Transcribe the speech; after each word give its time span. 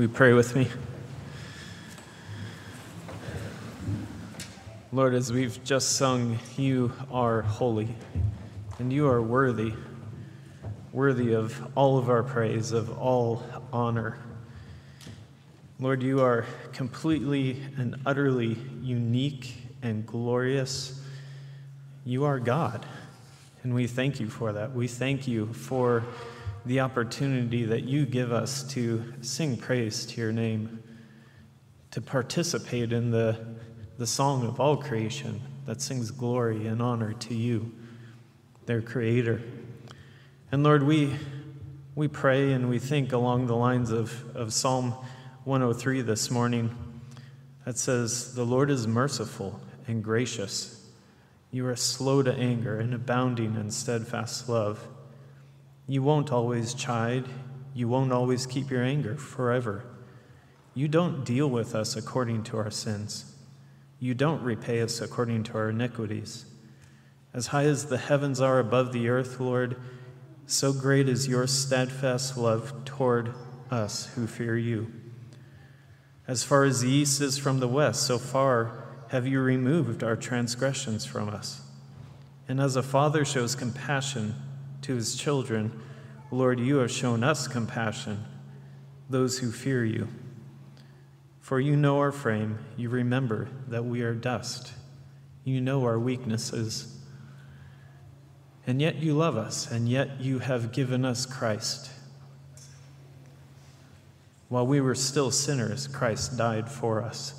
Will 0.00 0.06
you 0.06 0.14
pray 0.14 0.32
with 0.32 0.56
me? 0.56 0.66
Lord, 4.92 5.12
as 5.12 5.30
we've 5.30 5.62
just 5.62 5.96
sung, 5.96 6.38
you 6.56 6.90
are 7.12 7.42
holy 7.42 7.94
and 8.78 8.90
you 8.90 9.06
are 9.08 9.20
worthy, 9.20 9.74
worthy 10.94 11.34
of 11.34 11.54
all 11.74 11.98
of 11.98 12.08
our 12.08 12.22
praise, 12.22 12.72
of 12.72 12.98
all 12.98 13.42
honor. 13.74 14.18
Lord, 15.78 16.02
you 16.02 16.22
are 16.22 16.46
completely 16.72 17.62
and 17.76 17.96
utterly 18.06 18.56
unique 18.80 19.54
and 19.82 20.06
glorious. 20.06 20.98
You 22.06 22.24
are 22.24 22.38
God, 22.38 22.86
and 23.64 23.74
we 23.74 23.86
thank 23.86 24.18
you 24.18 24.30
for 24.30 24.54
that. 24.54 24.72
We 24.72 24.88
thank 24.88 25.28
you 25.28 25.52
for 25.52 26.04
the 26.66 26.80
opportunity 26.80 27.64
that 27.64 27.84
you 27.84 28.04
give 28.06 28.32
us 28.32 28.62
to 28.72 29.12
sing 29.22 29.56
praise 29.56 30.04
to 30.06 30.20
your 30.20 30.32
name, 30.32 30.82
to 31.90 32.00
participate 32.00 32.92
in 32.92 33.10
the, 33.10 33.38
the 33.98 34.06
song 34.06 34.46
of 34.46 34.60
all 34.60 34.76
creation 34.76 35.40
that 35.66 35.80
sings 35.80 36.10
glory 36.10 36.66
and 36.66 36.82
honor 36.82 37.12
to 37.14 37.34
you, 37.34 37.72
their 38.66 38.82
creator. 38.82 39.40
And 40.52 40.62
Lord, 40.62 40.82
we, 40.82 41.14
we 41.94 42.08
pray 42.08 42.52
and 42.52 42.68
we 42.68 42.78
think 42.78 43.12
along 43.12 43.46
the 43.46 43.56
lines 43.56 43.90
of, 43.90 44.36
of 44.36 44.52
Psalm 44.52 44.94
103 45.44 46.02
this 46.02 46.30
morning 46.30 46.76
that 47.64 47.78
says, 47.78 48.34
The 48.34 48.44
Lord 48.44 48.70
is 48.70 48.86
merciful 48.86 49.60
and 49.86 50.04
gracious. 50.04 50.88
You 51.50 51.66
are 51.66 51.76
slow 51.76 52.22
to 52.22 52.32
anger 52.32 52.78
and 52.78 52.94
abounding 52.94 53.56
in 53.56 53.70
steadfast 53.70 54.48
love. 54.48 54.86
You 55.90 56.04
won't 56.04 56.30
always 56.30 56.72
chide. 56.72 57.24
You 57.74 57.88
won't 57.88 58.12
always 58.12 58.46
keep 58.46 58.70
your 58.70 58.84
anger 58.84 59.16
forever. 59.16 59.82
You 60.72 60.86
don't 60.86 61.24
deal 61.24 61.50
with 61.50 61.74
us 61.74 61.96
according 61.96 62.44
to 62.44 62.58
our 62.58 62.70
sins. 62.70 63.34
You 63.98 64.14
don't 64.14 64.40
repay 64.40 64.82
us 64.82 65.00
according 65.00 65.42
to 65.44 65.54
our 65.54 65.70
iniquities. 65.70 66.44
As 67.34 67.48
high 67.48 67.64
as 67.64 67.86
the 67.86 67.98
heavens 67.98 68.40
are 68.40 68.60
above 68.60 68.92
the 68.92 69.08
earth, 69.08 69.40
Lord, 69.40 69.80
so 70.46 70.72
great 70.72 71.08
is 71.08 71.26
your 71.26 71.48
steadfast 71.48 72.36
love 72.36 72.84
toward 72.84 73.34
us 73.68 74.14
who 74.14 74.28
fear 74.28 74.56
you. 74.56 74.92
As 76.28 76.44
far 76.44 76.62
as 76.62 76.82
the 76.82 76.88
east 76.88 77.20
is 77.20 77.36
from 77.36 77.58
the 77.58 77.66
west, 77.66 78.04
so 78.04 78.16
far 78.16 78.84
have 79.08 79.26
you 79.26 79.40
removed 79.40 80.04
our 80.04 80.14
transgressions 80.14 81.04
from 81.04 81.28
us. 81.28 81.62
And 82.46 82.60
as 82.60 82.76
a 82.76 82.82
father 82.84 83.24
shows 83.24 83.56
compassion 83.56 84.36
to 84.82 84.94
his 84.94 85.16
children, 85.16 85.80
Lord, 86.30 86.60
you 86.60 86.76
have 86.76 86.90
shown 86.90 87.24
us 87.24 87.48
compassion, 87.48 88.24
those 89.08 89.38
who 89.38 89.50
fear 89.50 89.84
you. 89.84 90.08
For 91.40 91.58
you 91.58 91.76
know 91.76 91.98
our 91.98 92.12
frame, 92.12 92.58
you 92.76 92.88
remember 92.88 93.48
that 93.68 93.84
we 93.84 94.02
are 94.02 94.14
dust, 94.14 94.72
you 95.44 95.60
know 95.60 95.84
our 95.84 95.98
weaknesses. 95.98 96.96
And 98.66 98.80
yet 98.80 98.96
you 98.96 99.14
love 99.14 99.36
us, 99.36 99.70
and 99.70 99.88
yet 99.88 100.20
you 100.20 100.38
have 100.38 100.70
given 100.70 101.04
us 101.04 101.26
Christ. 101.26 101.90
While 104.48 104.66
we 104.66 104.80
were 104.80 104.94
still 104.94 105.30
sinners, 105.30 105.88
Christ 105.88 106.36
died 106.36 106.68
for 106.68 107.02
us 107.02 107.34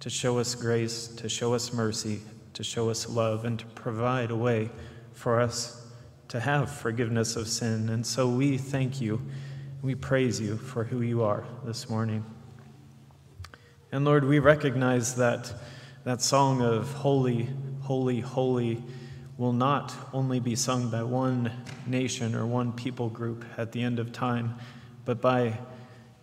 to 0.00 0.10
show 0.10 0.38
us 0.38 0.56
grace, 0.56 1.06
to 1.08 1.28
show 1.28 1.54
us 1.54 1.72
mercy, 1.72 2.22
to 2.54 2.64
show 2.64 2.90
us 2.90 3.08
love, 3.08 3.44
and 3.44 3.58
to 3.58 3.66
provide 3.66 4.32
a 4.32 4.36
way 4.36 4.70
for 5.12 5.40
us 5.40 5.81
to 6.32 6.40
have 6.40 6.70
forgiveness 6.70 7.36
of 7.36 7.46
sin. 7.46 7.90
And 7.90 8.06
so 8.06 8.26
we 8.26 8.56
thank 8.56 9.02
you. 9.02 9.20
We 9.82 9.94
praise 9.94 10.40
you 10.40 10.56
for 10.56 10.82
who 10.82 11.02
you 11.02 11.24
are 11.24 11.44
this 11.62 11.90
morning. 11.90 12.24
And 13.92 14.06
Lord, 14.06 14.24
we 14.24 14.38
recognize 14.38 15.16
that 15.16 15.52
that 16.04 16.22
song 16.22 16.62
of 16.62 16.90
holy, 16.94 17.50
holy, 17.82 18.20
holy 18.20 18.82
will 19.36 19.52
not 19.52 19.92
only 20.14 20.40
be 20.40 20.56
sung 20.56 20.88
by 20.88 21.02
one 21.02 21.52
nation 21.86 22.34
or 22.34 22.46
one 22.46 22.72
people 22.72 23.10
group 23.10 23.44
at 23.58 23.72
the 23.72 23.82
end 23.82 23.98
of 23.98 24.10
time, 24.10 24.56
but 25.04 25.20
by 25.20 25.58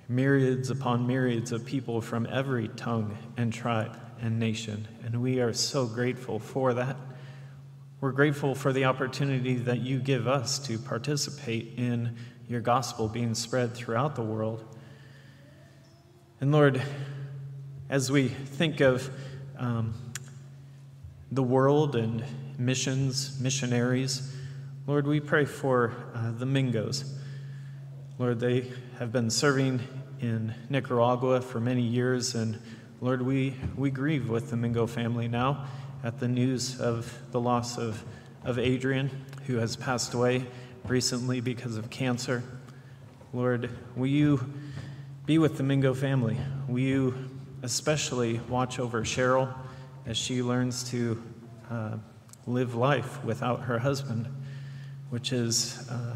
myriads 0.07 0.71
upon 0.71 1.05
myriads 1.05 1.51
of 1.51 1.63
people 1.67 2.01
from 2.01 2.27
every 2.31 2.67
tongue 2.69 3.15
and 3.37 3.53
tribe 3.53 3.95
and 4.19 4.39
nation. 4.39 4.87
And 5.05 5.21
we 5.21 5.39
are 5.39 5.53
so 5.53 5.85
grateful 5.85 6.39
for 6.39 6.73
that. 6.73 6.97
We're 8.01 8.13
grateful 8.13 8.55
for 8.55 8.71
the 8.71 8.85
opportunity 8.85 9.55
that 9.55 9.81
you 9.81 9.99
give 9.99 10.25
us 10.25 10.57
to 10.59 10.79
participate 10.79 11.73
in 11.75 12.15
your 12.47 12.61
gospel 12.61 13.09
being 13.09 13.35
spread 13.35 13.73
throughout 13.73 14.15
the 14.15 14.21
world. 14.21 14.63
And 16.39 16.53
Lord, 16.53 16.81
as 17.89 18.09
we 18.09 18.29
think 18.29 18.79
of 18.79 19.09
um, 19.57 19.93
the 21.29 21.43
world 21.43 21.97
and 21.97 22.23
missions, 22.57 23.37
missionaries, 23.41 24.33
Lord, 24.87 25.05
we 25.05 25.19
pray 25.19 25.43
for 25.43 25.91
uh, 26.15 26.31
the 26.31 26.45
Mingos. 26.45 27.03
Lord, 28.17 28.39
they 28.39 28.71
have 28.97 29.11
been 29.11 29.29
serving 29.29 29.81
in 30.21 30.55
Nicaragua 30.69 31.41
for 31.41 31.59
many 31.59 31.81
years, 31.81 32.33
and 32.33 32.59
Lord, 33.01 33.21
we, 33.21 33.55
we 33.75 33.91
grieve 33.91 34.29
with 34.29 34.51
the 34.51 34.55
Mingo 34.55 34.87
family 34.87 35.27
now 35.27 35.67
at 36.03 36.19
the 36.19 36.27
news 36.27 36.79
of 36.79 37.13
the 37.31 37.39
loss 37.39 37.77
of, 37.77 38.03
of 38.43 38.57
Adrian, 38.57 39.09
who 39.47 39.57
has 39.57 39.75
passed 39.75 40.13
away 40.13 40.45
recently 40.85 41.41
because 41.41 41.77
of 41.77 41.89
cancer. 41.89 42.43
Lord, 43.33 43.69
will 43.95 44.07
you 44.07 44.51
be 45.25 45.37
with 45.37 45.57
the 45.57 45.63
Mingo 45.63 45.93
family? 45.93 46.37
Will 46.67 46.79
you 46.79 47.29
especially 47.61 48.39
watch 48.49 48.79
over 48.79 49.01
Cheryl 49.01 49.53
as 50.05 50.17
she 50.17 50.41
learns 50.41 50.83
to 50.91 51.21
uh, 51.69 51.97
live 52.47 52.75
life 52.75 53.23
without 53.23 53.61
her 53.63 53.79
husband, 53.79 54.27
which 55.09 55.31
is, 55.31 55.87
uh, 55.89 56.15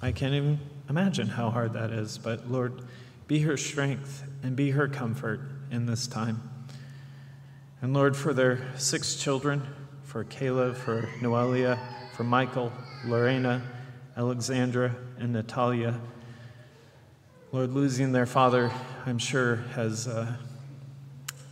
I 0.00 0.12
can't 0.12 0.34
even 0.34 0.60
imagine 0.88 1.26
how 1.26 1.50
hard 1.50 1.72
that 1.72 1.90
is. 1.90 2.18
But 2.18 2.50
Lord, 2.50 2.82
be 3.26 3.40
her 3.40 3.56
strength 3.56 4.22
and 4.42 4.54
be 4.54 4.70
her 4.70 4.88
comfort 4.88 5.40
in 5.70 5.86
this 5.86 6.06
time. 6.06 6.48
And 7.86 7.94
Lord, 7.94 8.16
for 8.16 8.34
their 8.34 8.58
six 8.76 9.14
children, 9.14 9.62
for 10.02 10.24
Kayla, 10.24 10.74
for 10.74 11.02
Noelia, 11.20 11.78
for 12.16 12.24
Michael, 12.24 12.72
Lorena, 13.04 13.62
Alexandra, 14.16 14.96
and 15.20 15.34
Natalia, 15.34 16.00
Lord, 17.52 17.70
losing 17.70 18.10
their 18.10 18.26
father, 18.26 18.72
I'm 19.06 19.18
sure, 19.18 19.58
has, 19.76 20.08
uh, 20.08 20.34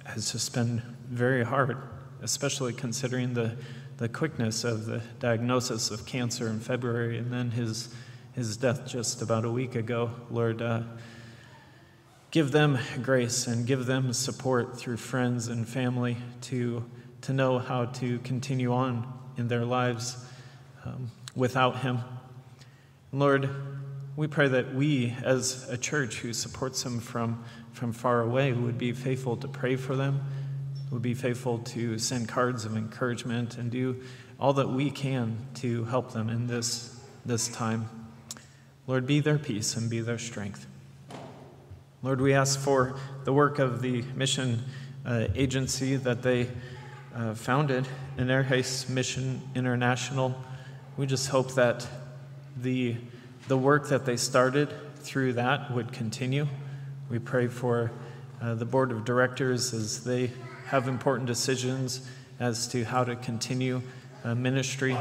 has 0.07 0.33
just 0.33 0.53
been 0.53 0.83
very 1.09 1.45
hard, 1.45 1.79
especially 2.21 2.73
considering 2.73 3.35
the, 3.35 3.57
the 3.99 4.09
quickness 4.09 4.65
of 4.65 4.87
the 4.87 5.03
diagnosis 5.21 5.93
of 5.93 6.05
cancer 6.05 6.49
in 6.49 6.59
February 6.59 7.17
and 7.17 7.33
then 7.33 7.53
his, 7.53 7.95
his 8.33 8.57
death 8.57 8.89
just 8.89 9.23
about 9.23 9.45
a 9.45 9.51
week 9.53 9.77
ago. 9.77 10.11
Lord, 10.33 10.63
uh, 10.63 10.83
give 12.35 12.51
them 12.51 12.77
grace 13.01 13.47
and 13.47 13.65
give 13.65 13.87
them 13.87 14.13
support 14.13 14.77
through 14.77 14.97
friends 14.97 15.47
and 15.47 15.69
family 15.69 16.17
to, 16.41 16.85
to 17.21 17.33
know 17.33 17.61
how 17.61 17.85
to 17.85 18.19
continue 18.19 18.73
on 18.73 19.07
in 19.37 19.47
their 19.47 19.65
lives 19.65 20.17
um, 20.85 21.09
without 21.37 21.79
Him. 21.79 22.01
Lord, 23.13 23.49
we 24.17 24.27
pray 24.27 24.49
that 24.49 24.75
we, 24.75 25.15
as 25.23 25.71
a 25.71 25.77
church 25.79 26.17
who 26.17 26.33
supports 26.33 26.83
them 26.83 26.99
from, 26.99 27.45
from 27.73 27.93
far 27.93 28.23
away, 28.23 28.53
would 28.53 28.79
be 28.79 28.91
faithful 28.91 29.37
to 29.37 29.47
pray 29.47 29.77
for 29.77 29.95
them, 29.95 30.21
would 30.91 31.03
be 31.03 31.15
faithful 31.15 31.59
to 31.59 32.01
send 32.01 32.29
cards 32.29 32.65
of 32.65 32.77
encouragement, 32.77 33.59
and 33.59 33.71
do 33.71 34.03
all 34.41 34.55
that 34.55 34.69
we 34.69 34.91
can 34.91 35.39
to 35.55 35.85
help 35.85 36.13
them 36.13 36.29
in 36.29 36.49
this, 36.49 37.01
this 37.25 37.47
time. 37.47 37.89
Lord, 38.89 39.07
be 39.07 39.21
their 39.21 39.39
peace 39.39 39.77
and 39.77 39.89
be 39.89 40.01
their 40.01 40.19
strength. 40.19 40.67
Lord, 42.05 42.21
we 42.21 42.35
ask 42.35 42.61
for 42.61 42.97
the 43.25 43.33
work 43.33 43.59
of 43.59 43.81
the 43.81 44.03
mission 44.15 44.63
uh, 45.07 45.29
agency 45.35 45.97
that 45.97 46.21
they 46.21 46.51
uh, 47.15 47.33
founded, 47.33 47.89
Energeis 48.19 48.91
Mission 48.91 49.41
International. 49.55 50.35
We 50.99 51.07
just 51.07 51.29
hope 51.29 51.55
that 51.55 51.87
the, 52.59 52.97
the 53.49 53.57
work 53.57 53.89
that 53.89 54.05
they 54.05 54.19
started 54.19 54.71
through 54.97 55.33
that 55.33 55.73
would 55.73 55.95
continue. 55.95 56.47
We 57.09 57.21
pray 57.21 57.47
for 57.47 57.91
uh, 58.43 58.53
the 58.55 58.67
board 58.67 58.93
of 58.93 59.07
directors 59.07 59.73
as 59.73 60.05
they 60.05 60.31
have 60.67 60.89
important 60.89 61.27
decisions 61.27 62.07
as 62.39 62.69
to 62.69 62.85
how 62.85 63.05
to 63.05 63.17
continue 63.17 63.81
uh, 64.25 64.35
ministry. 64.35 64.95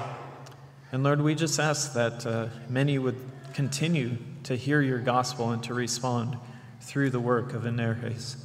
And 0.94 1.04
Lord, 1.04 1.20
we 1.20 1.36
just 1.36 1.60
ask 1.60 1.92
that 1.96 2.26
uh, 2.26 2.48
many 2.70 2.98
would 2.98 3.20
continue 3.54 4.16
to 4.44 4.56
hear 4.56 4.82
your 4.82 5.00
gospel 5.00 5.50
and 5.52 5.62
to 5.64 5.74
respond 5.74 6.38
through 6.84 7.10
the 7.10 7.20
work 7.20 7.54
of 7.54 7.66
Energeis. 7.66 8.38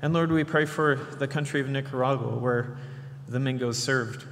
And 0.00 0.12
Lord, 0.12 0.32
we 0.32 0.44
pray 0.44 0.64
for 0.64 0.96
the 0.96 1.28
country 1.28 1.60
of 1.60 1.68
Nicaragua 1.68 2.36
where 2.36 2.76
the 3.28 3.38
Mingos 3.38 3.76
served. 3.76 4.24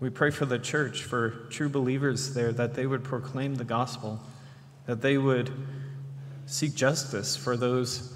We 0.00 0.10
pray 0.10 0.30
for 0.30 0.44
the 0.44 0.58
church, 0.58 1.04
for 1.04 1.30
true 1.50 1.68
believers 1.68 2.34
there, 2.34 2.52
that 2.52 2.74
they 2.74 2.86
would 2.86 3.04
proclaim 3.04 3.54
the 3.54 3.64
gospel, 3.64 4.20
that 4.86 5.00
they 5.00 5.16
would 5.16 5.50
seek 6.46 6.74
justice 6.74 7.36
for 7.36 7.56
those 7.56 8.12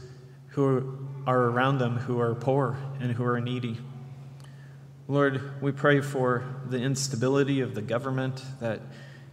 who 0.48 1.08
are 1.26 1.42
around 1.42 1.78
them 1.78 1.96
who 1.96 2.20
are 2.20 2.34
poor 2.34 2.76
and 3.00 3.12
who 3.12 3.24
are 3.24 3.40
needy. 3.40 3.78
Lord, 5.06 5.62
we 5.62 5.72
pray 5.72 6.00
for 6.00 6.44
the 6.68 6.78
instability 6.78 7.60
of 7.60 7.74
the 7.74 7.82
government, 7.82 8.42
that 8.60 8.80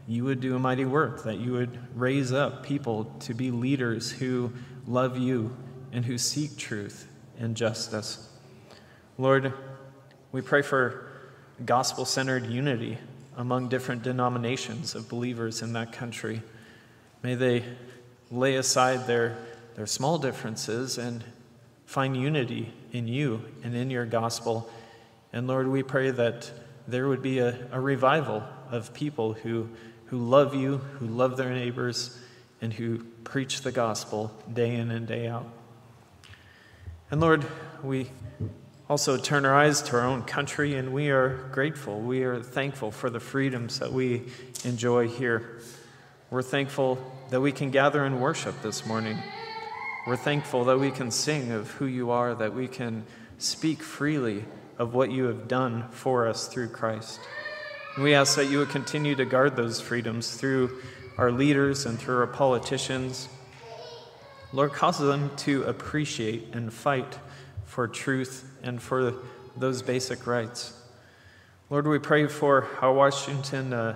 you 0.07 0.23
would 0.23 0.39
do 0.39 0.55
a 0.55 0.59
mighty 0.59 0.85
work, 0.85 1.23
that 1.23 1.37
you 1.37 1.51
would 1.53 1.77
raise 1.93 2.31
up 2.31 2.63
people 2.63 3.05
to 3.19 3.33
be 3.33 3.51
leaders 3.51 4.11
who 4.11 4.53
love 4.87 5.17
you 5.17 5.55
and 5.91 6.05
who 6.05 6.17
seek 6.17 6.57
truth 6.57 7.07
and 7.37 7.55
justice. 7.55 8.29
Lord, 9.17 9.53
we 10.31 10.41
pray 10.41 10.61
for 10.61 11.07
gospel 11.65 12.05
centered 12.05 12.45
unity 12.45 12.97
among 13.35 13.69
different 13.69 14.03
denominations 14.03 14.95
of 14.95 15.09
believers 15.09 15.61
in 15.61 15.73
that 15.73 15.91
country. 15.91 16.41
May 17.21 17.35
they 17.35 17.63
lay 18.31 18.55
aside 18.55 19.07
their, 19.07 19.37
their 19.75 19.85
small 19.85 20.17
differences 20.17 20.97
and 20.97 21.23
find 21.85 22.15
unity 22.15 22.71
in 22.91 23.07
you 23.07 23.43
and 23.63 23.75
in 23.75 23.89
your 23.89 24.05
gospel. 24.05 24.69
And 25.33 25.47
Lord, 25.47 25.67
we 25.67 25.83
pray 25.83 26.11
that 26.11 26.51
there 26.87 27.07
would 27.07 27.21
be 27.21 27.39
a, 27.39 27.67
a 27.71 27.79
revival 27.79 28.43
of 28.71 28.93
people 28.93 29.33
who, 29.33 29.69
who 30.07 30.17
love 30.17 30.55
you, 30.55 30.77
who 30.77 31.07
love 31.07 31.37
their 31.37 31.53
neighbors, 31.53 32.17
and 32.61 32.73
who 32.73 33.03
preach 33.23 33.61
the 33.61 33.71
gospel 33.71 34.31
day 34.51 34.75
in 34.75 34.89
and 34.89 35.07
day 35.07 35.27
out. 35.27 35.47
And 37.11 37.21
Lord, 37.21 37.45
we 37.83 38.09
also 38.89 39.17
turn 39.17 39.45
our 39.45 39.53
eyes 39.53 39.81
to 39.83 39.97
our 39.97 40.05
own 40.05 40.23
country, 40.23 40.75
and 40.75 40.93
we 40.93 41.09
are 41.09 41.49
grateful. 41.51 41.99
We 41.99 42.23
are 42.23 42.41
thankful 42.41 42.91
for 42.91 43.09
the 43.09 43.19
freedoms 43.19 43.79
that 43.79 43.91
we 43.91 44.23
enjoy 44.63 45.07
here. 45.07 45.59
We're 46.29 46.41
thankful 46.41 46.97
that 47.29 47.41
we 47.41 47.51
can 47.51 47.71
gather 47.71 48.03
and 48.03 48.21
worship 48.21 48.61
this 48.61 48.85
morning. 48.85 49.17
We're 50.05 50.17
thankful 50.17 50.65
that 50.65 50.79
we 50.79 50.91
can 50.91 51.11
sing 51.11 51.51
of 51.51 51.71
who 51.71 51.85
you 51.85 52.11
are, 52.11 52.33
that 52.35 52.53
we 52.53 52.67
can 52.67 53.05
speak 53.37 53.83
freely 53.83 54.45
of 54.77 54.93
what 54.93 55.11
you 55.11 55.25
have 55.25 55.47
done 55.47 55.89
for 55.89 56.27
us 56.27 56.47
through 56.47 56.69
Christ. 56.69 57.19
And 57.97 58.03
we 58.03 58.13
ask 58.13 58.35
that 58.35 58.45
you 58.45 58.59
would 58.59 58.69
continue 58.69 59.15
to 59.15 59.25
guard 59.25 59.55
those 59.55 59.81
freedoms 59.81 60.35
through 60.35 60.83
our 61.17 61.31
leaders 61.31 61.87
and 61.87 61.97
through 61.97 62.19
our 62.19 62.27
politicians. 62.27 63.27
Lord, 64.53 64.71
cause 64.71 64.99
them 64.99 65.35
to 65.37 65.63
appreciate 65.63 66.53
and 66.53 66.71
fight 66.71 67.17
for 67.65 67.87
truth 67.87 68.47
and 68.61 68.79
for 68.79 69.15
those 69.55 69.81
basic 69.81 70.27
rights. 70.27 70.79
Lord, 71.71 71.87
we 71.87 71.97
pray 71.97 72.27
for 72.27 72.67
our 72.81 72.93
Washington, 72.93 73.73
uh, 73.73 73.95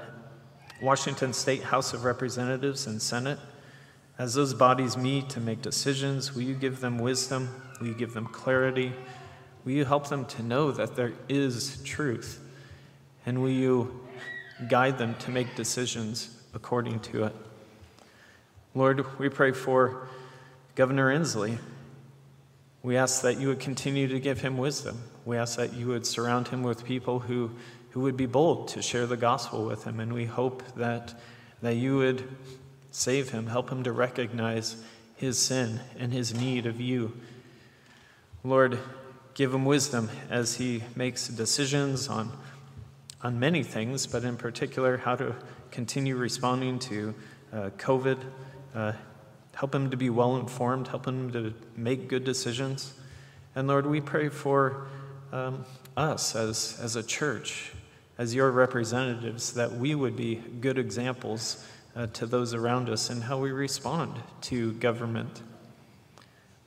Washington 0.82 1.32
State 1.32 1.62
House 1.62 1.94
of 1.94 2.04
Representatives 2.04 2.88
and 2.88 3.00
Senate. 3.00 3.38
As 4.18 4.34
those 4.34 4.56
bodies 4.56 4.98
meet 4.98 5.30
to 5.30 5.40
make 5.40 5.62
decisions, 5.62 6.34
will 6.34 6.42
you 6.42 6.56
give 6.56 6.80
them 6.80 6.98
wisdom? 6.98 7.50
Will 7.80 7.90
you 7.90 7.94
give 7.94 8.16
them 8.16 8.26
clarity? 8.26 8.94
Will 9.64 9.74
you 9.74 9.86
help 9.86 10.10
them 10.10 10.26
to 10.26 10.42
know 10.42 10.72
that 10.72 10.96
there 10.96 11.14
is 11.30 11.84
truth? 11.84 12.40
And 13.26 13.42
will 13.42 13.50
you 13.50 14.08
guide 14.68 14.98
them 14.98 15.16
to 15.20 15.32
make 15.32 15.56
decisions 15.56 16.36
according 16.54 17.00
to 17.00 17.26
it? 17.26 17.36
Lord, 18.74 19.20
we 19.20 19.30
pray 19.30 19.52
for 19.52 20.08
Governor 20.76 21.14
Inslee. 21.14 21.58
We 22.84 22.98
ask 22.98 23.22
that 23.22 23.40
you 23.40 23.50
would 23.50 23.60
continue 23.60 24.08
to 24.08 24.20
give 24.20 24.42
him 24.42 24.58
wisdom. 24.58 25.02
We 25.26 25.38
ask 25.38 25.58
that 25.58 25.74
you 25.74 25.88
would 25.88 26.06
surround 26.06 26.48
him 26.48 26.64
with 26.64 26.84
people 26.84 27.20
who, 27.20 27.52
who 27.92 28.02
would 28.02 28.18
be 28.18 28.26
bold 28.26 28.70
to 28.70 28.82
share 28.82 29.06
the 29.06 29.18
gospel 29.18 29.66
with 29.66 29.84
him. 29.84 30.00
And 30.00 30.14
we 30.14 30.26
hope 30.26 30.64
that, 30.76 31.14
that 31.62 31.76
you 31.76 31.98
would 31.98 32.28
save 32.92 33.30
him, 33.30 33.48
help 33.48 33.70
him 33.70 33.84
to 33.84 33.92
recognize 33.92 34.84
his 35.16 35.38
sin 35.38 35.80
and 36.00 36.12
his 36.12 36.34
need 36.34 36.66
of 36.66 36.82
you. 36.82 37.14
Lord, 38.44 38.80
give 39.34 39.54
him 39.54 39.66
wisdom 39.66 40.10
as 40.30 40.56
he 40.56 40.84
makes 40.96 41.28
decisions 41.28 42.08
on, 42.08 42.32
on 43.24 43.40
many 43.40 43.64
things, 43.64 44.08
but 44.08 44.24
in 44.24 44.38
particular, 44.38 44.98
how 44.98 45.16
to 45.16 45.36
continue 45.72 46.16
responding 46.16 46.80
to 46.80 47.14
uh, 47.54 47.70
COVID. 47.78 48.20
Uh, 48.74 48.94
Help 49.54 49.76
him 49.76 49.90
to 49.90 49.98
be 49.98 50.10
well 50.10 50.38
informed. 50.38 50.88
Help 50.88 51.06
him 51.06 51.32
to 51.34 51.54
make 51.76 52.08
good 52.08 52.24
decisions. 52.24 52.94
And 53.56 53.68
Lord, 53.68 53.86
we 53.86 54.02
pray 54.02 54.30
for 54.30 54.88
um, 55.32 55.66
us 55.98 56.36
as, 56.36 56.80
as 56.82 56.96
a 56.96 57.04
church, 57.04 57.74
as 58.18 58.34
your 58.34 58.50
representatives, 58.52 59.54
that 59.54 59.74
we 59.74 59.94
would 59.94 60.16
be 60.16 60.36
good 60.36 60.78
examples 60.78 61.66
uh, 61.96 62.08
to 62.08 62.26
those 62.26 62.54
around 62.54 62.90
us 62.90 63.10
in 63.10 63.22
how 63.22 63.38
we 63.38 63.52
respond 63.52 64.22
to 64.42 64.72
government. 64.74 65.42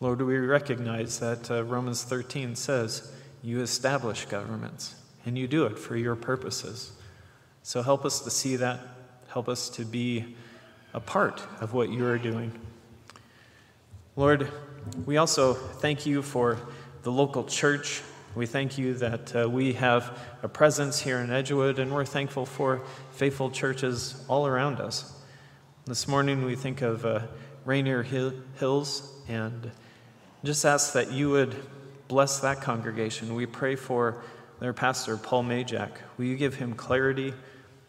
Lord, 0.01 0.21
we 0.21 0.37
recognize 0.37 1.19
that 1.21 1.51
uh, 1.51 1.65
Romans 1.65 2.05
13 2.05 2.55
says 2.55 3.11
you 3.43 3.63
establish 3.63 4.27
governments, 4.27 4.95
and 5.25 5.39
you 5.39 5.47
do 5.47 5.65
it 5.67 5.79
for 5.79 5.97
your 5.97 6.17
purposes. 6.17 6.93
So 7.63 7.83
help 7.83 8.05
us 8.05 8.21
to 8.21 8.31
see 8.31 8.57
that. 8.57 8.81
Help 9.29 9.49
us 9.49 9.69
to 9.71 9.85
be 9.85 10.37
a 10.93 11.01
part 11.01 11.43
of 11.61 11.73
what 11.73 11.89
you 11.89 12.07
are 12.07 12.19
doing. 12.19 12.53
Lord, 14.17 14.49
we 15.07 15.17
also 15.17 15.55
thank 15.55 16.07
you 16.07 16.23
for 16.23 16.59
the 17.03 17.11
local 17.11 17.45
church. 17.45 18.03
We 18.35 18.47
thank 18.47 18.79
you 18.79 18.95
that 18.95 19.35
uh, 19.35 19.49
we 19.49 19.73
have 19.75 20.19
a 20.43 20.49
presence 20.49 21.01
here 21.01 21.19
in 21.19 21.31
Edgewood, 21.31 21.79
and 21.79 21.93
we're 21.93 22.05
thankful 22.05 22.47
for 22.47 22.83
faithful 23.13 23.51
churches 23.51 24.25
all 24.29 24.47
around 24.47 24.81
us. 24.81 25.13
This 25.87 26.09
morning 26.09 26.45
we 26.45 26.57
think 26.57 26.83
of 26.83 27.05
uh, 27.05 27.21
Rainier 27.65 28.03
Hill- 28.03 28.35
Hills 28.59 29.13
and 29.29 29.71
just 30.45 30.65
ask 30.65 30.93
that 30.93 31.13
you 31.13 31.31
would 31.31 31.57
bless 32.09 32.41
that 32.41 32.61
congregation. 32.61 33.35
We 33.35 33.47
pray 33.47 33.77
for 33.77 34.23
their 34.61 34.73
pastor, 34.73 35.17
Paul 35.17 35.45
Majak. 35.45 35.91
Will 36.17 36.27
you 36.27 36.37
give 36.37 36.55
him 36.55 36.75
clarity 36.75 37.35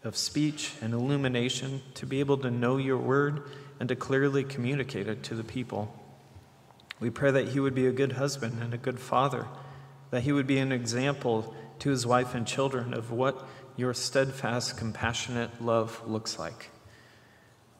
of 0.04 0.16
speech 0.16 0.72
and 0.80 0.92
illumination 0.92 1.82
to 1.94 2.06
be 2.06 2.20
able 2.20 2.38
to 2.38 2.50
know 2.50 2.76
your 2.76 2.98
word 2.98 3.42
and 3.78 3.88
to 3.88 3.96
clearly 3.96 4.44
communicate 4.44 5.08
it 5.08 5.22
to 5.24 5.34
the 5.34 5.44
people? 5.44 5.94
We 6.98 7.10
pray 7.10 7.30
that 7.30 7.48
he 7.48 7.60
would 7.60 7.74
be 7.74 7.86
a 7.86 7.92
good 7.92 8.12
husband 8.12 8.62
and 8.62 8.72
a 8.72 8.78
good 8.78 8.98
father, 8.98 9.46
that 10.10 10.22
he 10.22 10.32
would 10.32 10.46
be 10.46 10.58
an 10.58 10.72
example 10.72 11.54
to 11.80 11.90
his 11.90 12.06
wife 12.06 12.34
and 12.34 12.46
children 12.46 12.94
of 12.94 13.10
what 13.10 13.46
your 13.76 13.92
steadfast, 13.92 14.76
compassionate 14.78 15.62
love 15.62 16.00
looks 16.06 16.38
like. 16.38 16.70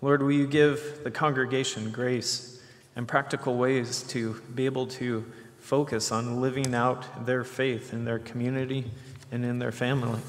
Lord, 0.03 0.23
will 0.23 0.33
you 0.33 0.47
give 0.47 1.01
the 1.05 1.11
congregation 1.11 1.91
grace 1.91 2.63
and 2.95 3.09
practical 3.09 3.57
ways 3.57 4.03
to 4.09 4.35
be 4.55 4.67
able 4.67 4.87
to 4.87 5.25
focus 5.67 6.13
on 6.13 6.41
living 6.41 6.77
out 6.77 7.27
their 7.27 7.43
faith 7.43 7.93
in 7.93 8.05
their 8.05 8.21
community 8.21 8.85
and 9.33 9.45
in 9.45 9.59
their 9.59 9.73
family? 9.73 10.21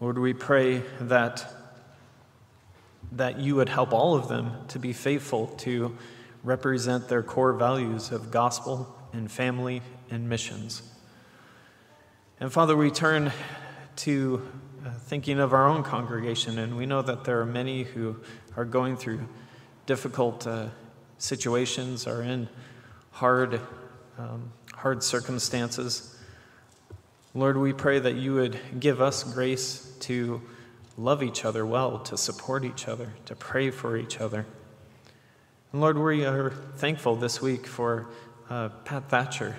Lord, 0.00 0.18
we 0.18 0.34
pray 0.34 0.82
that, 1.00 1.44
that 3.10 3.40
you 3.40 3.56
would 3.56 3.68
help 3.68 3.92
all 3.92 4.14
of 4.14 4.28
them 4.28 4.52
to 4.68 4.78
be 4.78 4.92
faithful 4.92 5.48
to 5.58 5.96
represent 6.44 7.08
their 7.08 7.24
core 7.24 7.54
values 7.54 8.12
of 8.12 8.30
gospel 8.30 8.96
and 9.12 9.28
family 9.28 9.82
and 10.12 10.28
missions. 10.28 10.82
And 12.38 12.52
Father, 12.52 12.76
we 12.76 12.92
turn 12.92 13.32
to 13.96 14.48
uh, 14.84 14.90
thinking 14.92 15.40
of 15.40 15.52
our 15.52 15.66
own 15.66 15.82
congregation, 15.82 16.60
and 16.60 16.76
we 16.76 16.86
know 16.86 17.02
that 17.02 17.24
there 17.24 17.40
are 17.40 17.46
many 17.46 17.82
who 17.82 18.14
are 18.56 18.64
going 18.64 18.96
through 18.96 19.26
difficult 19.86 20.46
uh, 20.46 20.68
situations, 21.18 22.06
are 22.06 22.22
in 22.22 22.48
hard, 23.16 23.58
um, 24.18 24.52
hard 24.74 25.02
circumstances. 25.02 26.14
Lord, 27.32 27.56
we 27.56 27.72
pray 27.72 27.98
that 27.98 28.14
you 28.16 28.34
would 28.34 28.60
give 28.78 29.00
us 29.00 29.22
grace 29.22 29.90
to 30.00 30.42
love 30.98 31.22
each 31.22 31.42
other 31.42 31.64
well, 31.64 32.00
to 32.00 32.18
support 32.18 32.62
each 32.62 32.86
other, 32.86 33.14
to 33.24 33.34
pray 33.34 33.70
for 33.70 33.96
each 33.96 34.20
other. 34.20 34.44
And 35.72 35.80
Lord, 35.80 35.96
we 35.96 36.26
are 36.26 36.50
thankful 36.76 37.16
this 37.16 37.40
week 37.40 37.66
for 37.66 38.06
uh, 38.50 38.68
Pat 38.84 39.08
Thatcher. 39.08 39.56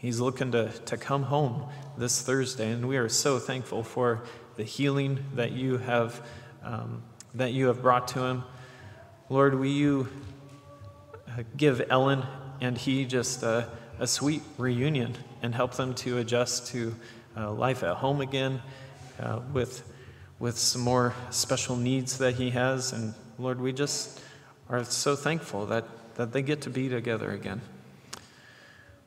He's 0.00 0.18
looking 0.18 0.50
to, 0.50 0.70
to 0.86 0.96
come 0.96 1.22
home 1.22 1.68
this 1.96 2.20
Thursday, 2.20 2.72
and 2.72 2.88
we 2.88 2.96
are 2.96 3.08
so 3.08 3.38
thankful 3.38 3.84
for 3.84 4.24
the 4.56 4.64
healing 4.64 5.20
that 5.36 5.52
you 5.52 5.78
have, 5.78 6.20
um, 6.64 7.04
that 7.32 7.52
you 7.52 7.68
have 7.68 7.80
brought 7.80 8.08
to 8.08 8.24
him. 8.24 8.42
Lord, 9.28 9.54
will 9.54 9.66
you 9.66 10.08
uh, 11.28 11.44
give 11.56 11.80
Ellen 11.90 12.24
and 12.60 12.76
he 12.76 13.04
just 13.04 13.42
a, 13.42 13.68
a 13.98 14.06
sweet 14.06 14.42
reunion 14.58 15.16
and 15.42 15.54
help 15.54 15.74
them 15.74 15.94
to 15.94 16.18
adjust 16.18 16.68
to 16.68 16.94
uh, 17.36 17.52
life 17.52 17.82
at 17.82 17.96
home 17.96 18.20
again 18.20 18.62
uh, 19.20 19.40
with, 19.52 19.82
with 20.38 20.58
some 20.58 20.82
more 20.82 21.14
special 21.30 21.76
needs 21.76 22.18
that 22.18 22.34
he 22.34 22.50
has. 22.50 22.92
And 22.92 23.14
Lord, 23.38 23.60
we 23.60 23.72
just 23.72 24.20
are 24.68 24.84
so 24.84 25.16
thankful 25.16 25.66
that, 25.66 25.84
that 26.16 26.32
they 26.32 26.42
get 26.42 26.62
to 26.62 26.70
be 26.70 26.88
together 26.88 27.30
again. 27.30 27.60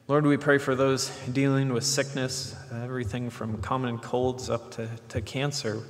Lord, 0.08 0.26
we 0.26 0.38
pray 0.38 0.58
for 0.58 0.74
those 0.74 1.10
dealing 1.32 1.72
with 1.72 1.84
sickness, 1.84 2.56
everything 2.74 3.30
from 3.30 3.62
common 3.62 4.00
colds 4.00 4.50
up 4.50 4.72
to, 4.72 4.90
to 5.10 5.22
cancer. 5.22 5.84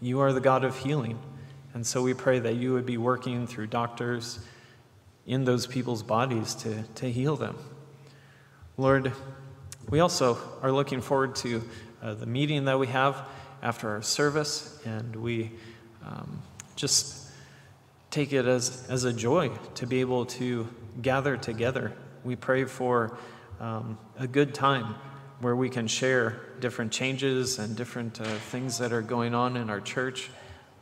You 0.00 0.20
are 0.20 0.32
the 0.32 0.40
God 0.40 0.62
of 0.62 0.78
healing, 0.78 1.18
And 1.74 1.84
so 1.84 2.02
we 2.02 2.14
pray 2.14 2.38
that 2.38 2.54
you 2.54 2.72
would 2.74 2.86
be 2.86 2.96
working 2.96 3.46
through 3.46 3.66
doctors 3.68 4.38
in 5.30 5.44
those 5.44 5.64
people's 5.64 6.02
bodies 6.02 6.56
to, 6.56 6.82
to 6.96 7.08
heal 7.08 7.36
them. 7.36 7.56
Lord, 8.76 9.12
we 9.88 10.00
also 10.00 10.36
are 10.60 10.72
looking 10.72 11.00
forward 11.00 11.36
to 11.36 11.62
uh, 12.02 12.14
the 12.14 12.26
meeting 12.26 12.64
that 12.64 12.80
we 12.80 12.88
have 12.88 13.28
after 13.62 13.90
our 13.90 14.02
service, 14.02 14.80
and 14.84 15.14
we 15.14 15.52
um, 16.04 16.42
just 16.74 17.30
take 18.10 18.32
it 18.32 18.44
as, 18.44 18.84
as 18.90 19.04
a 19.04 19.12
joy 19.12 19.50
to 19.76 19.86
be 19.86 20.00
able 20.00 20.26
to 20.26 20.68
gather 21.00 21.36
together. 21.36 21.92
We 22.24 22.34
pray 22.34 22.64
for 22.64 23.16
um, 23.60 23.98
a 24.18 24.26
good 24.26 24.52
time 24.52 24.96
where 25.38 25.54
we 25.54 25.68
can 25.68 25.86
share 25.86 26.40
different 26.58 26.90
changes 26.90 27.60
and 27.60 27.76
different 27.76 28.20
uh, 28.20 28.24
things 28.24 28.78
that 28.78 28.92
are 28.92 29.00
going 29.00 29.36
on 29.36 29.56
in 29.56 29.70
our 29.70 29.80
church. 29.80 30.28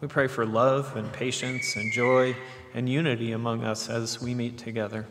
We 0.01 0.07
pray 0.07 0.29
for 0.29 0.47
love 0.47 0.95
and 0.95 1.13
patience 1.13 1.75
and 1.75 1.93
joy 1.93 2.37
and 2.73 2.89
unity 2.89 3.33
among 3.33 3.65
us 3.65 3.89
as 3.89 4.23
we 4.23 4.33
meet 4.33 4.57
together. 4.57 5.09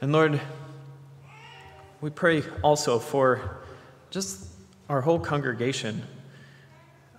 And 0.00 0.12
Lord, 0.12 0.40
we 2.00 2.10
pray 2.10 2.44
also 2.62 3.00
for 3.00 3.58
just 4.10 4.46
our 4.88 5.00
whole 5.00 5.18
congregation. 5.18 6.04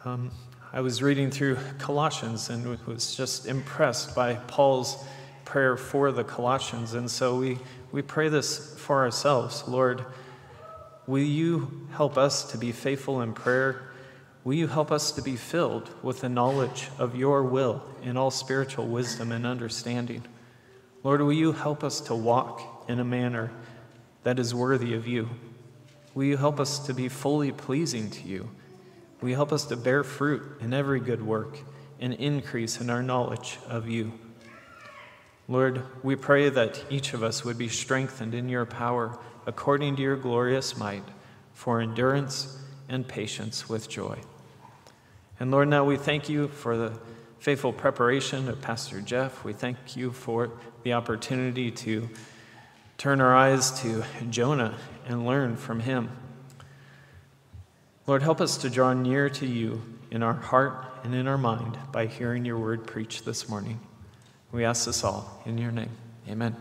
Um, 0.06 0.32
I 0.72 0.80
was 0.80 1.04
reading 1.04 1.30
through 1.30 1.58
Colossians 1.78 2.50
and 2.50 2.78
was 2.88 3.14
just 3.14 3.46
impressed 3.46 4.16
by 4.16 4.36
Paul's 4.36 5.04
prayer 5.44 5.76
for 5.76 6.14
the 6.14 6.24
Colossians. 6.24 6.94
And 6.94 7.12
so 7.12 7.38
we, 7.38 7.60
we 7.92 8.02
pray 8.02 8.30
this 8.30 8.80
for 8.80 9.04
ourselves. 9.04 9.68
Lord, 9.68 10.06
will 11.06 11.20
you 11.20 11.86
help 11.92 12.18
us 12.18 12.50
to 12.52 12.58
be 12.58 12.72
faithful 12.72 13.20
in 13.20 13.34
prayer? 13.34 13.91
Will 14.44 14.56
you 14.56 14.68
help 14.68 14.92
us 14.92 15.12
to 15.12 15.22
be 15.22 15.36
filled 15.36 15.92
with 16.02 16.22
the 16.22 16.30
knowledge 16.30 16.90
of 16.98 17.16
your 17.16 17.44
will 17.44 17.84
in 18.02 18.18
all 18.18 18.32
spiritual 18.32 18.88
wisdom 18.88 19.32
and 19.32 19.46
understanding? 19.46 20.24
Lord, 21.04 21.22
will 21.22 21.34
you 21.34 21.52
help 21.52 21.84
us 21.84 22.02
to 22.02 22.16
walk 22.16 22.86
in 22.88 23.00
a 23.00 23.04
manner 23.04 23.52
that 24.24 24.40
is 24.40 24.56
worthy 24.56 24.96
of 24.96 25.08
you? 25.08 25.30
Will 26.16 26.24
you 26.24 26.38
help 26.38 26.60
us 26.60 26.80
to 26.88 26.94
be 26.94 27.08
fully 27.08 27.52
pleasing 27.52 28.10
to 28.10 28.28
you? 28.28 28.50
Will 29.22 29.30
you 29.30 29.36
help 29.36 29.54
us 29.54 29.66
to 29.66 29.78
bear 29.78 30.04
fruit 30.04 30.42
in 30.60 30.74
every 30.74 31.00
good 31.00 31.26
work 31.26 31.60
and 32.00 32.14
increase 32.14 32.82
in 32.82 32.90
our 32.90 33.04
knowledge 33.04 33.60
of 33.68 33.88
you? 33.88 34.12
Lord, 35.48 35.84
we 36.04 36.16
pray 36.16 36.50
that 36.50 36.84
each 36.90 37.14
of 37.14 37.22
us 37.22 37.46
would 37.46 37.58
be 37.58 37.68
strengthened 37.68 38.34
in 38.34 38.50
your 38.50 38.66
power 38.66 39.20
according 39.46 39.98
to 39.98 40.02
your 40.02 40.16
glorious 40.16 40.78
might 40.78 41.04
for 41.54 41.80
endurance 41.82 42.58
and 42.90 43.08
patience 43.08 43.70
with 43.70 43.90
joy. 43.90 44.20
And 45.42 45.50
Lord, 45.50 45.70
now 45.70 45.84
we 45.84 45.98
thank 45.98 46.30
you 46.30 46.50
for 46.50 46.78
the 46.78 46.94
faithful 47.40 47.74
preparation 47.74 48.48
of 48.48 48.62
Pastor 48.62 49.02
Jeff. 49.02 49.44
We 49.44 49.54
thank 49.54 49.96
you 49.96 50.12
for 50.12 50.52
the 50.84 50.94
opportunity 50.94 51.72
to 51.72 52.10
turn 53.00 53.20
our 53.20 53.36
eyes 53.36 53.72
to 53.82 54.04
Jonah 54.30 54.78
and 55.08 55.26
learn 55.26 55.58
from 55.58 55.80
him. 55.80 56.12
Lord, 58.06 58.22
help 58.22 58.40
us 58.40 58.56
to 58.58 58.70
draw 58.70 58.94
near 58.94 59.32
to 59.32 59.48
you 59.48 59.82
in 60.12 60.22
our 60.22 60.36
heart 60.36 60.76
and 61.04 61.16
in 61.16 61.28
our 61.28 61.40
mind 61.40 61.76
by 61.92 62.06
hearing 62.06 62.46
your 62.46 62.60
word 62.60 62.86
preached 62.86 63.26
this 63.26 63.50
morning. 63.50 63.80
We 64.52 64.64
ask 64.64 64.86
this 64.86 65.04
all 65.04 65.42
in 65.48 65.58
your 65.58 65.72
name. 65.72 65.90
Amen. 66.30 66.56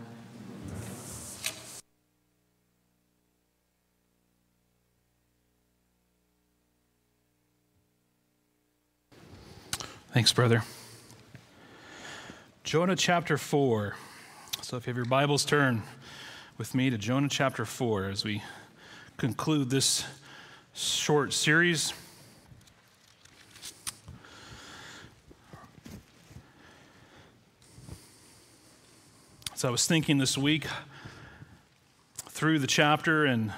Thanks, 10.13 10.33
brother. 10.33 10.63
Jonah 12.65 12.97
chapter 12.97 13.37
4. 13.37 13.95
So 14.61 14.75
if 14.75 14.85
you 14.85 14.91
have 14.91 14.97
your 14.97 15.05
Bibles, 15.05 15.45
turn 15.45 15.83
with 16.57 16.75
me 16.75 16.89
to 16.89 16.97
Jonah 16.97 17.29
chapter 17.29 17.63
4 17.63 18.09
as 18.09 18.25
we 18.25 18.43
conclude 19.15 19.69
this 19.69 20.03
short 20.73 21.31
series. 21.31 21.93
So 29.55 29.69
I 29.69 29.71
was 29.71 29.87
thinking 29.87 30.17
this 30.17 30.37
week 30.37 30.67
through 32.17 32.59
the 32.59 32.67
chapter 32.67 33.23
and 33.23 33.53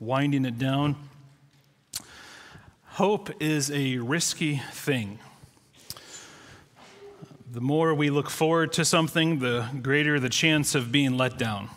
winding 0.00 0.46
it 0.46 0.58
down. 0.58 0.96
Hope 2.98 3.30
is 3.40 3.70
a 3.70 3.98
risky 3.98 4.60
thing. 4.72 5.20
The 7.52 7.60
more 7.60 7.94
we 7.94 8.10
look 8.10 8.28
forward 8.28 8.72
to 8.72 8.84
something, 8.84 9.38
the 9.38 9.68
greater 9.82 10.18
the 10.18 10.28
chance 10.28 10.74
of 10.74 10.90
being 10.90 11.16
let 11.16 11.38
down. 11.38 11.68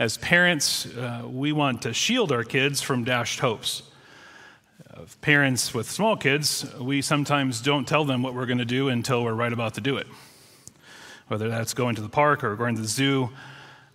As 0.00 0.18
parents, 0.18 0.86
uh, 0.86 1.22
we 1.28 1.52
want 1.52 1.82
to 1.82 1.94
shield 1.94 2.32
our 2.32 2.42
kids 2.42 2.82
from 2.82 3.04
dashed 3.04 3.38
hopes. 3.38 3.84
Of 4.90 5.20
parents 5.20 5.72
with 5.72 5.88
small 5.88 6.16
kids, 6.16 6.66
we 6.80 7.00
sometimes 7.00 7.60
don't 7.60 7.86
tell 7.86 8.04
them 8.04 8.24
what 8.24 8.34
we're 8.34 8.46
going 8.46 8.58
to 8.58 8.64
do 8.64 8.88
until 8.88 9.22
we're 9.22 9.32
right 9.32 9.52
about 9.52 9.74
to 9.74 9.80
do 9.80 9.96
it. 9.96 10.08
Whether 11.28 11.48
that's 11.48 11.72
going 11.72 11.94
to 11.94 12.02
the 12.02 12.08
park 12.08 12.42
or 12.42 12.56
going 12.56 12.74
to 12.74 12.82
the 12.82 12.88
zoo, 12.88 13.30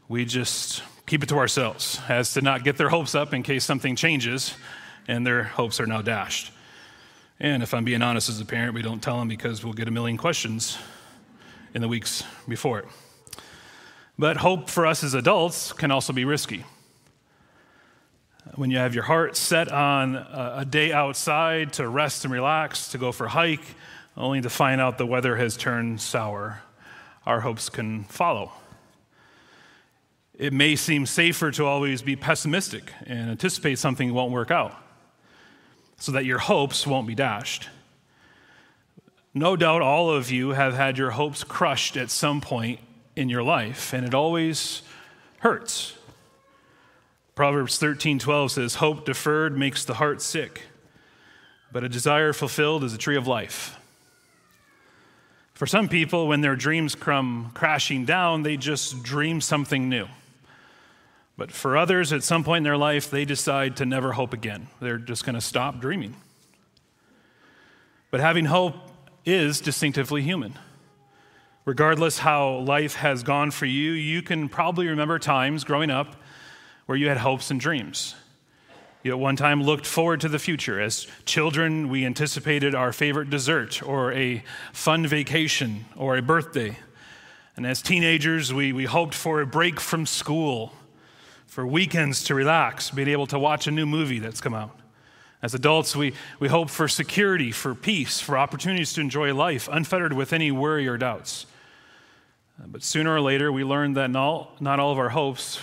we 0.07 0.23
just 0.23 0.81
keep 1.05 1.23
it 1.23 1.27
to 1.27 1.37
ourselves 1.37 1.99
as 2.07 2.31
to 2.35 2.41
not 2.41 2.63
get 2.63 2.77
their 2.77 2.87
hopes 2.87 3.15
up 3.15 3.33
in 3.33 3.43
case 3.43 3.65
something 3.65 3.97
changes 3.97 4.55
and 5.07 5.25
their 5.25 5.43
hopes 5.43 5.79
are 5.79 5.85
now 5.85 6.01
dashed. 6.01 6.51
And 7.39 7.61
if 7.61 7.73
I'm 7.73 7.83
being 7.83 8.01
honest 8.01 8.29
as 8.29 8.41
a 8.41 8.45
parent, 8.45 8.73
we 8.73 8.81
don't 8.81 9.01
tell 9.01 9.19
them 9.19 9.27
because 9.27 9.63
we'll 9.63 9.73
get 9.73 9.87
a 9.87 9.91
million 9.91 10.17
questions 10.17 10.77
in 11.73 11.81
the 11.81 11.87
weeks 11.87 12.23
before 12.47 12.79
it. 12.79 12.85
But 14.17 14.37
hope 14.37 14.69
for 14.69 14.87
us 14.87 15.03
as 15.03 15.13
adults 15.13 15.71
can 15.71 15.91
also 15.91 16.11
be 16.11 16.25
risky. 16.25 16.65
When 18.55 18.71
you 18.71 18.77
have 18.77 18.95
your 18.95 19.03
heart 19.03 19.37
set 19.37 19.71
on 19.71 20.15
a 20.15 20.65
day 20.67 20.91
outside 20.91 21.73
to 21.73 21.87
rest 21.87 22.25
and 22.25 22.33
relax, 22.33 22.89
to 22.89 22.97
go 22.97 23.11
for 23.11 23.25
a 23.25 23.29
hike, 23.29 23.75
only 24.15 24.41
to 24.41 24.49
find 24.49 24.81
out 24.81 24.97
the 24.97 25.05
weather 25.05 25.35
has 25.35 25.55
turned 25.55 26.01
sour, 26.01 26.61
our 27.25 27.41
hopes 27.41 27.69
can 27.69 28.05
follow. 28.05 28.51
It 30.33 30.53
may 30.53 30.75
seem 30.75 31.05
safer 31.05 31.51
to 31.51 31.65
always 31.65 32.01
be 32.01 32.15
pessimistic 32.15 32.91
and 33.05 33.29
anticipate 33.29 33.77
something 33.77 34.11
won't 34.13 34.31
work 34.31 34.49
out 34.49 34.75
so 35.97 36.11
that 36.11 36.25
your 36.25 36.39
hopes 36.39 36.85
won't 36.87 37.07
be 37.07 37.15
dashed. 37.15 37.69
No 39.33 39.55
doubt 39.55 39.81
all 39.81 40.09
of 40.09 40.31
you 40.31 40.49
have 40.49 40.73
had 40.73 40.97
your 40.97 41.11
hopes 41.11 41.43
crushed 41.43 41.97
at 41.97 42.09
some 42.09 42.41
point 42.41 42.79
in 43.15 43.29
your 43.29 43.43
life, 43.43 43.93
and 43.93 44.05
it 44.05 44.13
always 44.13 44.81
hurts. 45.39 45.93
Proverbs 47.35 47.77
13:12 47.77 48.51
says, 48.51 48.75
"Hope 48.75 49.05
deferred 49.05 49.57
makes 49.57 49.85
the 49.85 49.95
heart 49.95 50.21
sick, 50.21 50.63
but 51.71 51.83
a 51.83 51.89
desire 51.89 52.33
fulfilled 52.33 52.83
is 52.83 52.93
a 52.93 52.97
tree 52.97 53.15
of 53.15 53.27
life." 53.27 53.75
For 55.53 55.67
some 55.67 55.87
people, 55.87 56.27
when 56.27 56.41
their 56.41 56.55
dreams 56.55 56.95
come 56.95 57.51
crashing 57.53 58.05
down, 58.05 58.43
they 58.43 58.57
just 58.57 59.03
dream 59.03 59.41
something 59.41 59.89
new. 59.89 60.07
But 61.37 61.51
for 61.51 61.77
others, 61.77 62.11
at 62.11 62.23
some 62.23 62.43
point 62.43 62.57
in 62.57 62.63
their 62.63 62.77
life, 62.77 63.11
they 63.11 63.23
decide 63.23 63.77
to 63.77 63.85
never 63.85 64.11
hope 64.11 64.33
again. 64.33 64.67
They're 64.81 64.97
just 64.97 65.23
going 65.23 65.35
to 65.35 65.41
stop 65.41 65.79
dreaming. 65.79 66.15
But 68.09 68.21
having 68.21 68.45
hope 68.45 68.73
is 69.23 69.61
distinctively 69.61 70.23
human. 70.23 70.57
Regardless 71.63 72.17
how 72.19 72.59
life 72.59 72.95
has 72.95 73.21
gone 73.21 73.51
for 73.51 73.65
you, 73.65 73.91
you 73.91 74.23
can 74.23 74.49
probably 74.49 74.87
remember 74.87 75.19
times 75.19 75.63
growing 75.63 75.91
up 75.91 76.15
where 76.87 76.97
you 76.97 77.07
had 77.07 77.17
hopes 77.17 77.51
and 77.51 77.59
dreams. 77.59 78.15
You 79.03 79.11
at 79.11 79.19
one 79.19 79.35
time 79.35 79.61
looked 79.61 79.85
forward 79.85 80.21
to 80.21 80.29
the 80.29 80.39
future. 80.39 80.79
As 80.79 81.05
children, 81.25 81.89
we 81.89 82.05
anticipated 82.05 82.73
our 82.73 82.91
favorite 82.91 83.29
dessert 83.29 83.83
or 83.83 84.11
a 84.13 84.43
fun 84.73 85.05
vacation 85.05 85.85
or 85.95 86.17
a 86.17 86.21
birthday. 86.21 86.77
And 87.55 87.67
as 87.67 87.81
teenagers, 87.81 88.53
we, 88.53 88.73
we 88.73 88.85
hoped 88.85 89.13
for 89.13 89.41
a 89.41 89.45
break 89.45 89.79
from 89.79 90.05
school 90.05 90.73
for 91.47 91.65
weekends 91.65 92.23
to 92.25 92.35
relax, 92.35 92.91
being 92.91 93.07
able 93.07 93.27
to 93.27 93.39
watch 93.39 93.65
a 93.65 93.71
new 93.71 93.85
movie 93.85 94.19
that's 94.19 94.41
come 94.41 94.53
out. 94.53 94.79
As 95.41 95.53
adults, 95.53 95.95
we, 95.95 96.13
we 96.39 96.47
hope 96.47 96.69
for 96.69 96.87
security, 96.87 97.51
for 97.51 97.73
peace, 97.73 98.19
for 98.19 98.37
opportunities 98.37 98.93
to 98.93 99.01
enjoy 99.01 99.33
life, 99.33 99.69
unfettered 99.71 100.13
with 100.13 100.33
any 100.33 100.51
worry 100.51 100.87
or 100.87 100.97
doubts. 100.97 101.45
But 102.65 102.83
sooner 102.83 103.13
or 103.13 103.21
later, 103.21 103.51
we 103.51 103.63
learn 103.63 103.93
that 103.93 104.09
not 104.09 104.59
not 104.59 104.79
all 104.79 104.91
of 104.91 104.97
our 104.97 105.09
hopes 105.09 105.59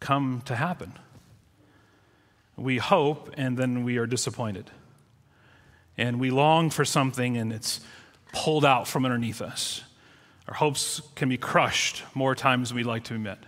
come 0.00 0.42
to 0.46 0.56
happen. 0.56 0.94
We 2.56 2.78
hope, 2.78 3.30
and 3.36 3.56
then 3.56 3.84
we 3.84 3.98
are 3.98 4.06
disappointed. 4.06 4.70
And 5.98 6.18
we 6.18 6.30
long 6.30 6.70
for 6.70 6.86
something, 6.86 7.36
and 7.36 7.52
it's 7.52 7.80
pulled 8.32 8.64
out 8.64 8.88
from 8.88 9.04
underneath 9.04 9.42
us. 9.42 9.82
Our 10.48 10.54
hopes 10.54 11.02
can 11.14 11.28
be 11.28 11.36
crushed 11.36 12.02
more 12.14 12.34
times 12.34 12.70
than 12.70 12.76
we'd 12.76 12.86
like 12.86 13.04
to 13.04 13.14
admit. 13.14 13.38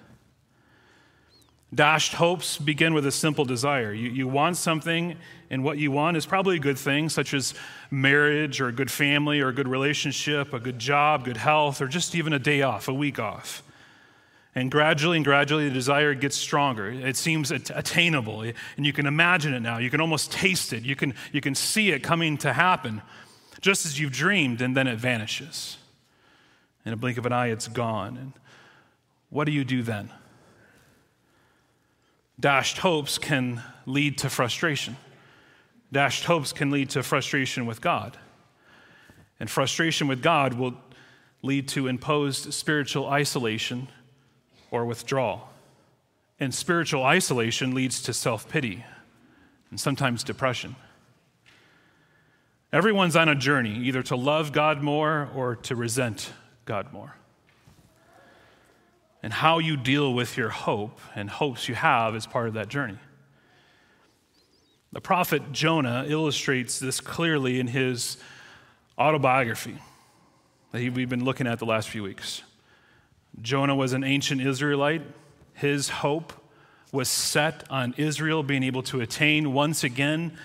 Dashed 1.75 2.13
hopes 2.13 2.59
begin 2.59 2.93
with 2.93 3.07
a 3.07 3.13
simple 3.13 3.47
desire. 3.47 3.95
You, 3.95 4.11
you 4.11 4.29
want 4.29 4.59
something, 4.59 5.17
and 5.49 5.65
what 5.65 5.79
you 5.79 5.91
want 5.91 6.19
is 6.19 6.27
probably 6.27 6.57
a 6.57 6.61
good 6.61 6.79
thing, 6.79 7.09
such 7.09 7.33
as 7.33 7.55
marriage 7.91 8.61
or 8.61 8.69
a 8.69 8.73
good 8.73 8.91
family 8.91 9.41
or 9.41 9.49
a 9.49 9.55
good 9.55 9.69
relationship, 9.69 10.53
a 10.53 10.61
good 10.61 10.79
job, 10.79 11.25
good 11.25 11.39
health, 11.39 11.81
or 11.81 11.87
just 11.87 12.15
even 12.15 12.35
a 12.35 12.39
day 12.39 12.61
off, 12.61 12.89
a 12.89 12.95
week 12.95 13.19
off. 13.19 13.63
And 14.55 14.71
gradually 14.71 15.17
and 15.17 15.25
gradually, 15.25 15.67
the 15.67 15.75
desire 15.75 16.13
gets 16.13 16.37
stronger. 16.37 16.91
It 16.91 17.17
seems 17.17 17.51
attainable, 17.51 18.43
and 18.43 18.85
you 18.85 18.93
can 18.93 19.07
imagine 19.07 19.55
it 19.55 19.61
now. 19.61 19.79
You 19.79 19.89
can 19.89 20.03
almost 20.03 20.31
taste 20.31 20.75
it. 20.75 20.83
You 20.83 20.95
can, 20.95 21.15
you 21.33 21.41
can 21.41 21.55
see 21.55 21.91
it 21.91 22.03
coming 22.03 22.37
to 22.39 22.53
happen, 22.53 23.01
just 23.63 23.87
as 23.87 23.99
you've 23.99 24.13
dreamed, 24.13 24.61
and 24.61 24.77
then 24.77 24.87
it 24.87 24.99
vanishes. 24.99 25.79
In 26.85 26.93
a 26.93 26.97
blink 26.97 27.17
of 27.17 27.25
an 27.25 27.33
eye, 27.33 27.47
it's 27.47 27.69
gone. 27.69 28.19
And 28.19 28.33
what 29.31 29.45
do 29.45 29.53
you 29.53 29.65
do 29.65 29.83
then? 29.83 30.11
Dashed 32.43 32.79
hopes 32.79 33.19
can 33.19 33.63
lead 33.87 34.19
to 34.19 34.29
frustration. 34.29 34.97
Dashed 35.93 36.25
hopes 36.25 36.53
can 36.53 36.73
lead 36.73 36.91
to 36.91 37.05
frustration 37.05 37.67
with 37.67 37.81
God. 37.81 38.19
And 39.39 39.49
frustration 39.49 40.09
with 40.09 40.23
God 40.23 40.55
will 40.55 40.75
lead 41.43 41.69
to 41.69 41.87
imposed 41.87 42.53
spiritual 42.53 43.07
isolation 43.07 43.87
or 44.73 44.85
withdrawal. 44.85 45.51
And 46.41 46.53
spiritual 46.53 47.05
isolation 47.05 47.77
leads 47.77 48.03
to 48.03 48.13
self 48.13 48.49
pity 48.49 48.85
and 49.71 49.79
sometimes 49.79 50.25
depression. 50.25 50.75
Everyone's 52.73 53.15
on 53.15 53.29
a 53.29 53.37
journey, 53.37 53.77
either 53.85 54.03
to 54.03 54.17
love 54.17 54.51
God 54.51 54.83
more 54.83 55.29
or 55.37 55.55
to 55.57 55.77
resent 55.77 56.33
God 56.65 56.93
more 56.93 57.15
and 59.23 59.33
how 59.33 59.59
you 59.59 59.77
deal 59.77 60.13
with 60.13 60.37
your 60.37 60.49
hope 60.49 60.99
and 61.15 61.31
hopes 61.31 61.69
you 61.69 61.75
have 61.75 62.17
is 62.17 62.27
part 62.27 62.49
of 62.49 62.55
that 62.55 62.69
journey. 62.69 62.99
The 64.93 65.01
prophet 65.01 65.53
Jonah 65.53 66.05
illustrates 66.07 66.79
this 66.79 67.01
clearly 67.01 67.61
in 67.61 67.69
his 67.69 68.19
autobiography 68.99 69.79
that 70.73 70.93
we've 70.93 71.09
been 71.09 71.25
looking 71.25 71.47
at 71.47 71.59
the 71.59 71.65
last 71.65 71.89
few 71.89 72.03
weeks. 72.03 72.43
Jonah 73.41 73.75
was 73.75 73.93
an 73.93 74.05
ancient 74.05 74.41
Israelite. 74.43 75.03
His 75.55 75.89
hope 75.89 76.33
was 76.93 77.09
set 77.09 77.65
on 77.71 77.95
Israel 77.97 78.43
being 78.43 78.63
able 78.63 78.83
to 78.83 79.01
attain 79.01 79.55
once 79.55 79.83
again 79.83 80.37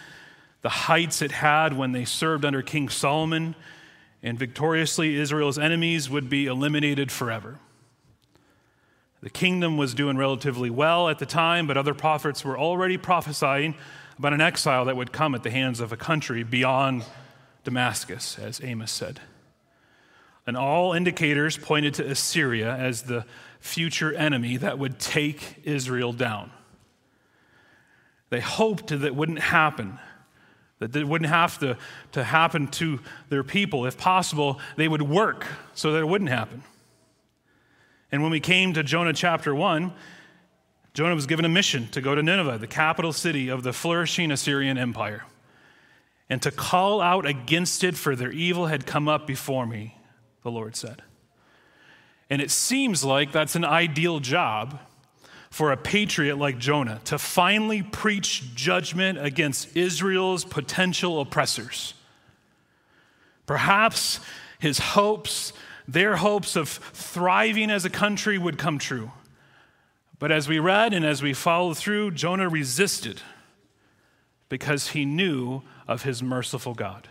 the 0.62 0.70
heights 0.70 1.22
it 1.22 1.32
had 1.32 1.78
when 1.78 1.92
they 1.92 2.06
served 2.06 2.44
under 2.44 2.62
King 2.62 2.90
Solomon, 2.90 3.56
and 4.24 4.40
victoriously, 4.40 5.16
Israel's 5.16 5.60
enemies 5.60 6.10
would 6.10 6.30
be 6.30 6.48
eliminated 6.48 7.12
forever. 7.12 7.60
The 9.22 9.30
kingdom 9.30 9.78
was 9.78 9.94
doing 9.94 10.18
relatively 10.18 10.70
well 10.70 11.10
at 11.10 11.20
the 11.20 11.26
time, 11.26 11.66
but 11.66 11.78
other 11.78 11.94
prophets 11.94 12.46
were 12.46 12.58
already 12.58 12.98
prophesying 12.98 13.76
about 14.18 14.34
an 14.34 14.42
exile 14.42 14.86
that 14.86 14.96
would 14.96 15.12
come 15.12 15.34
at 15.34 15.44
the 15.44 15.52
hands 15.52 15.80
of 15.80 15.92
a 15.92 15.98
country 15.98 16.44
beyond 16.44 17.04
Damascus, 17.64 18.38
as 18.40 18.62
Amos 18.64 18.92
said. 18.92 19.20
And 20.46 20.56
all 20.56 20.94
indicators 20.94 21.58
pointed 21.58 21.96
to 21.96 22.10
Assyria 22.10 22.76
as 22.76 23.04
the 23.04 23.26
future 23.60 24.14
enemy 24.14 24.58
that 24.58 24.80
would 24.80 25.00
take 25.00 25.62
Israel 25.64 26.14
down. 26.14 26.52
They 28.30 28.40
hoped 28.40 28.88
that 28.90 29.04
it 29.04 29.16
wouldn't 29.16 29.40
happen, 29.40 30.00
that 30.80 30.96
it 30.96 31.08
wouldn't 31.08 31.30
have 31.30 31.60
to, 31.60 31.78
to 32.14 32.24
happen 32.24 32.68
to 32.68 33.00
their 33.30 33.44
people. 33.44 33.86
If 33.86 33.98
possible, 33.98 34.60
they 34.76 34.88
would 34.88 35.02
work 35.02 35.46
so 35.74 35.92
that 35.94 36.00
it 36.00 36.08
wouldn't 36.08 36.30
happen. 36.30 36.64
And 38.12 38.22
when 38.22 38.32
we 38.32 38.40
came 38.40 38.74
to 38.74 38.84
Jonah 38.84 39.14
chapter 39.14 39.54
1, 39.54 39.94
Jonah 40.94 41.16
was 41.16 41.28
given 41.28 41.46
a 41.46 41.50
mission 41.50 41.88
to 41.90 42.02
go 42.02 42.16
to 42.16 42.24
Nineveh, 42.24 42.58
the 42.58 42.68
capital 42.68 43.14
city 43.14 43.50
of 43.50 43.64
the 43.64 43.74
flourishing 43.74 44.32
Assyrian 44.32 44.78
Empire, 44.78 45.26
and 46.30 46.42
to 46.42 46.52
call 46.52 47.02
out 47.02 47.26
against 47.26 47.84
it, 47.84 47.96
for 47.96 48.16
their 48.16 48.32
evil 48.32 48.66
had 48.66 48.86
come 48.86 49.08
up 49.08 49.28
before 49.28 49.66
me, 49.66 49.98
the 50.44 50.52
Lord 50.52 50.76
said. 50.76 51.04
And 52.30 52.42
it 52.42 52.52
seems 52.52 53.04
like 53.04 53.32
that's 53.32 53.56
an 53.56 53.64
ideal 53.64 54.20
job 54.20 54.80
for 55.50 55.72
a 55.72 55.78
patriot 55.78 56.38
like 56.38 56.58
Jonah 56.58 57.00
to 57.06 57.18
finally 57.18 57.82
preach 57.82 58.54
judgment 58.56 59.18
against 59.18 59.76
Israel's 59.78 60.44
potential 60.44 61.22
oppressors. 61.22 61.94
Perhaps 63.46 64.20
his 64.60 64.80
hopes 64.80 65.54
their 65.88 66.18
hopes 66.18 66.56
of 66.56 66.68
thriving 66.70 67.72
as 67.72 67.86
a 67.86 67.90
country 67.90 68.38
would 68.38 68.58
come 68.58 68.78
true. 68.78 69.12
But 70.20 70.32
as 70.32 70.48
we 70.48 70.60
read 70.60 70.94
and 70.94 71.06
as 71.06 71.22
we 71.22 71.34
followed 71.34 71.78
through, 71.78 72.12
Jonah 72.12 72.50
resisted 72.50 73.22
because 74.50 74.90
he 74.90 75.06
knew 75.06 75.62
of 75.88 76.04
his 76.04 76.24
merciful 76.24 76.74
God. 76.74 77.08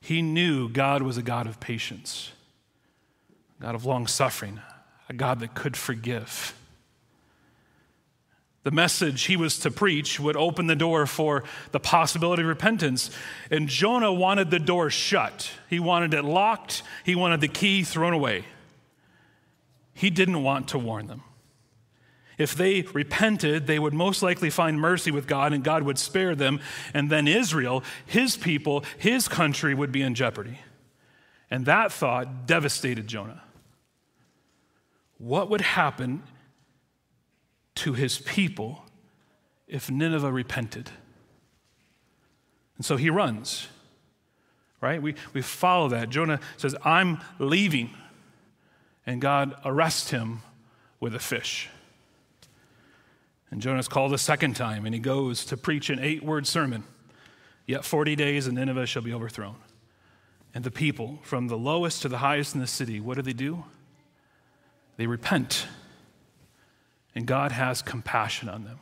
He 0.00 0.22
knew 0.22 0.68
God 0.68 1.02
was 1.02 1.16
a 1.16 1.22
God 1.22 1.46
of 1.46 1.58
patience, 1.58 2.30
a 3.58 3.62
God 3.64 3.74
of 3.74 3.84
long 3.84 4.06
suffering, 4.06 4.60
a 5.08 5.12
God 5.12 5.40
that 5.40 5.54
could 5.54 5.76
forgive 5.76 6.54
the 8.66 8.72
message 8.72 9.26
he 9.26 9.36
was 9.36 9.60
to 9.60 9.70
preach 9.70 10.18
would 10.18 10.36
open 10.36 10.66
the 10.66 10.74
door 10.74 11.06
for 11.06 11.44
the 11.70 11.78
possibility 11.78 12.42
of 12.42 12.48
repentance. 12.48 13.12
And 13.48 13.68
Jonah 13.68 14.12
wanted 14.12 14.50
the 14.50 14.58
door 14.58 14.90
shut, 14.90 15.52
he 15.70 15.78
wanted 15.78 16.12
it 16.12 16.24
locked, 16.24 16.82
he 17.04 17.14
wanted 17.14 17.40
the 17.40 17.46
key 17.46 17.84
thrown 17.84 18.12
away. 18.12 18.44
He 19.94 20.10
didn't 20.10 20.42
want 20.42 20.66
to 20.70 20.80
warn 20.80 21.06
them. 21.06 21.22
If 22.38 22.56
they 22.56 22.82
repented, 22.82 23.68
they 23.68 23.78
would 23.78 23.94
most 23.94 24.20
likely 24.20 24.50
find 24.50 24.80
mercy 24.80 25.12
with 25.12 25.28
God 25.28 25.52
and 25.52 25.62
God 25.62 25.84
would 25.84 25.96
spare 25.96 26.34
them. 26.34 26.58
And 26.92 27.08
then 27.08 27.28
Israel, 27.28 27.84
his 28.04 28.36
people, 28.36 28.82
his 28.98 29.28
country 29.28 29.74
would 29.74 29.92
be 29.92 30.02
in 30.02 30.16
jeopardy. 30.16 30.58
And 31.52 31.66
that 31.66 31.92
thought 31.92 32.48
devastated 32.48 33.06
Jonah. 33.06 33.44
What 35.18 35.50
would 35.50 35.60
happen 35.60 36.24
to 37.76 37.92
his 37.92 38.18
people 38.18 38.84
if 39.68 39.90
Nineveh 39.90 40.32
repented. 40.32 40.90
And 42.76 42.84
so 42.84 42.96
he 42.96 43.10
runs, 43.10 43.68
right? 44.80 45.00
We, 45.00 45.14
we 45.32 45.42
follow 45.42 45.88
that. 45.88 46.10
Jonah 46.10 46.40
says, 46.56 46.74
I'm 46.84 47.20
leaving. 47.38 47.90
And 49.06 49.20
God 49.20 49.54
arrests 49.64 50.10
him 50.10 50.42
with 51.00 51.14
a 51.14 51.18
fish. 51.18 51.68
And 53.50 53.62
Jonah's 53.62 53.88
called 53.88 54.12
a 54.12 54.18
second 54.18 54.56
time, 54.56 54.84
and 54.84 54.94
he 54.94 55.00
goes 55.00 55.44
to 55.46 55.56
preach 55.56 55.88
an 55.88 56.00
eight 56.00 56.22
word 56.22 56.46
sermon. 56.46 56.84
Yet 57.66 57.84
40 57.84 58.16
days, 58.16 58.46
and 58.46 58.56
Nineveh 58.56 58.86
shall 58.86 59.02
be 59.02 59.12
overthrown. 59.12 59.56
And 60.54 60.64
the 60.64 60.70
people, 60.70 61.18
from 61.22 61.48
the 61.48 61.56
lowest 61.56 62.02
to 62.02 62.08
the 62.08 62.18
highest 62.18 62.54
in 62.54 62.60
the 62.60 62.66
city, 62.66 63.00
what 63.00 63.16
do 63.16 63.22
they 63.22 63.32
do? 63.32 63.64
They 64.96 65.06
repent 65.06 65.66
and 67.16 67.26
God 67.26 67.50
has 67.50 67.80
compassion 67.80 68.50
on 68.50 68.64
them. 68.64 68.78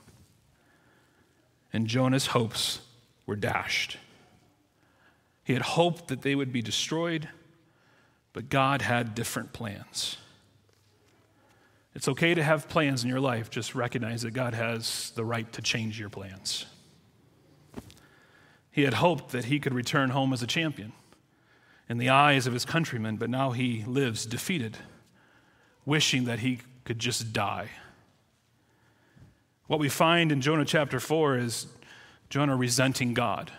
And 1.72 1.86
Jonah's 1.86 2.26
hopes 2.26 2.80
were 3.26 3.36
dashed. 3.36 3.96
He 5.44 5.52
had 5.52 5.62
hoped 5.62 6.08
that 6.08 6.22
they 6.22 6.34
would 6.34 6.52
be 6.52 6.60
destroyed, 6.60 7.28
but 8.32 8.48
God 8.48 8.82
had 8.82 9.14
different 9.14 9.52
plans. 9.52 10.16
It's 11.94 12.08
okay 12.08 12.34
to 12.34 12.42
have 12.42 12.68
plans 12.68 13.04
in 13.04 13.08
your 13.08 13.20
life, 13.20 13.50
just 13.50 13.76
recognize 13.76 14.22
that 14.22 14.32
God 14.32 14.52
has 14.52 15.12
the 15.14 15.24
right 15.24 15.50
to 15.52 15.62
change 15.62 16.00
your 16.00 16.10
plans. 16.10 16.66
He 18.72 18.82
had 18.82 18.94
hoped 18.94 19.28
that 19.30 19.44
he 19.44 19.60
could 19.60 19.74
return 19.74 20.10
home 20.10 20.32
as 20.32 20.42
a 20.42 20.46
champion 20.48 20.92
in 21.88 21.98
the 21.98 22.08
eyes 22.08 22.48
of 22.48 22.52
his 22.52 22.64
countrymen, 22.64 23.16
but 23.16 23.30
now 23.30 23.52
he 23.52 23.84
lives 23.86 24.26
defeated, 24.26 24.76
wishing 25.84 26.24
that 26.24 26.40
he 26.40 26.58
could 26.84 26.98
just 26.98 27.32
die. 27.32 27.68
What 29.66 29.80
we 29.80 29.88
find 29.88 30.30
in 30.30 30.42
Jonah 30.42 30.66
chapter 30.66 31.00
4 31.00 31.38
is 31.38 31.66
Jonah 32.28 32.54
resenting 32.54 33.14
God. 33.14 33.50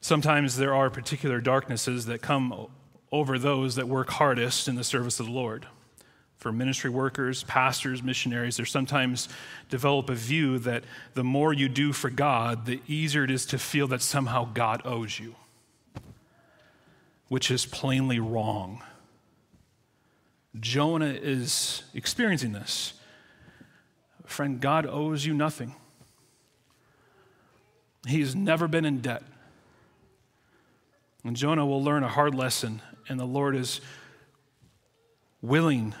Sometimes 0.00 0.56
there 0.56 0.74
are 0.74 0.90
particular 0.90 1.40
darknesses 1.40 2.06
that 2.06 2.22
come 2.22 2.68
over 3.10 3.36
those 3.36 3.74
that 3.74 3.88
work 3.88 4.10
hardest 4.10 4.68
in 4.68 4.76
the 4.76 4.84
service 4.84 5.18
of 5.18 5.26
the 5.26 5.32
Lord. 5.32 5.66
For 6.36 6.52
ministry 6.52 6.88
workers, 6.88 7.42
pastors, 7.44 8.00
missionaries, 8.00 8.56
they 8.56 8.64
sometimes 8.64 9.28
develop 9.68 10.08
a 10.08 10.14
view 10.14 10.58
that 10.60 10.84
the 11.14 11.24
more 11.24 11.52
you 11.52 11.68
do 11.68 11.92
for 11.92 12.08
God, 12.08 12.66
the 12.66 12.80
easier 12.86 13.24
it 13.24 13.30
is 13.30 13.44
to 13.46 13.58
feel 13.58 13.88
that 13.88 14.02
somehow 14.02 14.48
God 14.52 14.82
owes 14.84 15.18
you, 15.18 15.34
which 17.26 17.50
is 17.50 17.66
plainly 17.66 18.20
wrong. 18.20 18.82
Jonah 20.60 21.06
is 21.06 21.82
experiencing 21.92 22.52
this. 22.52 22.94
Friend, 24.32 24.60
God 24.60 24.86
owes 24.86 25.26
you 25.26 25.34
nothing. 25.34 25.74
He's 28.06 28.34
never 28.34 28.66
been 28.66 28.84
in 28.84 29.00
debt. 29.00 29.22
And 31.22 31.36
Jonah 31.36 31.66
will 31.66 31.84
learn 31.84 32.02
a 32.02 32.08
hard 32.08 32.34
lesson, 32.34 32.82
and 33.08 33.20
the 33.20 33.26
Lord 33.26 33.54
is 33.54 33.80
willing 35.40 35.94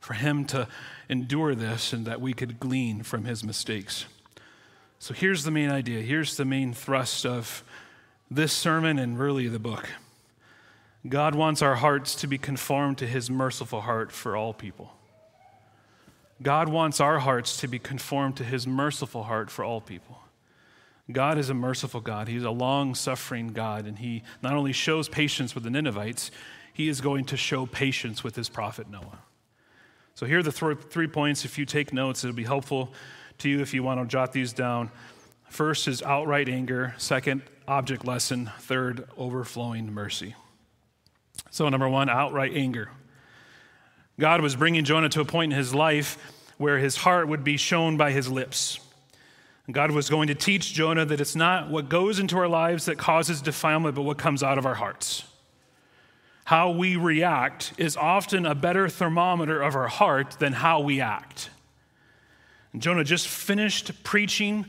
for 0.00 0.14
him 0.14 0.44
to 0.46 0.68
endure 1.08 1.54
this 1.54 1.92
and 1.92 2.06
that 2.06 2.20
we 2.20 2.32
could 2.32 2.60
glean 2.60 3.02
from 3.02 3.24
his 3.24 3.42
mistakes. 3.42 4.04
So 4.98 5.14
here's 5.14 5.44
the 5.44 5.50
main 5.50 5.70
idea. 5.70 6.02
Here's 6.02 6.36
the 6.36 6.44
main 6.44 6.74
thrust 6.74 7.24
of 7.24 7.64
this 8.30 8.52
sermon 8.52 8.98
and 8.98 9.18
really 9.18 9.48
the 9.48 9.58
book. 9.58 9.88
God 11.08 11.34
wants 11.34 11.62
our 11.62 11.76
hearts 11.76 12.14
to 12.16 12.26
be 12.26 12.38
conformed 12.38 12.98
to 12.98 13.06
his 13.06 13.30
merciful 13.30 13.80
heart 13.80 14.12
for 14.12 14.36
all 14.36 14.52
people. 14.52 14.95
God 16.42 16.68
wants 16.68 17.00
our 17.00 17.18
hearts 17.18 17.56
to 17.58 17.68
be 17.68 17.78
conformed 17.78 18.36
to 18.36 18.44
his 18.44 18.66
merciful 18.66 19.24
heart 19.24 19.50
for 19.50 19.64
all 19.64 19.80
people. 19.80 20.20
God 21.10 21.38
is 21.38 21.50
a 21.50 21.54
merciful 21.54 22.00
God. 22.00 22.28
He's 22.28 22.42
a 22.42 22.50
long 22.50 22.94
suffering 22.94 23.48
God, 23.48 23.86
and 23.86 23.98
he 23.98 24.22
not 24.42 24.54
only 24.54 24.72
shows 24.72 25.08
patience 25.08 25.54
with 25.54 25.64
the 25.64 25.70
Ninevites, 25.70 26.30
he 26.72 26.88
is 26.88 27.00
going 27.00 27.24
to 27.26 27.36
show 27.36 27.64
patience 27.64 28.24
with 28.24 28.36
his 28.36 28.48
prophet 28.48 28.90
Noah. 28.90 29.20
So, 30.14 30.26
here 30.26 30.40
are 30.40 30.42
the 30.42 30.52
th- 30.52 30.78
three 30.90 31.06
points. 31.06 31.44
If 31.44 31.58
you 31.58 31.64
take 31.64 31.92
notes, 31.92 32.24
it'll 32.24 32.34
be 32.34 32.44
helpful 32.44 32.92
to 33.38 33.48
you 33.48 33.60
if 33.60 33.72
you 33.72 33.82
want 33.82 34.00
to 34.00 34.06
jot 34.06 34.32
these 34.32 34.52
down. 34.52 34.90
First 35.48 35.86
is 35.88 36.02
outright 36.02 36.48
anger, 36.48 36.94
second, 36.98 37.42
object 37.68 38.04
lesson, 38.04 38.50
third, 38.60 39.08
overflowing 39.16 39.92
mercy. 39.92 40.34
So, 41.50 41.68
number 41.68 41.88
one, 41.88 42.08
outright 42.08 42.52
anger. 42.54 42.90
God 44.18 44.40
was 44.40 44.56
bringing 44.56 44.84
Jonah 44.84 45.08
to 45.10 45.20
a 45.20 45.24
point 45.24 45.52
in 45.52 45.58
his 45.58 45.74
life 45.74 46.18
where 46.58 46.78
his 46.78 46.96
heart 46.96 47.28
would 47.28 47.44
be 47.44 47.56
shown 47.56 47.96
by 47.96 48.12
his 48.12 48.28
lips. 48.28 48.80
God 49.70 49.90
was 49.90 50.08
going 50.08 50.28
to 50.28 50.34
teach 50.34 50.72
Jonah 50.72 51.04
that 51.04 51.20
it's 51.20 51.34
not 51.34 51.70
what 51.70 51.88
goes 51.88 52.18
into 52.18 52.38
our 52.38 52.48
lives 52.48 52.86
that 52.86 52.98
causes 52.98 53.42
defilement, 53.42 53.94
but 53.94 54.02
what 54.02 54.16
comes 54.16 54.42
out 54.42 54.58
of 54.58 54.64
our 54.64 54.74
hearts. 54.74 55.24
How 56.44 56.70
we 56.70 56.96
react 56.96 57.72
is 57.76 57.96
often 57.96 58.46
a 58.46 58.54
better 58.54 58.88
thermometer 58.88 59.60
of 59.60 59.74
our 59.74 59.88
heart 59.88 60.36
than 60.38 60.52
how 60.52 60.80
we 60.80 61.00
act. 61.00 61.50
And 62.72 62.80
Jonah 62.80 63.02
just 63.02 63.26
finished 63.26 64.04
preaching 64.04 64.66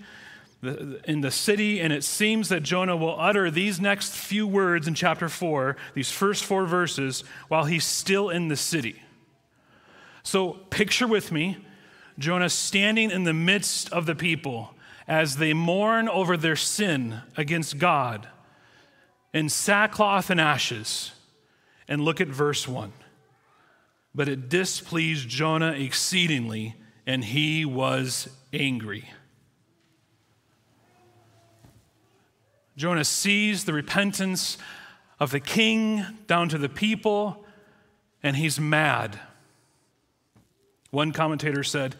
in 1.05 1.21
the 1.21 1.29
city, 1.29 1.79
and 1.79 1.93
it 1.93 2.03
seems 2.03 2.49
that 2.49 2.63
Jonah 2.63 2.97
will 2.97 3.15
utter 3.19 3.51
these 3.51 3.79
next 3.79 4.15
few 4.15 4.47
words 4.47 4.87
in 4.87 4.95
chapter 4.95 5.29
4, 5.29 5.77
these 5.93 6.09
first 6.09 6.43
four 6.43 6.65
verses, 6.65 7.23
while 7.47 7.65
he's 7.65 7.85
still 7.85 8.31
in 8.31 8.47
the 8.47 8.55
city. 8.55 9.03
So 10.27 10.55
picture 10.71 11.07
with 11.07 11.31
me 11.31 11.55
Jonah 12.19 12.49
standing 12.49 13.11
in 13.11 13.23
the 13.23 13.33
midst 13.33 13.89
of 13.93 14.05
the 14.05 14.13
people 14.13 14.75
as 15.07 15.37
they 15.37 15.53
mourn 15.53 16.09
over 16.09 16.35
their 16.35 16.57
sin 16.57 17.21
against 17.37 17.77
God 17.77 18.27
in 19.33 19.47
sackcloth 19.47 20.29
and 20.29 20.41
ashes. 20.41 21.13
And 21.87 22.01
look 22.01 22.19
at 22.19 22.27
verse 22.27 22.67
1. 22.67 22.91
But 24.13 24.27
it 24.27 24.49
displeased 24.49 25.29
Jonah 25.29 25.71
exceedingly, 25.71 26.75
and 27.05 27.23
he 27.23 27.63
was 27.63 28.27
angry. 28.51 29.09
Jonah 32.75 33.05
sees 33.05 33.63
the 33.63 33.71
repentance 33.71 34.57
of 35.21 35.31
the 35.31 35.39
king 35.39 36.05
down 36.27 36.49
to 36.49 36.57
the 36.57 36.67
people, 36.67 37.45
and 38.21 38.35
he's 38.35 38.59
mad. 38.59 39.21
One 40.91 41.11
commentator 41.11 41.63
said, 41.63 41.95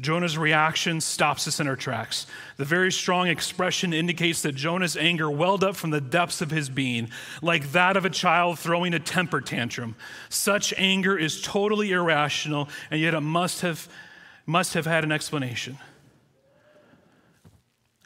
Jonah's 0.00 0.38
reaction 0.38 1.00
stops 1.00 1.48
us 1.48 1.58
in 1.58 1.66
our 1.66 1.74
tracks. 1.74 2.26
The 2.56 2.64
very 2.64 2.92
strong 2.92 3.26
expression 3.26 3.92
indicates 3.92 4.42
that 4.42 4.54
Jonah's 4.54 4.96
anger 4.96 5.28
welled 5.28 5.64
up 5.64 5.74
from 5.74 5.90
the 5.90 6.00
depths 6.00 6.40
of 6.40 6.52
his 6.52 6.68
being, 6.68 7.10
like 7.42 7.72
that 7.72 7.96
of 7.96 8.04
a 8.04 8.10
child 8.10 8.60
throwing 8.60 8.94
a 8.94 9.00
temper 9.00 9.40
tantrum. 9.40 9.96
Such 10.28 10.72
anger 10.76 11.18
is 11.18 11.42
totally 11.42 11.90
irrational, 11.90 12.68
and 12.92 13.00
yet 13.00 13.12
it 13.12 13.22
must 13.22 13.62
have, 13.62 13.88
must 14.46 14.74
have 14.74 14.86
had 14.86 15.02
an 15.02 15.10
explanation. 15.10 15.78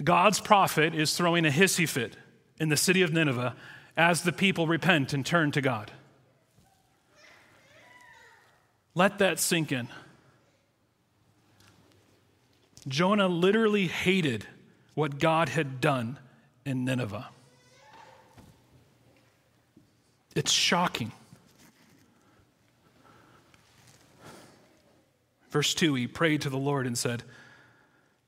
God's 0.03 0.41
prophet 0.41 0.95
is 0.95 1.15
throwing 1.15 1.45
a 1.45 1.51
hissy 1.51 1.87
fit 1.87 2.17
in 2.59 2.71
the 2.71 2.77
city 2.77 3.03
of 3.03 3.13
Nineveh 3.13 3.55
as 3.99 4.23
the 4.23 4.33
people 4.33 4.67
repent 4.67 5.13
and 5.13 5.27
turn 5.27 5.53
to 5.53 5.61
God. 5.61 5.93
Let 8.95 9.19
that 9.19 9.39
sink 9.39 9.73
in. 9.73 9.89
Jonah 12.89 13.29
literally 13.29 13.87
hated 13.87 14.47
what 14.95 15.19
God 15.19 15.49
had 15.49 15.81
done 15.81 16.19
in 16.65 16.85
Nineveh. 16.85 17.29
It's 20.35 20.51
shocking. 20.51 21.13
Verse 25.51 25.75
2 25.75 25.95
He 25.95 26.07
prayed 26.07 26.41
to 26.43 26.51
the 26.51 26.59
Lord 26.59 26.87
and 26.87 26.97
said, 26.97 27.23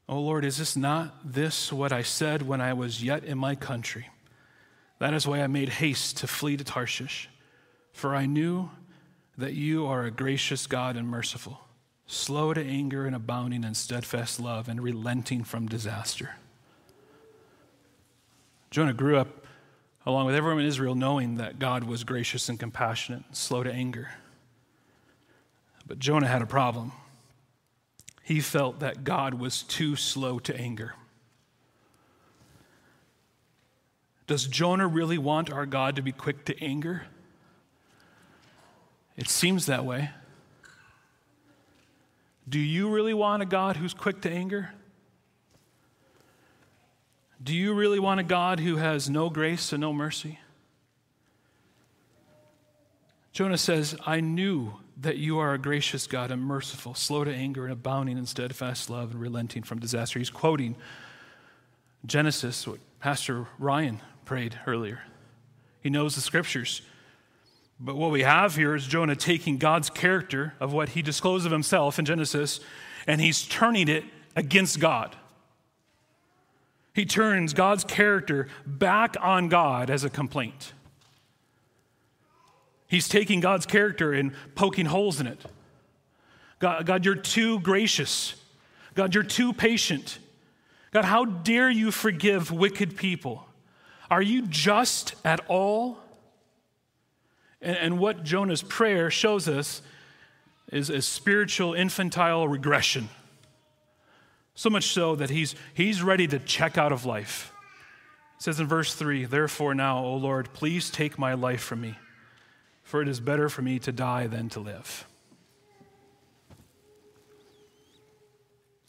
O 0.09 0.21
Lord, 0.21 0.45
is 0.45 0.59
this 0.59 0.77
not 0.77 1.15
this 1.25 1.73
what 1.73 1.93
I 1.93 2.03
said 2.03 2.43
when 2.43 2.61
I 2.61 2.75
was 2.75 3.03
yet 3.03 3.25
in 3.25 3.39
my 3.39 3.55
country? 3.55 4.09
That 4.99 5.15
is 5.15 5.27
why 5.27 5.41
I 5.41 5.47
made 5.47 5.71
haste 5.71 6.19
to 6.19 6.27
flee 6.27 6.57
to 6.57 6.65
Tarshish, 6.65 7.29
for 7.93 8.15
I 8.15 8.27
knew 8.27 8.71
that 9.37 9.55
you 9.55 9.87
are 9.87 10.05
a 10.05 10.11
gracious 10.11 10.67
God 10.67 10.97
and 10.97 11.09
merciful 11.09 11.64
slow 12.07 12.55
to 12.55 12.65
anger 12.65 13.07
and 13.07 13.17
abounding 13.17 13.65
in 13.65 13.75
steadfast 13.75 14.39
love 14.39 14.69
and 14.69 14.83
relenting 14.83 15.45
from 15.45 15.67
disaster. 15.67 16.37
Jonah 18.71 18.93
grew 18.93 19.17
up 19.17 19.45
along 20.07 20.27
with 20.27 20.35
everyone 20.35 20.61
in 20.61 20.67
Israel 20.67 20.95
knowing 20.95 21.37
that 21.37 21.59
God 21.59 21.85
was 21.85 22.05
gracious 22.05 22.49
and 22.49 22.61
compassionate, 22.61 23.23
and 23.27 23.37
slow 23.37 23.63
to 23.63 23.73
anger. 23.73 24.11
But 25.87 25.99
Jonah 25.99 26.27
had 26.27 26.43
a 26.43 26.47
problem. 26.47 26.93
He 28.23 28.41
felt 28.41 28.81
that 28.81 29.05
God 29.05 29.35
was 29.35 29.63
too 29.63 29.97
slow 29.97 30.39
to 30.41 30.57
anger. 30.57 30.95
Does 34.27 34.47
Jonah 34.47 34.87
really 34.87 35.19
want 35.19 35.53
our 35.53 35.67
God 35.67 35.97
to 35.97 36.03
be 36.03 36.13
quick 36.13 36.47
to 36.47 36.63
anger? 36.63 37.03
It 39.17 39.29
seems 39.29 39.67
that 39.67 39.85
way. 39.85 40.11
Do 42.49 42.59
you 42.59 42.91
really 42.91 43.15
want 43.15 43.43
a 43.43 43.47
God 43.47 43.77
who's 43.77 43.95
quick 43.95 44.21
to 44.23 44.31
anger? 44.31 44.71
Do 47.43 47.55
you 47.55 47.75
really 47.75 47.99
want 47.99 48.21
a 48.21 48.25
God 48.25 48.61
who 48.61 48.77
has 48.77 49.11
no 49.11 49.31
grace 49.31 49.73
and 49.73 49.81
no 49.81 49.93
mercy? 49.93 50.39
Jonah 53.33 53.59
says, 53.59 53.97
I 54.07 54.21
knew 54.21 54.75
that 55.01 55.17
you 55.17 55.39
are 55.39 55.55
a 55.55 55.59
gracious 55.59 56.07
God 56.07 56.31
and 56.31 56.41
merciful, 56.41 56.95
slow 56.95 57.25
to 57.25 57.35
anger 57.35 57.65
and 57.65 57.73
abounding 57.73 58.17
in 58.17 58.27
steadfast 58.27 58.89
love 58.89 59.11
and 59.11 59.21
relenting 59.21 59.63
from 59.63 59.81
disaster. 59.81 60.19
He's 60.19 60.31
quoting 60.31 60.77
Genesis, 62.07 62.67
what 62.67 62.79
Pastor 63.01 63.47
Ryan 63.59 64.01
prayed 64.25 64.59
earlier. 64.67 65.01
He 65.81 65.91
knows 65.91 66.15
the 66.15 66.21
scriptures. 66.21 66.83
But 67.81 67.97
what 67.97 68.11
we 68.11 68.23
have 68.23 68.57
here 68.57 68.75
is 68.75 68.87
Jonah 68.87 69.17
taking 69.17 69.59
God's 69.59 69.91
character 69.91 70.55
of 70.61 70.73
what 70.73 70.91
he 70.91 71.03
disclosed 71.03 71.45
of 71.45 71.53
himself 71.53 71.99
in 71.99 72.05
Genesis 72.05 72.61
and 73.07 73.21
he's 73.21 73.47
turning 73.47 73.89
it 73.89 74.05
against 74.37 74.81
God. 74.81 75.17
He 76.95 77.05
turns 77.05 77.53
God's 77.53 77.85
character 77.85 78.49
back 78.65 79.17
on 79.21 79.49
God 79.49 79.91
as 79.91 80.05
a 80.05 80.11
complaint. 80.11 80.73
He's 82.87 83.09
taking 83.09 83.41
God's 83.41 83.67
character 83.67 84.13
and 84.13 84.33
poking 84.55 84.87
holes 84.87 85.21
in 85.21 85.27
it. 85.27 85.41
God, 86.61 86.87
God, 86.87 87.05
you're 87.05 87.17
too 87.17 87.59
gracious. 87.61 88.37
God, 88.95 89.15
you're 89.15 89.25
too 89.25 89.53
patient. 89.53 90.21
God, 90.93 91.05
how 91.05 91.25
dare 91.25 91.69
you 91.69 91.91
forgive 91.91 92.53
wicked 92.53 92.97
people? 92.97 93.49
Are 94.11 94.23
you 94.23 94.43
just 94.47 95.17
at 95.25 95.41
all? 95.49 95.99
And, 97.65 97.77
and 97.79 97.99
what 97.99 98.23
Jonah's 98.23 98.63
prayer 98.63 99.11
shows 99.11 99.49
us 99.49 99.83
is 100.71 100.91
a 100.91 101.03
spiritual 101.03 101.75
infantile 101.75 102.47
regression. 102.47 103.09
So 104.55 104.71
much 104.71 104.85
so 104.89 105.17
that 105.17 105.31
he's, 105.31 105.57
he's 105.73 106.03
ready 106.03 106.29
to 106.29 106.39
check 106.39 106.79
out 106.79 106.93
of 106.93 107.05
life. 107.05 107.53
It 108.37 108.43
says 108.43 108.61
in 108.61 108.69
verse 108.69 108.95
3 108.95 109.25
Therefore, 109.25 109.75
now, 109.75 110.05
O 110.05 110.15
Lord, 110.15 110.53
please 110.53 110.91
take 110.91 111.19
my 111.19 111.35
life 111.35 111.63
from 111.63 111.81
me, 111.81 111.99
for 112.83 113.03
it 113.03 113.09
is 113.09 113.19
better 113.19 113.49
for 113.49 113.63
me 113.63 113.79
to 113.81 113.91
die 113.91 114.27
than 114.27 114.49
to 114.51 114.61
live. 114.61 115.07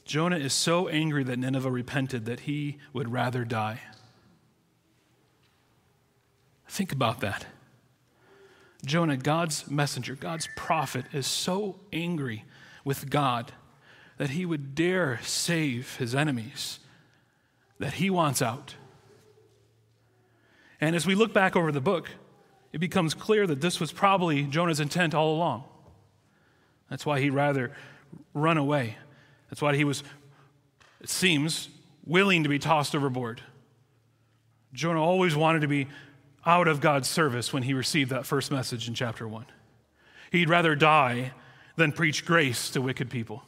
Jonah 0.04 0.38
is 0.38 0.54
so 0.54 0.88
angry 0.88 1.24
that 1.24 1.40
Nineveh 1.40 1.72
repented 1.72 2.26
that 2.26 2.42
he 2.42 2.78
would 2.94 3.12
rather 3.12 3.44
die. 3.44 3.80
Think 6.68 6.92
about 6.92 7.22
that. 7.22 7.48
Jonah, 8.84 9.18
God's 9.18 9.70
messenger, 9.70 10.16
God's 10.16 10.50
prophet, 10.56 11.06
is 11.14 11.28
so 11.28 11.80
angry 11.94 12.44
with 12.84 13.10
God 13.10 13.52
that 14.18 14.32
he 14.32 14.46
would 14.46 14.76
dare 14.76 15.20
save 15.24 15.98
his 15.98 16.16
enemies, 16.16 16.80
that 17.80 17.94
he 17.94 18.10
wants 18.10 18.42
out. 18.42 18.76
And 20.80 20.96
as 20.96 21.06
we 21.06 21.16
look 21.16 21.34
back 21.34 21.56
over 21.56 21.72
the 21.72 21.82
book, 21.82 22.10
it 22.72 22.80
becomes 22.80 23.14
clear 23.14 23.48
that 23.48 23.62
this 23.62 23.80
was 23.80 23.92
probably 23.92 24.44
Jonah's 24.44 24.80
intent 24.80 25.14
all 25.14 25.36
along. 25.36 25.64
That's 26.90 27.06
why 27.06 27.20
he'd 27.20 27.32
rather 27.32 27.72
run 28.34 28.58
away. 28.58 28.98
That's 29.50 29.62
why 29.62 29.76
he 29.76 29.84
was, 29.84 30.04
it 31.02 31.10
seems, 31.10 31.70
willing 32.06 32.44
to 32.44 32.50
be 32.50 32.60
tossed 32.60 32.96
overboard. 32.96 33.42
Jonah 34.74 35.02
always 35.02 35.36
wanted 35.36 35.62
to 35.62 35.68
be 35.68 35.88
out 36.46 36.68
of 36.68 36.80
God's 36.80 37.10
service 37.10 37.52
when 37.52 37.64
he 37.64 37.74
received 37.74 38.12
that 38.12 38.26
first 38.26 38.52
message 38.52 38.88
in 38.88 38.94
chapter 38.94 39.28
1. 39.28 39.46
He'd 40.32 40.50
rather 40.50 40.76
die 40.76 41.32
than 41.76 41.92
preach 41.92 42.26
grace 42.26 42.70
to 42.72 42.82
wicked 42.82 43.10
people. 43.10 43.44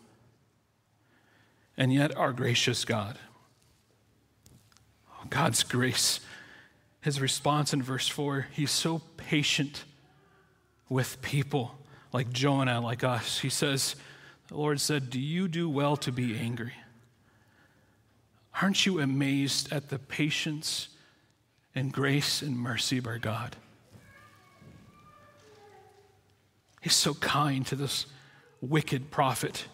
And 1.78 1.94
yet, 1.94 2.16
our 2.18 2.34
gracious 2.34 2.86
God, 2.86 3.20
God's 5.30 5.64
grace, 5.64 6.20
his 7.02 7.22
response 7.22 7.74
in 7.74 7.84
verse 7.84 8.08
4, 8.08 8.48
he's 8.52 8.72
so 8.72 9.02
patient 9.18 9.84
with 10.90 11.22
people 11.22 11.76
like 12.14 12.32
Jonah, 12.32 12.82
like 12.82 13.04
us. 13.04 13.40
He 13.40 13.50
says, 13.50 13.96
The 14.48 14.58
Lord 14.58 14.80
said, 14.80 15.10
Do 15.10 15.20
you 15.20 15.48
do 15.48 15.70
well 15.70 15.98
to 15.98 16.12
be 16.12 16.38
angry? 16.38 16.74
Aren't 18.60 18.86
you 18.86 19.00
amazed 19.00 19.72
at 19.72 19.90
the 19.90 20.00
patience 20.00 20.90
and 21.78 21.94
grace 21.94 22.42
and 22.42 22.58
mercy 22.58 22.98
of 22.98 23.06
our 23.06 23.20
God? 23.20 23.56
He's 26.82 26.96
so 26.96 27.14
kind 27.14 27.66
to 27.68 27.76
this 27.76 28.08
wicked 28.62 29.12
prophet. 29.12 29.66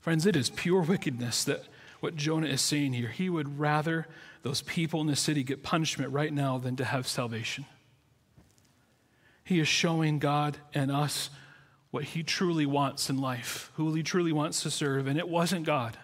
Friends, 0.00 0.26
it 0.26 0.36
is 0.36 0.50
pure 0.50 0.82
wickedness 0.82 1.44
that 1.44 1.64
what 2.00 2.14
Jonah 2.14 2.48
is 2.48 2.60
saying 2.60 2.92
here. 2.92 3.08
He 3.08 3.30
would 3.30 3.58
rather 3.58 4.06
those 4.42 4.60
people 4.60 5.00
in 5.00 5.06
the 5.06 5.16
city 5.16 5.42
get 5.42 5.62
punishment 5.62 6.12
right 6.12 6.32
now 6.32 6.58
than 6.58 6.76
to 6.76 6.84
have 6.84 7.06
salvation. 7.06 7.64
He 9.42 9.60
is 9.60 9.68
showing 9.68 10.18
God 10.18 10.58
and 10.74 10.90
us 10.90 11.30
what 11.90 12.04
he 12.04 12.22
truly 12.22 12.66
wants 12.66 13.08
in 13.08 13.18
life, 13.18 13.70
who 13.76 13.94
he 13.94 14.02
truly 14.02 14.32
wants 14.32 14.62
to 14.62 14.70
serve, 14.70 15.06
and 15.06 15.18
it 15.18 15.28
wasn't 15.28 15.64
God. 15.64 15.96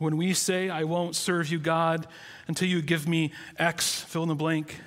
When 0.00 0.16
we 0.16 0.32
say, 0.32 0.70
I 0.70 0.84
won't 0.84 1.14
serve 1.14 1.52
you, 1.52 1.58
God, 1.58 2.06
until 2.48 2.66
you 2.66 2.80
give 2.80 3.06
me 3.06 3.32
X, 3.58 4.00
fill 4.00 4.22
in 4.22 4.30
the 4.30 4.34
blank, 4.34 4.80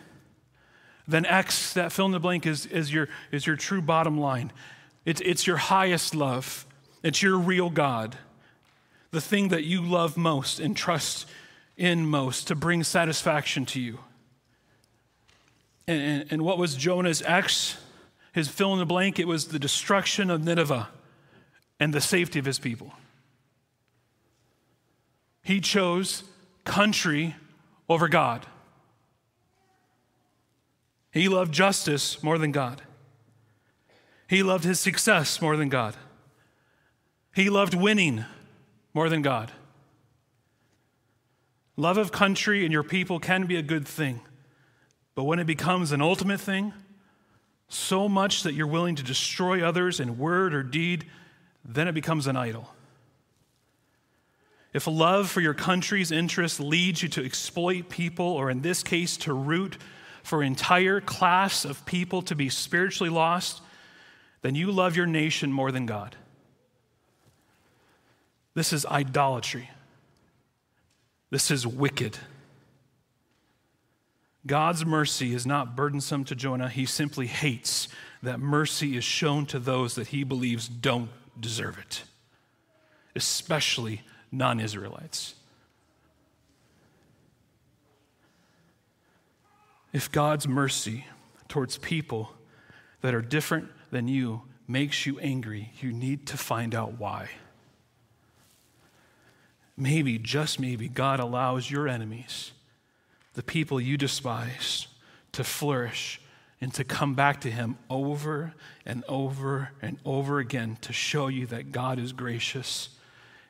then 1.07 1.23
X, 1.27 1.73
that 1.73 1.91
fill 1.91 2.07
in 2.07 2.11
the 2.13 2.19
blank, 2.19 2.47
is, 2.47 2.65
is, 2.65 2.91
your, 2.91 3.07
is 3.31 3.45
your 3.45 3.55
true 3.55 3.79
bottom 3.79 4.19
line. 4.19 4.51
It's, 5.05 5.21
it's 5.21 5.45
your 5.45 5.57
highest 5.57 6.15
love, 6.15 6.65
it's 7.03 7.21
your 7.21 7.37
real 7.37 7.69
God, 7.69 8.17
the 9.11 9.21
thing 9.21 9.49
that 9.49 9.65
you 9.65 9.83
love 9.83 10.17
most 10.17 10.59
and 10.59 10.75
trust 10.75 11.27
in 11.77 12.07
most 12.07 12.47
to 12.47 12.55
bring 12.55 12.83
satisfaction 12.83 13.67
to 13.67 13.79
you. 13.79 13.99
And, 15.87 16.01
and, 16.01 16.31
and 16.31 16.41
what 16.41 16.57
was 16.57 16.73
Jonah's 16.73 17.21
X? 17.21 17.77
His 18.33 18.47
fill 18.47 18.73
in 18.73 18.79
the 18.79 18.85
blank, 18.87 19.19
it 19.19 19.27
was 19.27 19.49
the 19.49 19.59
destruction 19.59 20.31
of 20.31 20.43
Nineveh 20.43 20.89
and 21.79 21.93
the 21.93 22.01
safety 22.01 22.39
of 22.39 22.45
his 22.45 22.57
people. 22.57 22.93
He 25.43 25.59
chose 25.59 26.23
country 26.63 27.35
over 27.87 28.07
God. 28.07 28.47
He 31.11 31.27
loved 31.27 31.53
justice 31.53 32.23
more 32.23 32.37
than 32.37 32.51
God. 32.51 32.81
He 34.27 34.41
loved 34.41 34.63
his 34.63 34.79
success 34.79 35.41
more 35.41 35.55
than 35.55 35.69
God. 35.69 35.95
He 37.35 37.49
loved 37.49 37.75
winning 37.75 38.25
more 38.93 39.09
than 39.09 39.21
God. 39.21 39.51
Love 41.75 41.97
of 41.97 42.11
country 42.11 42.63
and 42.63 42.71
your 42.71 42.83
people 42.83 43.19
can 43.19 43.45
be 43.45 43.55
a 43.55 43.61
good 43.61 43.87
thing, 43.87 44.21
but 45.15 45.23
when 45.23 45.39
it 45.39 45.45
becomes 45.45 45.91
an 45.91 46.01
ultimate 46.01 46.39
thing, 46.39 46.73
so 47.67 48.07
much 48.07 48.43
that 48.43 48.53
you're 48.53 48.67
willing 48.67 48.95
to 48.95 49.03
destroy 49.03 49.67
others 49.67 49.99
in 49.99 50.17
word 50.17 50.53
or 50.53 50.61
deed, 50.61 51.05
then 51.65 51.87
it 51.87 51.93
becomes 51.93 52.27
an 52.27 52.35
idol. 52.35 52.72
If 54.73 54.87
love 54.87 55.29
for 55.29 55.39
your 55.39 55.53
country's 55.53 56.11
interests 56.11 56.59
leads 56.59 57.03
you 57.03 57.09
to 57.09 57.23
exploit 57.23 57.89
people, 57.89 58.25
or 58.25 58.49
in 58.49 58.61
this 58.61 58.81
case, 58.81 59.17
to 59.17 59.33
root 59.33 59.77
for 60.23 60.41
entire 60.41 60.99
class 60.99 61.63
of 61.63 61.85
people 61.85 62.21
to 62.23 62.35
be 62.35 62.49
spiritually 62.49 63.11
lost, 63.11 63.61
then 64.41 64.55
you 64.55 64.71
love 64.71 64.95
your 64.95 65.05
nation 65.05 65.51
more 65.51 65.71
than 65.71 65.85
God. 65.85 66.15
This 68.55 68.73
is 68.73 68.85
idolatry. 68.85 69.69
This 71.29 71.51
is 71.51 71.65
wicked. 71.65 72.17
God's 74.45 74.85
mercy 74.85 75.33
is 75.33 75.45
not 75.45 75.75
burdensome 75.75 76.25
to 76.25 76.35
Jonah. 76.35 76.69
He 76.69 76.85
simply 76.85 77.27
hates 77.27 77.87
that 78.21 78.39
mercy 78.39 78.97
is 78.97 79.03
shown 79.03 79.45
to 79.47 79.59
those 79.59 79.95
that 79.95 80.07
he 80.07 80.23
believes 80.23 80.67
don't 80.67 81.09
deserve 81.39 81.77
it, 81.77 82.03
especially 83.15 84.01
non 84.33 84.59
Israelites. 84.59 85.35
If 89.93 90.11
God's 90.11 90.47
mercy 90.47 91.05
towards 91.47 91.77
people 91.77 92.33
that 93.01 93.13
are 93.13 93.21
different 93.21 93.69
than 93.91 94.07
you 94.07 94.41
makes 94.67 95.05
you 95.05 95.19
angry, 95.19 95.71
you 95.79 95.93
need 95.93 96.25
to 96.27 96.37
find 96.37 96.73
out 96.73 96.99
why. 96.99 97.29
Maybe, 99.77 100.17
just 100.17 100.59
maybe, 100.59 100.87
God 100.89 101.19
allows 101.19 101.69
your 101.69 101.87
enemies, 101.87 102.51
the 103.35 103.43
people 103.43 103.79
you 103.79 103.97
despise, 103.97 104.87
to 105.33 105.43
flourish 105.43 106.19
and 106.59 106.73
to 106.73 106.83
come 106.83 107.13
back 107.13 107.41
to 107.41 107.51
Him 107.51 107.77
over 107.89 108.53
and 108.85 109.03
over 109.07 109.71
and 109.81 109.97
over 110.05 110.39
again 110.39 110.77
to 110.81 110.93
show 110.93 111.27
you 111.27 111.45
that 111.47 111.71
God 111.71 111.99
is 111.99 112.13
gracious 112.13 112.89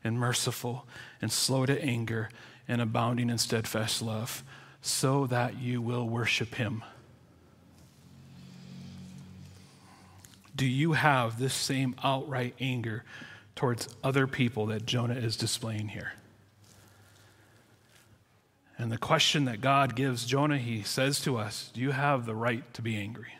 and 0.03 0.19
merciful 0.19 0.85
and 1.21 1.31
slow 1.31 1.65
to 1.65 1.81
anger 1.83 2.29
and 2.67 2.81
abounding 2.81 3.29
in 3.29 3.37
steadfast 3.37 4.01
love, 4.01 4.43
so 4.81 5.27
that 5.27 5.57
you 5.57 5.81
will 5.81 6.07
worship 6.07 6.55
him. 6.55 6.83
Do 10.55 10.65
you 10.65 10.93
have 10.93 11.39
this 11.39 11.53
same 11.53 11.95
outright 12.03 12.53
anger 12.59 13.03
towards 13.55 13.87
other 14.03 14.27
people 14.27 14.67
that 14.67 14.85
Jonah 14.85 15.15
is 15.15 15.35
displaying 15.35 15.89
here? 15.89 16.13
And 18.77 18.91
the 18.91 18.97
question 18.97 19.45
that 19.45 19.61
God 19.61 19.95
gives 19.95 20.25
Jonah, 20.25 20.57
he 20.57 20.83
says 20.83 21.21
to 21.21 21.37
us, 21.37 21.71
Do 21.73 21.81
you 21.81 21.91
have 21.91 22.25
the 22.25 22.35
right 22.35 22.71
to 22.73 22.81
be 22.81 22.97
angry? 22.97 23.35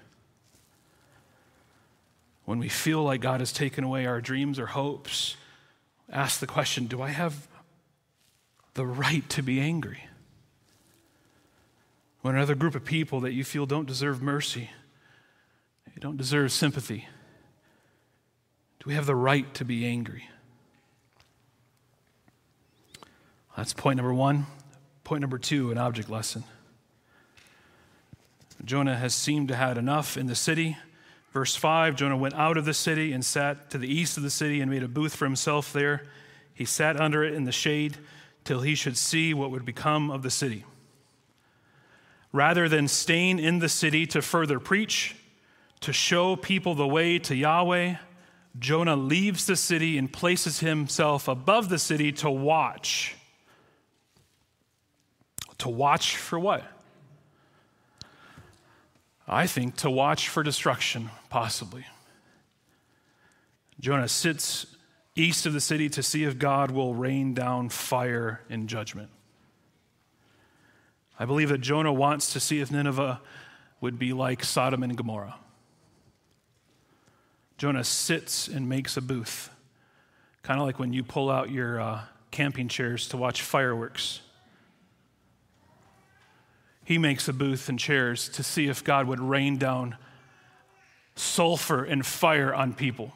When 2.46 2.60
we 2.60 2.70
feel 2.70 3.04
like 3.04 3.22
God 3.22 3.40
has 3.40 3.52
taken 3.52 3.84
away 3.84 4.06
our 4.06 4.22
dreams 4.22 4.60
or 4.60 4.68
hopes, 4.68 5.36
ask 6.14 6.40
the 6.40 6.48
question 6.48 6.88
Do 6.88 7.02
I 7.02 7.10
have 7.10 7.48
the 8.76 8.86
right 8.86 9.28
to 9.30 9.42
be 9.42 9.60
angry? 9.60 10.06
When 12.22 12.36
another 12.36 12.56
group 12.56 12.76
of 12.76 12.86
people 12.86 13.20
that 13.22 13.34
you 13.34 13.44
feel 13.44 13.66
don't 13.66 13.86
deserve 13.86 14.22
mercy, 14.22 14.70
you 15.94 16.00
don't 16.00 16.16
deserve 16.16 16.52
sympathy, 16.54 17.08
do 18.80 18.86
we 18.86 18.96
have 18.96 19.06
the 19.06 19.16
right 19.16 19.54
to 19.56 19.66
be 19.66 19.86
angry? 19.86 20.30
That's 23.58 23.74
point 23.74 23.98
number 23.98 24.14
one. 24.14 24.46
Point 25.04 25.22
number 25.22 25.38
two 25.38 25.72
an 25.72 25.78
object 25.78 26.10
lesson. 26.10 26.44
Jonah 28.66 28.96
has 28.96 29.14
seemed 29.14 29.50
to 29.50 29.56
have 29.56 29.70
had 29.70 29.78
enough 29.78 30.18
in 30.18 30.28
the 30.28 30.36
city. 30.36 30.78
Verse 31.34 31.56
5 31.56 31.96
Jonah 31.96 32.16
went 32.16 32.36
out 32.36 32.58
of 32.58 32.66
the 32.66 32.74
city 32.74 33.12
and 33.12 33.26
sat 33.26 33.72
to 33.72 33.80
the 33.80 33.92
east 33.92 34.18
of 34.18 34.24
the 34.24 34.30
city 34.30 34.62
and 34.62 34.70
made 34.70 34.84
a 34.84 34.88
booth 34.88 35.16
for 35.16 35.26
himself 35.26 35.74
there. 35.74 36.06
He 36.54 36.64
sat 36.64 37.00
under 37.02 37.24
it 37.24 37.34
in 37.34 37.46
the 37.46 37.52
shade 37.52 37.98
till 38.44 38.62
he 38.62 38.76
should 38.76 38.98
see 38.98 39.34
what 39.34 39.50
would 39.50 39.66
become 39.66 40.12
of 40.12 40.22
the 40.22 40.30
city. 40.30 40.64
Rather 42.32 42.70
than 42.70 42.88
staying 42.88 43.40
in 43.40 43.60
the 43.60 43.70
city 43.70 44.06
to 44.08 44.22
further 44.22 44.60
preach, 44.60 45.16
to 45.82 45.92
show 45.92 46.36
people 46.36 46.76
the 46.76 46.88
way 46.88 47.18
to 47.20 47.36
Yahweh, 47.36 47.96
Jonah 48.60 48.96
leaves 48.96 49.46
the 49.46 49.56
city 49.56 49.98
and 49.98 50.14
places 50.14 50.60
himself 50.60 51.28
above 51.28 51.70
the 51.70 51.80
city 51.80 52.12
to 52.12 52.30
watch. 52.30 53.16
To 55.60 55.70
watch 55.70 56.18
for 56.18 56.40
what? 56.40 56.64
I 59.28 59.48
think 59.48 59.78
to 59.78 59.90
watch 59.90 60.30
for 60.30 60.44
destruction, 60.44 61.10
possibly. 61.34 61.84
Jonah 63.80 64.08
sits 64.08 64.68
east 65.16 65.48
of 65.48 65.54
the 65.54 65.60
city 65.60 65.90
to 65.90 66.04
see 66.04 66.26
if 66.26 66.38
God 66.38 66.70
will 66.70 66.94
rain 66.94 67.34
down 67.34 67.70
fire 67.70 68.42
in 68.52 68.68
judgment. 68.68 69.10
I 71.18 71.26
believe 71.26 71.50
that 71.50 71.58
Jonah 71.58 71.92
wants 71.92 72.34
to 72.34 72.40
see 72.40 72.60
if 72.60 72.70
Nineveh 72.70 73.20
would 73.82 73.98
be 73.98 74.14
like 74.14 74.44
Sodom 74.44 74.84
and 74.84 74.96
Gomorrah. 74.96 75.38
Jonah 77.58 77.84
sits 77.84 78.48
and 78.48 78.70
makes 78.70 78.96
a 78.96 79.02
booth, 79.02 79.50
kind 80.44 80.60
of 80.60 80.68
like 80.68 80.78
when 80.78 80.94
you 80.94 81.04
pull 81.04 81.32
out 81.32 81.50
your 81.50 81.82
uh, 81.82 82.02
camping 82.30 82.68
chairs 82.68 83.08
to 83.08 83.18
watch 83.18 83.42
fireworks. 83.42 84.22
He 86.86 87.00
makes 87.00 87.28
a 87.28 87.34
booth 87.34 87.70
and 87.70 87.80
chairs 87.80 88.30
to 88.30 88.44
see 88.44 88.68
if 88.68 88.84
God 88.84 89.08
would 89.08 89.20
rain 89.20 89.58
down 89.58 89.98
sulfur 91.16 91.84
and 91.84 92.06
fire 92.06 92.54
on 92.54 92.74
people. 92.74 93.14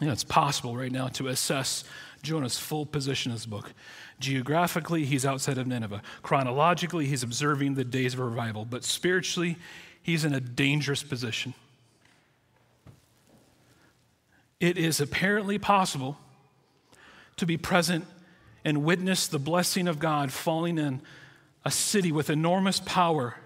You 0.00 0.08
know, 0.08 0.12
it's 0.12 0.24
possible 0.24 0.76
right 0.76 0.90
now 0.90 1.08
to 1.08 1.28
assess 1.28 1.84
Jonah's 2.22 2.58
full 2.58 2.84
position 2.84 3.30
in 3.30 3.36
this 3.36 3.46
book. 3.46 3.72
Geographically, 4.18 5.04
he's 5.04 5.24
outside 5.24 5.56
of 5.56 5.66
Nineveh. 5.66 6.02
Chronologically, 6.22 7.06
he's 7.06 7.22
observing 7.22 7.74
the 7.74 7.84
days 7.84 8.14
of 8.14 8.20
revival. 8.20 8.64
But 8.64 8.84
spiritually, 8.84 9.56
he's 10.02 10.24
in 10.24 10.34
a 10.34 10.40
dangerous 10.40 11.02
position. 11.02 11.54
It 14.58 14.76
is 14.76 15.00
apparently 15.00 15.58
possible 15.58 16.18
to 17.36 17.46
be 17.46 17.56
present 17.56 18.04
and 18.64 18.84
witness 18.84 19.26
the 19.26 19.38
blessing 19.38 19.86
of 19.86 19.98
God 19.98 20.32
falling 20.32 20.78
in 20.78 21.02
a 21.64 21.70
city 21.70 22.12
with 22.12 22.30
enormous 22.30 22.80
power, 22.80 23.36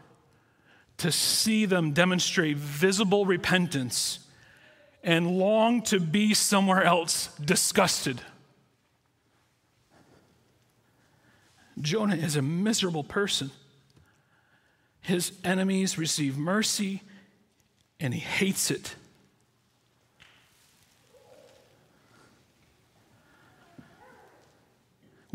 to 0.99 1.13
see 1.13 1.65
them 1.65 1.93
demonstrate 1.93 2.57
visible 2.57 3.25
repentance 3.25 4.19
and 5.05 5.39
long 5.39 5.81
to 5.83 6.01
be 6.01 6.35
somewhere 6.35 6.83
else 6.83 7.29
disgusted. 7.45 8.21
Jonah 11.81 12.17
is 12.17 12.35
a 12.35 12.43
miserable 12.43 13.05
person. 13.05 13.53
His 15.01 15.33
enemies 15.45 15.97
receive 15.97 16.37
mercy 16.37 17.03
and 18.01 18.13
he 18.13 18.21
hates 18.21 18.71
it. 18.71 18.97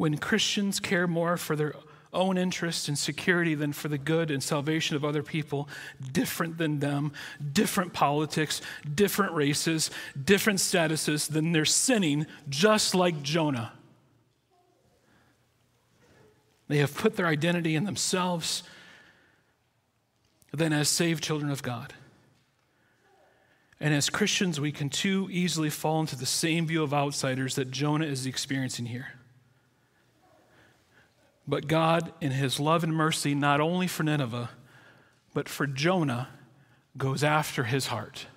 When 0.03 0.17
Christians 0.17 0.81
care 0.81 1.07
more 1.07 1.37
for 1.37 1.55
their 1.55 1.75
own 2.11 2.37
interest 2.37 2.89
and 2.89 2.99
security 2.99 3.55
than 3.55 3.71
for 3.71 3.87
the 3.87 3.97
good 3.97 4.31
and 4.31 4.43
salvation 4.43 4.97
of 4.97 5.05
other 5.05 5.23
people, 5.23 5.69
different 6.11 6.57
than 6.57 6.79
them, 6.79 7.13
different 7.53 7.93
politics, 7.93 8.59
different 8.95 9.33
races, 9.33 9.91
different 10.21 10.59
statuses, 10.59 11.29
then 11.29 11.53
they're 11.53 11.63
sinning 11.63 12.25
just 12.49 12.93
like 12.93 13.23
Jonah. 13.23 13.71
They 16.67 16.79
have 16.79 16.93
put 16.93 17.15
their 17.15 17.27
identity 17.27 17.73
in 17.73 17.85
themselves 17.85 18.63
than 20.51 20.73
as 20.73 20.89
saved 20.89 21.23
children 21.23 21.49
of 21.49 21.63
God. 21.63 21.93
And 23.79 23.93
as 23.93 24.09
Christians, 24.09 24.59
we 24.59 24.73
can 24.73 24.89
too 24.89 25.29
easily 25.31 25.69
fall 25.69 26.01
into 26.01 26.17
the 26.17 26.25
same 26.25 26.67
view 26.67 26.83
of 26.83 26.93
outsiders 26.93 27.55
that 27.55 27.71
Jonah 27.71 28.07
is 28.07 28.25
experiencing 28.25 28.87
here. 28.87 29.07
But 31.47 31.67
God, 31.67 32.13
in 32.21 32.31
his 32.31 32.59
love 32.59 32.83
and 32.83 32.93
mercy, 32.93 33.35
not 33.35 33.59
only 33.59 33.87
for 33.87 34.03
Nineveh, 34.03 34.49
but 35.33 35.49
for 35.49 35.67
Jonah, 35.67 36.29
goes 36.97 37.23
after 37.23 37.65
his 37.65 37.87
heart. 37.87 38.27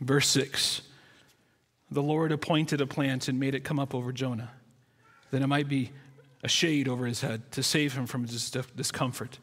Verse 0.00 0.28
6 0.28 0.82
The 1.90 2.02
Lord 2.02 2.30
appointed 2.30 2.80
a 2.80 2.86
plant 2.86 3.28
and 3.28 3.40
made 3.40 3.54
it 3.54 3.64
come 3.64 3.80
up 3.80 3.94
over 3.94 4.12
Jonah, 4.12 4.50
that 5.30 5.42
it 5.42 5.46
might 5.46 5.68
be 5.68 5.90
a 6.44 6.48
shade 6.48 6.86
over 6.86 7.06
his 7.06 7.20
head 7.20 7.50
to 7.52 7.62
save 7.62 7.94
him 7.94 8.06
from 8.06 8.26
his 8.26 8.50
discomfort. 8.76 9.38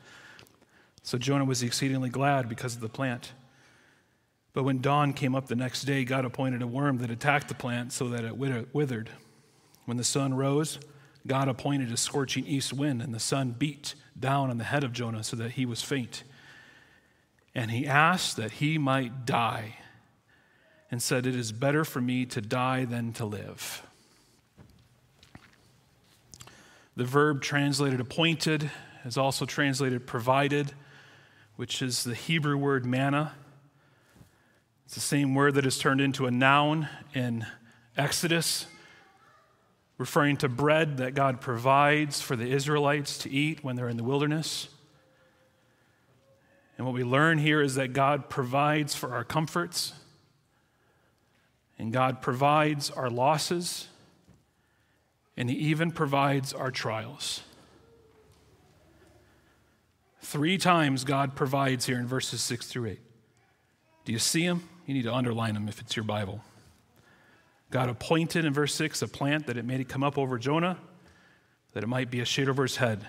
So 1.03 1.17
Jonah 1.17 1.45
was 1.45 1.61
exceedingly 1.61 2.09
glad 2.09 2.47
because 2.47 2.75
of 2.75 2.81
the 2.81 2.89
plant. 2.89 3.33
But 4.53 4.63
when 4.63 4.79
dawn 4.79 5.11
came 5.11 5.35
up 5.35 5.47
the 5.47 5.55
next 5.55 5.83
day, 5.83 6.05
God 6.05 6.23
appointed 6.23 6.61
a 6.61 6.67
worm 6.67 6.99
that 6.99 7.11
attacked 7.11 7.49
the 7.49 7.55
plant 7.55 7.91
so 7.91 8.07
that 8.07 8.23
it 8.23 8.37
withered. 8.37 9.09
When 9.85 9.97
the 9.97 10.03
sun 10.03 10.33
rose, 10.33 10.79
God 11.27 11.47
appointed 11.47 11.91
a 11.91 11.97
scorching 11.97 12.45
east 12.45 12.73
wind, 12.73 13.01
and 13.01 13.13
the 13.13 13.19
sun 13.19 13.51
beat 13.57 13.95
down 14.19 14.49
on 14.49 14.57
the 14.57 14.63
head 14.63 14.83
of 14.83 14.93
Jonah 14.93 15.23
so 15.23 15.35
that 15.37 15.51
he 15.51 15.65
was 15.65 15.81
faint. 15.81 16.23
And 17.53 17.71
he 17.71 17.87
asked 17.87 18.35
that 18.37 18.53
he 18.53 18.77
might 18.77 19.25
die, 19.25 19.77
and 20.91 21.01
said, 21.01 21.25
It 21.25 21.35
is 21.35 21.51
better 21.51 21.83
for 21.83 22.01
me 22.01 22.25
to 22.27 22.41
die 22.41 22.85
than 22.85 23.13
to 23.13 23.25
live. 23.25 23.81
The 26.95 27.05
verb 27.05 27.41
translated 27.41 27.99
appointed 27.99 28.71
is 29.03 29.17
also 29.17 29.45
translated 29.45 30.07
provided, 30.07 30.73
which 31.55 31.81
is 31.81 32.03
the 32.03 32.15
Hebrew 32.15 32.57
word 32.57 32.85
manna. 32.85 33.33
It's 34.85 34.95
the 34.95 35.01
same 35.01 35.33
word 35.33 35.55
that 35.55 35.65
is 35.65 35.77
turned 35.77 36.01
into 36.01 36.25
a 36.25 36.31
noun 36.31 36.87
in 37.13 37.45
Exodus 37.97 38.67
referring 39.97 40.37
to 40.37 40.49
bread 40.49 40.97
that 40.97 41.13
God 41.13 41.39
provides 41.39 42.21
for 42.21 42.35
the 42.35 42.49
Israelites 42.49 43.17
to 43.19 43.31
eat 43.31 43.63
when 43.63 43.75
they're 43.75 43.89
in 43.89 43.97
the 43.97 44.03
wilderness. 44.03 44.67
And 46.77 46.85
what 46.85 46.93
we 46.93 47.03
learn 47.03 47.37
here 47.37 47.61
is 47.61 47.75
that 47.75 47.93
God 47.93 48.29
provides 48.29 48.93
for 48.95 49.13
our 49.13 49.23
comforts, 49.23 49.93
and 51.79 51.93
God 51.93 52.21
provides 52.21 52.91
our 52.91 53.09
losses, 53.09 53.87
and 55.37 55.49
He 55.49 55.55
even 55.55 55.91
provides 55.91 56.51
our 56.51 56.71
trials. 56.71 57.41
Three 60.21 60.57
times 60.57 61.03
God 61.03 61.35
provides 61.35 61.85
here 61.85 61.99
in 61.99 62.07
verses 62.07 62.41
6 62.41 62.67
through 62.67 62.87
8. 62.87 62.99
Do 64.05 64.11
you 64.11 64.19
see 64.19 64.45
them? 64.45 64.67
You 64.85 64.93
need 64.93 65.03
to 65.03 65.13
underline 65.13 65.53
them 65.53 65.69
if 65.69 65.79
it's 65.79 65.95
your 65.95 66.03
Bible. 66.03 66.41
God 67.71 67.89
appointed 67.89 68.45
in 68.45 68.53
verse 68.53 68.73
6 68.75 69.01
a 69.01 69.07
plant 69.07 69.47
that 69.47 69.57
it 69.57 69.65
made 69.65 69.79
it 69.79 69.89
come 69.89 70.03
up 70.03 70.17
over 70.17 70.37
Jonah, 70.37 70.77
that 71.73 71.83
it 71.83 71.87
might 71.87 72.09
be 72.09 72.19
a 72.19 72.25
shade 72.25 72.49
over 72.49 72.63
his 72.63 72.77
head 72.77 73.05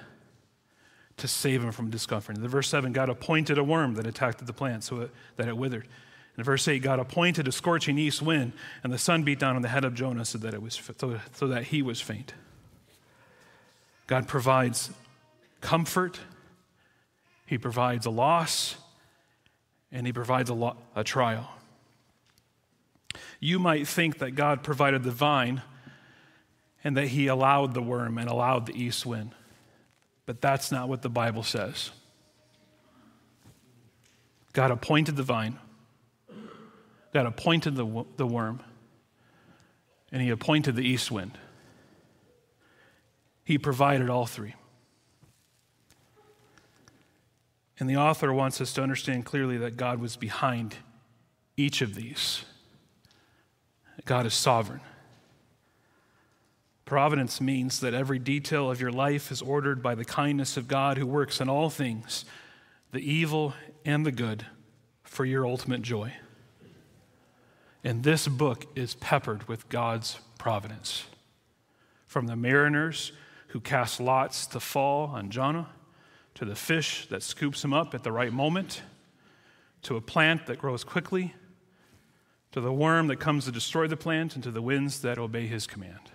to 1.19 1.29
save 1.29 1.63
him 1.63 1.73
from 1.73 1.91
discomfort. 1.91 2.37
In 2.37 2.47
verse 2.49 2.69
7, 2.69 2.93
God 2.93 3.09
appointed 3.09 3.59
a 3.59 3.65
worm 3.65 3.95
that 3.95 4.07
attacked 4.07 4.45
the 4.45 4.53
plant 4.53 4.85
so 4.85 5.03
it, 5.03 5.11
that 5.37 5.49
it 5.49 5.57
withered. 5.57 5.89
In 6.37 6.45
verse 6.45 6.69
8, 6.69 6.83
God 6.83 6.99
appointed 6.99 7.49
a 7.49 7.53
scorching 7.53 7.99
east 7.99 8.21
wind, 8.21 8.53
and 8.85 8.93
the 8.93 8.99
sun 8.99 9.23
beat 9.23 9.39
down 9.39 9.57
on 9.57 9.63
the 9.63 9.69
head 9.69 9.85
of 9.85 9.95
Jonah 9.95 10.25
so 10.25 10.37
that, 10.39 10.53
it 10.53 10.61
was, 10.61 10.79
so 10.99 11.47
that 11.49 11.65
he 11.65 11.81
was 11.81 12.01
faint. 12.01 12.35
God 14.07 14.29
provides 14.29 14.91
comfort, 15.61 16.21
He 17.47 17.59
provides 17.59 18.07
a 18.07 18.11
loss, 18.11 18.77
and 19.91 20.07
He 20.07 20.13
provides 20.13 20.51
a, 20.51 20.55
lo- 20.55 20.77
a 20.95 21.03
trial 21.03 21.51
you 23.47 23.61
might 23.61 23.87
think 23.87 24.19
that 24.19 24.33
God 24.33 24.65
provided 24.65 25.05
the 25.05 25.13
vine 25.13 25.63
and 26.83 26.97
that 26.97 27.07
he 27.07 27.29
allowed 27.29 27.75
the 27.75 27.81
worm 27.81 28.19
and 28.19 28.29
allowed 28.29 28.67
the 28.67 28.75
east 28.75 29.07
wind. 29.07 29.37
But 30.27 30.41
that's 30.41 30.73
not 30.73 30.89
what 30.89 31.03
the 31.03 31.09
Bible 31.09 31.45
says. 31.45 31.93
God 34.53 34.73
appointed 34.73 35.15
the 35.15 35.23
vine, 35.23 35.61
God 37.15 37.27
appointed 37.27 37.77
the, 37.77 38.05
the 38.17 38.27
worm, 38.27 38.61
and 40.11 40.21
he 40.21 40.31
appointed 40.31 40.75
the 40.75 40.83
east 40.83 41.13
wind. 41.13 41.39
He 43.45 43.59
provided 43.59 44.11
all 44.11 44.27
three. 44.27 44.57
And 47.79 47.89
the 47.89 47.97
author 47.97 48.33
wants 48.33 48.61
us 48.61 48.73
to 48.73 48.83
understand 48.83 49.25
clearly 49.25 49.57
that 49.59 49.77
God 49.77 50.01
was 50.01 50.17
behind 50.17 50.75
each 51.57 51.81
of 51.81 51.95
these. 51.95 52.45
God 54.07 54.25
is 54.25 54.35
sovereign. 54.35 54.81
Providence 56.85 57.41
means 57.41 57.81
that 57.81 57.93
every 57.93 58.21
detail 58.21 58.71
of 58.71 58.81
your 58.81 58.93
life 58.93 59.33
is 59.33 59.43
ordered 59.43 59.83
by 59.83 59.97
the 59.97 60.05
kindness 60.05 60.57
of 60.57 60.69
God 60.69 60.97
who 60.97 61.07
works 61.07 61.41
in 61.41 61.49
all 61.49 61.69
things, 61.69 62.25
the 62.93 63.01
evil 63.01 63.55
and 63.85 64.07
the 64.07 64.13
good, 64.13 64.47
for 65.03 65.25
your 65.25 65.45
ultimate 65.45 65.83
joy. 65.83 66.13
And 67.83 68.05
this 68.05 68.29
book 68.29 68.67
is 68.77 68.95
peppered 68.95 69.49
with 69.49 69.69
God's 69.69 70.21
providence. 70.39 71.07
From 72.07 72.29
the 72.29 72.37
mariners 72.37 73.11
who 73.49 73.61
cast 73.61 74.01
lots 74.01 74.47
to 74.49 74.61
fall 74.61 75.09
on 75.09 75.31
Jonah, 75.31 75.69
to 76.35 76.45
the 76.45 76.55
fish 76.55 77.09
that 77.09 77.25
scoops 77.25 77.65
him 77.65 77.73
up 77.73 77.95
at 77.95 78.05
the 78.05 78.13
right 78.13 78.33
moment, 78.33 78.83
to 79.83 79.97
a 79.97 80.01
plant 80.01 80.47
that 80.47 80.59
grows 80.59 80.85
quickly 80.85 81.35
to 82.57 82.63
the 82.63 82.73
worm 82.73 83.07
that 83.09 83.17
comes 83.17 83.45
to 83.45 83.53
destroy 83.53 83.87
the 83.87 83.99
plant, 83.99 84.35
and 84.35 84.43
to 84.43 84.51
the 84.51 84.63
winds 84.63 85.03
that 85.03 85.19
obey 85.19 85.47
his 85.47 85.67
command. 85.67 86.11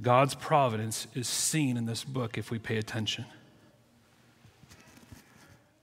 God's 0.00 0.34
providence 0.34 1.06
is 1.14 1.28
seen 1.28 1.76
in 1.76 1.86
this 1.86 2.02
book 2.02 2.36
if 2.36 2.50
we 2.50 2.58
pay 2.58 2.76
attention. 2.76 3.24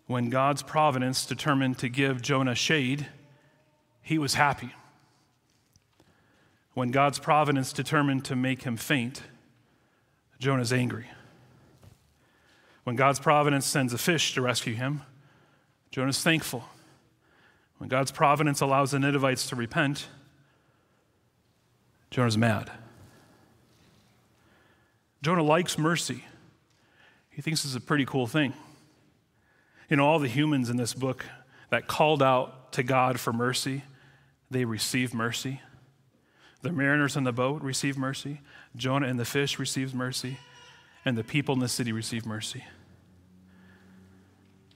When 0.08 0.30
God's 0.30 0.62
providence 0.62 1.26
determined 1.26 1.78
to 1.78 1.88
give 1.88 2.22
Jonah 2.22 2.54
shade, 2.54 3.08
he 4.02 4.18
was 4.18 4.34
happy. 4.34 4.76
When 6.74 6.92
God's 6.92 7.18
providence 7.20 7.72
determined 7.72 8.26
to 8.26 8.36
make 8.36 8.64
him 8.64 8.76
faint, 8.76 9.22
Jonah's 10.38 10.74
angry. 10.74 11.06
When 12.84 12.98
God's 12.98 13.22
providence 13.22 13.66
sends 13.66 13.94
a 13.94 13.98
fish 13.98 14.34
to 14.34 14.42
rescue 14.42 14.74
him, 14.74 15.04
Jonah's 15.92 16.22
thankful. 16.22 16.66
When 17.80 17.88
God's 17.90 18.12
providence 18.12 18.62
allows 18.62 18.92
the 18.92 19.00
Ninevites 19.00 19.48
to 19.50 19.56
repent, 19.56 20.08
Jonah's 22.12 22.38
mad. 22.38 22.70
Jonah 25.22 25.44
likes 25.44 25.78
mercy. 25.78 26.26
He 27.30 27.42
thinks 27.42 27.64
it's 27.66 27.76
a 27.76 27.82
pretty 27.82 28.06
cool 28.06 28.28
thing. 28.28 28.54
You 29.90 29.98
know, 29.98 30.06
all 30.06 30.20
the 30.20 30.28
humans 30.28 30.70
in 30.70 30.78
this 30.78 30.94
book 30.94 31.26
that 31.70 31.88
called 31.88 32.22
out 32.22 32.74
to 32.74 32.84
God 32.84 33.20
for 33.20 33.32
mercy, 33.34 33.84
they 34.52 34.66
receive 34.66 35.14
mercy. 35.14 35.62
The 36.62 36.72
mariners 36.72 37.16
on 37.16 37.24
the 37.24 37.32
boat 37.32 37.62
receive 37.62 37.98
mercy. 37.98 38.42
Jonah 38.76 39.08
and 39.08 39.18
the 39.18 39.26
fish 39.26 39.58
receives 39.58 39.94
mercy. 39.94 40.40
And 41.06 41.18
the 41.18 41.24
people 41.24 41.54
in 41.54 41.60
the 41.60 41.70
city 41.70 41.94
receive 41.94 42.26
mercy. 42.26 42.66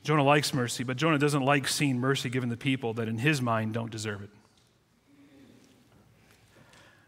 Jonah 0.03 0.23
likes 0.23 0.53
mercy, 0.53 0.83
but 0.83 0.97
Jonah 0.97 1.17
doesn't 1.17 1.43
like 1.43 1.67
seeing 1.67 1.97
mercy 1.97 2.29
given 2.29 2.49
to 2.49 2.57
people 2.57 2.93
that 2.95 3.07
in 3.07 3.19
his 3.19 3.41
mind 3.41 3.73
don't 3.73 3.89
deserve 3.89 4.21
it. 4.21 4.29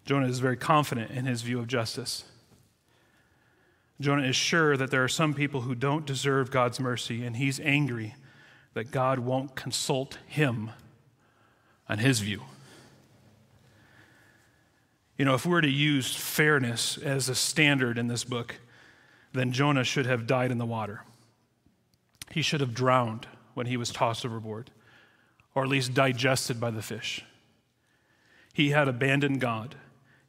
Jonah 0.05 0.27
is 0.27 0.39
very 0.39 0.55
confident 0.55 1.11
in 1.11 1.25
his 1.25 1.41
view 1.41 1.59
of 1.59 1.67
justice. 1.67 2.23
Jonah 3.99 4.23
is 4.23 4.35
sure 4.35 4.77
that 4.77 4.91
there 4.91 5.03
are 5.03 5.09
some 5.09 5.33
people 5.33 5.61
who 5.61 5.75
don't 5.75 6.05
deserve 6.05 6.51
God's 6.51 6.79
mercy, 6.79 7.25
and 7.25 7.35
he's 7.35 7.59
angry 7.59 8.15
that 8.73 8.91
God 8.91 9.19
won't 9.19 9.55
consult 9.55 10.17
him 10.27 10.71
on 11.89 11.97
his 11.97 12.19
view. 12.19 12.43
You 15.17 15.25
know, 15.25 15.33
if 15.33 15.45
we 15.45 15.51
were 15.51 15.61
to 15.61 15.69
use 15.69 16.13
fairness 16.13 16.97
as 16.97 17.29
a 17.29 17.35
standard 17.35 17.97
in 17.97 18.07
this 18.07 18.25
book, 18.25 18.55
then 19.33 19.51
Jonah 19.51 19.83
should 19.83 20.05
have 20.05 20.27
died 20.27 20.51
in 20.51 20.57
the 20.57 20.65
water. 20.65 21.03
He 22.35 22.41
should 22.41 22.59
have 22.59 22.73
drowned 22.73 23.27
when 23.53 23.65
he 23.65 23.77
was 23.77 23.91
tossed 23.91 24.25
overboard, 24.25 24.69
or 25.55 25.63
at 25.63 25.69
least 25.69 25.93
digested 25.93 26.59
by 26.59 26.69
the 26.69 26.81
fish. 26.81 27.23
He 28.51 28.71
had 28.71 28.89
abandoned 28.89 29.39
God. 29.39 29.75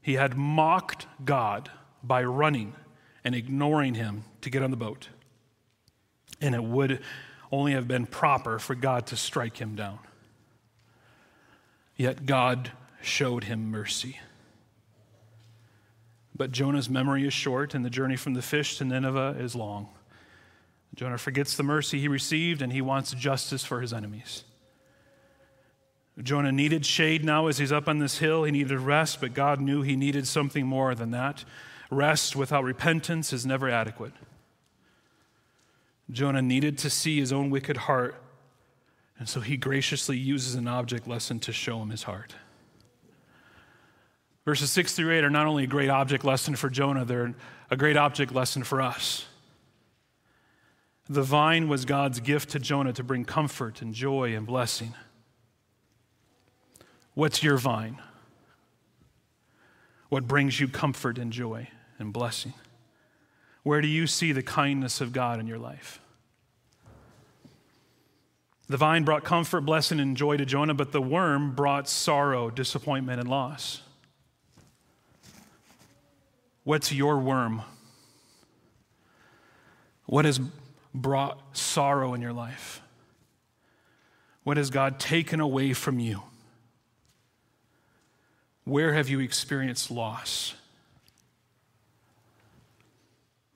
He 0.01 0.13
had 0.13 0.37
mocked 0.37 1.09
God 1.25 1.69
by 2.05 2.23
running 2.23 2.75
and 3.25 3.35
ignoring 3.35 3.95
him 3.95 4.23
to 4.43 4.51
get 4.51 4.63
on 4.63 4.71
the 4.71 4.77
boat. 4.77 5.09
And 6.41 6.55
it 6.55 6.63
would 6.63 7.03
only 7.51 7.73
have 7.73 7.89
been 7.89 8.07
proper 8.07 8.61
for 8.61 8.77
God 8.77 9.09
to 9.09 9.17
strike 9.17 9.57
him 9.57 9.75
down. 9.75 9.99
Yet 11.97 12.25
God 12.25 12.71
showed 13.03 13.43
him 13.43 13.73
mercy. 13.73 14.21
But 16.37 16.53
Jonah's 16.53 16.89
memory 16.89 17.27
is 17.27 17.35
short, 17.35 17.75
and 17.75 17.85
the 17.85 17.91
journey 17.91 18.15
from 18.15 18.35
the 18.35 18.43
fish 18.43 18.79
to 18.79 18.85
Nineveh 18.85 19.35
is 19.41 19.57
long. 19.57 19.89
Jonah 20.95 21.19
forgets 21.19 21.57
the 21.57 21.63
mercy 21.63 22.01
he 22.01 22.09
received, 22.09 22.63
and 22.63 22.73
he 22.73 22.81
wants 22.81 23.13
justice 23.13 23.65
for 23.65 23.81
his 23.81 23.93
enemies. 23.93 24.45
Jonah 26.23 26.53
needed 26.53 26.87
shade 26.87 27.25
now 27.25 27.47
as 27.47 27.59
he's 27.59 27.73
up 27.73 27.89
on 27.89 27.99
this 27.99 28.19
hill. 28.19 28.45
He 28.45 28.53
needed 28.53 28.79
rest, 28.79 29.21
but 29.21 29.35
God 29.35 29.61
knew 29.61 29.83
he 29.83 29.97
needed 29.97 30.27
something 30.27 30.67
more 30.67 30.95
than 30.95 31.11
that. 31.11 31.45
Rest 31.91 32.35
without 32.35 32.65
repentance 32.65 33.33
is 33.33 33.45
never 33.45 33.69
adequate. 33.69 34.15
Jonah 36.11 36.43
needed 36.43 36.79
to 36.79 36.91
see 36.91 37.19
his 37.19 37.33
own 37.33 37.51
wicked 37.51 37.77
heart, 37.77 38.15
and 39.19 39.29
so 39.29 39.41
he 39.41 39.57
graciously 39.57 40.17
uses 40.17 40.55
an 40.55 40.69
object 40.69 41.07
lesson 41.07 41.39
to 41.41 41.53
show 41.53 41.83
him 41.83 41.91
his 41.91 42.05
heart. 42.05 42.35
Verses 44.45 44.71
6 44.71 44.95
through 44.95 45.13
8 45.13 45.25
are 45.25 45.31
not 45.31 45.47
only 45.47 45.65
a 45.65 45.67
great 45.67 45.91
object 45.91 46.25
lesson 46.25 46.55
for 46.55 46.71
Jonah, 46.71 47.05
they're 47.05 47.35
a 47.71 47.77
great 47.77 47.97
object 47.97 48.33
lesson 48.33 48.63
for 48.63 48.81
us. 48.81 49.27
The 51.09 51.23
vine 51.23 51.69
was 51.69 51.85
God's 51.85 52.21
gift 52.21 52.51
to 52.51 52.59
Jonah 52.59 52.93
to 52.95 53.05
bring 53.05 53.25
comfort 53.25 53.81
and 53.81 53.95
joy 53.95 54.35
and 54.35 54.47
blessing. 54.47 54.95
What's 57.15 57.43
your 57.43 57.57
vine? 57.57 57.99
What 60.09 60.27
brings 60.27 60.61
you 60.61 60.69
comfort 60.69 61.19
and 61.19 61.33
joy? 61.33 61.69
and 61.99 62.13
blessing? 62.13 62.55
Where 63.63 63.81
do 63.81 63.89
you 63.89 64.07
see 64.07 64.33
the 64.33 64.43
kindness 64.43 65.01
of 65.01 65.13
God 65.13 65.41
in 65.41 65.47
your 65.47 65.59
life? 65.59 66.01
The 68.69 68.77
vine 68.77 69.05
brought 69.05 69.25
comfort, 69.25 69.61
blessing, 69.63 70.01
and 70.01 70.17
joy 70.17 70.37
to 70.37 70.45
Jonah, 70.45 70.75
but 70.75 70.93
the 70.93 71.01
worm 71.01 71.55
brought 71.55 71.89
sorrow, 71.89 72.51
disappointment, 72.51 73.21
and 73.21 73.29
loss. 73.29 73.83
What's 76.65 76.93
your 76.93 77.19
worm? 77.19 77.63
What 80.07 80.25
has 80.25 80.41
brought 80.97 81.57
sorrow 81.57 82.15
in 82.15 82.23
your 82.23 82.33
life? 82.33 82.81
What 84.43 84.57
has 84.57 84.71
God 84.71 84.99
taken 84.99 85.41
away 85.41 85.73
from 85.73 85.99
you? 85.99 86.23
Where 88.65 88.95
have 88.95 89.09
you 89.09 89.21
experienced 89.21 89.91
loss? 89.91 90.55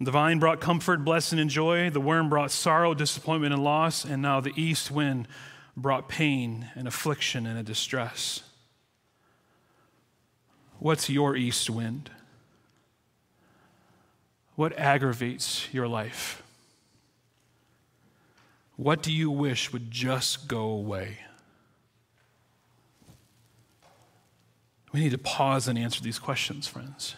The 0.01 0.11
vine 0.11 0.39
brought 0.39 0.61
comfort, 0.61 1.05
blessing, 1.05 1.39
and 1.39 1.51
joy. 1.51 1.91
The 1.91 2.01
worm 2.01 2.29
brought 2.29 2.51
sorrow, 2.51 2.95
disappointment, 2.95 3.53
and 3.53 3.63
loss. 3.63 4.05
And 4.05 4.23
now 4.23 4.41
the 4.41 4.53
east 4.57 4.91
wind 4.91 5.29
brought 5.77 6.09
pain 6.09 6.71
and 6.75 6.89
affliction 6.89 7.47
and 7.47 7.59
a 7.59 7.63
distress. 7.63 8.43
What's 10.79 11.11
your 11.11 11.37
east 11.37 11.69
wind? 11.69 12.11
What 14.57 14.77
aggravates 14.79 15.73
your 15.73 15.87
life? 15.87 16.43
What 18.81 19.03
do 19.03 19.13
you 19.13 19.31
wish 19.31 19.75
would 19.75 19.91
just 19.91 20.49
go 20.49 20.63
away? 20.63 21.19
We 24.91 25.01
need 25.01 25.11
to 25.11 25.19
pause 25.19 25.69
and 25.69 25.79
answer 25.79 26.01
these 26.01 26.19
questions, 26.19 26.67
friends. 26.67 27.15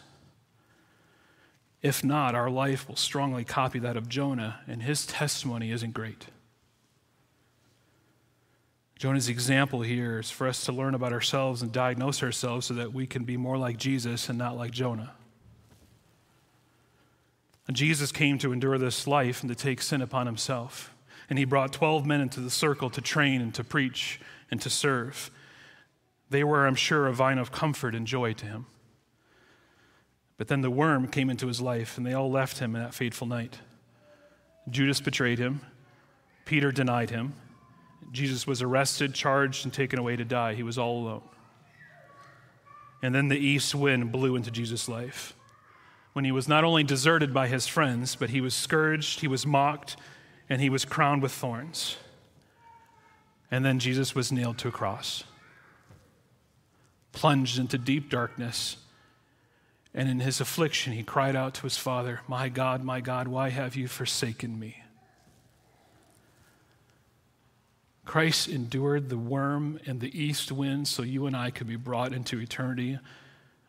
If 1.81 2.03
not, 2.03 2.35
our 2.35 2.51
life 2.51 2.89
will 2.89 2.97
strongly 2.97 3.45
copy 3.45 3.79
that 3.79 3.97
of 3.97 4.09
Jonah, 4.09 4.59
and 4.67 4.83
his 4.83 5.07
testimony 5.07 5.71
isn't 5.71 5.93
great. 5.93 6.27
Jonah's 8.99 9.29
example 9.29 9.83
here 9.83 10.19
is 10.19 10.33
for 10.33 10.49
us 10.49 10.65
to 10.65 10.73
learn 10.73 10.97
about 10.97 11.13
ourselves 11.13 11.63
and 11.63 11.71
diagnose 11.71 12.25
ourselves 12.25 12.67
so 12.67 12.75
that 12.75 12.93
we 12.93 13.07
can 13.07 13.23
be 13.23 13.37
more 13.37 13.57
like 13.57 13.77
Jesus 13.77 14.29
and 14.29 14.37
not 14.37 14.57
like 14.57 14.73
Jonah. 14.73 15.13
And 17.69 17.77
Jesus 17.77 18.11
came 18.11 18.37
to 18.39 18.53
endure 18.53 18.79
this 18.79 19.07
life 19.07 19.43
and 19.43 19.49
to 19.49 19.55
take 19.55 19.81
sin 19.81 20.03
upon 20.03 20.27
himself. 20.27 20.92
And 21.29 21.39
he 21.39 21.45
brought 21.45 21.73
12 21.73 22.07
men 22.07 22.21
into 22.21 22.41
the 22.41 22.51
circle 22.51 22.91
to 22.91 23.01
train 23.01 23.41
and 23.41 23.55
to 23.55 23.65
preach 23.65 24.21
and 24.51 24.61
to 24.61 24.71
serve. 24.71 25.31
They 26.31 26.45
were, 26.45 26.67
I'm 26.67 26.75
sure, 26.75 27.07
a 27.07 27.13
vine 27.13 27.39
of 27.39 27.53
comfort 27.53 27.95
and 27.95 28.07
joy 28.07 28.33
to 28.35 28.47
him. 28.47 28.67
But 30.37 30.49
then 30.49 30.63
the 30.63 30.71
worm 30.71 31.09
came 31.09 31.31
into 31.31 31.47
his 31.47 31.61
life, 31.61 31.97
and 31.97 32.07
they 32.07 32.15
all 32.15 32.31
left 32.31 32.59
him 32.59 32.75
in 32.75 32.83
that 32.83 32.95
fateful 32.95 33.27
night. 33.27 33.61
Judas 34.69 35.01
betrayed 35.01 35.39
him, 35.39 35.61
Peter 36.45 36.73
denied 36.73 37.11
him. 37.11 37.35
Jesus 38.11 38.47
was 38.47 38.61
arrested, 38.61 39.15
charged, 39.15 39.65
and 39.65 39.73
taken 39.73 39.99
away 39.99 40.17
to 40.17 40.25
die. 40.25 40.55
He 40.55 40.63
was 40.63 40.77
all 40.77 41.03
alone. 41.03 41.23
And 43.03 43.15
then 43.15 43.29
the 43.29 43.39
east 43.39 43.75
wind 43.75 44.13
blew 44.13 44.37
into 44.37 44.51
Jesus' 44.51 44.89
life 44.89 45.35
when 46.13 46.25
he 46.25 46.33
was 46.33 46.49
not 46.49 46.65
only 46.65 46.85
deserted 46.85 47.33
by 47.33 47.49
his 47.49 47.67
friends, 47.67 48.17
but 48.17 48.31
he 48.31 48.41
was 48.41 48.55
scourged, 48.55 49.21
he 49.21 49.29
was 49.29 49.47
mocked, 49.47 49.97
and 50.53 50.61
he 50.61 50.69
was 50.69 50.85
crowned 50.85 51.23
with 51.23 51.33
thorns. 51.33 51.97
And 53.51 53.65
then 53.65 53.79
Jesus 53.79 54.15
was 54.15 54.31
nailed 54.31 54.59
to 54.59 54.69
a 54.69 54.73
cross, 54.73 55.25
plunged 57.13 57.59
into 57.59 57.79
deep 57.79 58.11
darkness 58.11 58.77
and 59.95 60.09
in 60.09 60.21
his 60.21 60.41
affliction, 60.41 60.93
he 60.93 61.03
cried 61.03 61.37
out 61.37 61.55
to 61.55 61.63
his 61.63 61.77
father, 61.77 62.21
My 62.27 62.49
God, 62.49 62.83
my 62.83 63.01
God, 63.01 63.29
why 63.29 63.51
have 63.51 63.77
you 63.77 63.89
forsaken 63.89 64.59
me? 64.59 64.83
Christ 68.05 68.49
endured 68.49 69.11
the 69.11 69.19
worm 69.19 69.79
and 69.87 70.01
the 70.01 70.19
east 70.19 70.51
wind 70.51 70.89
so 70.89 71.03
you 71.03 71.27
and 71.27 71.37
I 71.37 71.51
could 71.51 71.67
be 71.67 71.77
brought 71.77 72.13
into 72.13 72.41
eternity 72.41 72.99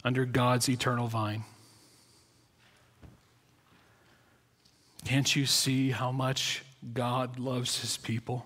under 0.04 0.26
God's 0.26 0.70
eternal 0.70 1.08
vine. 1.08 1.44
Can't 5.06 5.36
you 5.36 5.46
see 5.46 5.92
how 5.92 6.12
much 6.12 6.64
God 6.94 7.40
loves 7.40 7.82
his 7.82 7.98
people? 7.98 8.46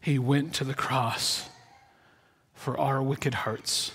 He 0.00 0.18
went 0.18 0.52
to 0.54 0.64
the 0.64 0.74
cross 0.74 1.48
for 2.54 2.78
our 2.78 3.02
wicked 3.02 3.34
hearts. 3.34 3.92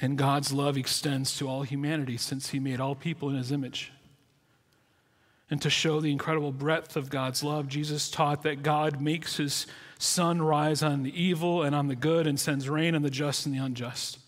And 0.00 0.18
God's 0.18 0.52
love 0.52 0.76
extends 0.76 1.36
to 1.38 1.48
all 1.48 1.62
humanity 1.62 2.16
since 2.16 2.50
He 2.50 2.58
made 2.58 2.80
all 2.80 2.94
people 2.94 3.30
in 3.30 3.36
His 3.36 3.50
image. 3.50 3.92
And 5.48 5.62
to 5.62 5.70
show 5.70 6.00
the 6.00 6.10
incredible 6.10 6.52
breadth 6.52 6.96
of 6.96 7.08
God's 7.08 7.42
love, 7.42 7.68
Jesus 7.68 8.10
taught 8.10 8.42
that 8.42 8.62
God 8.62 9.00
makes 9.00 9.36
His 9.36 9.66
sun 9.98 10.42
rise 10.42 10.82
on 10.82 11.02
the 11.02 11.20
evil 11.22 11.62
and 11.62 11.74
on 11.74 11.88
the 11.88 11.96
good 11.96 12.26
and 12.26 12.38
sends 12.38 12.68
rain 12.68 12.94
on 12.94 13.02
the 13.02 13.10
just 13.10 13.46
and 13.46 13.54
the 13.54 13.60
unjust. 13.60 14.18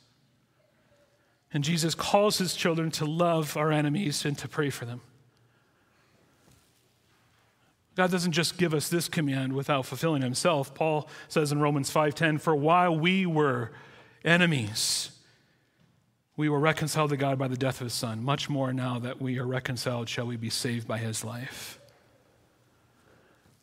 And 1.53 1.65
Jesus 1.65 1.95
calls 1.95 2.39
His 2.39 2.55
children 2.55 2.91
to 2.93 3.05
love 3.05 3.57
our 3.57 3.73
enemies 3.73 4.25
and 4.25 4.37
to 4.39 4.49
pray 4.49 4.71
for 4.71 4.85
them. 4.85 5.01
God 7.99 8.13
doesn't 8.13 8.31
just 8.31 8.59
give 8.59 8.75
us 8.75 8.89
this 8.89 9.09
command 9.09 9.55
without 9.55 9.85
fulfilling 9.85 10.23
himself. 10.23 10.73
Paul 10.73 11.09
says 11.27 11.51
in 11.51 11.59
Romans 11.59 11.91
5:10, 11.91 12.39
"For 12.39 12.55
while 12.55 12.97
we 12.97 13.27
were 13.27 13.73
enemies, 14.25 15.11
we 16.37 16.49
were 16.49 16.61
reconciled 16.61 17.11
to 17.11 17.17
God 17.17 17.41
by 17.41 17.49
the 17.49 17.57
death 17.57 17.81
of 17.81 17.87
his 17.87 17.95
son. 17.95 18.23
Much 18.23 18.49
more 18.49 18.73
now 18.73 19.01
that 19.01 19.21
we 19.21 19.37
are 19.41 19.47
reconciled 19.47 20.09
shall 20.09 20.29
we 20.29 20.37
be 20.37 20.49
saved 20.49 20.87
by 20.87 20.99
his 20.99 21.25
life." 21.25 21.81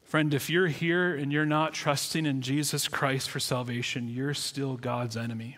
Friend, 0.04 0.34
if 0.34 0.50
you're 0.50 0.68
here 0.68 1.16
and 1.16 1.32
you're 1.32 1.46
not 1.46 1.74
trusting 1.74 2.26
in 2.26 2.42
Jesus 2.42 2.90
Christ 2.90 3.30
for 3.30 3.40
salvation, 3.40 4.10
you're 4.10 4.34
still 4.34 4.76
God's 4.76 5.16
enemy. 5.16 5.58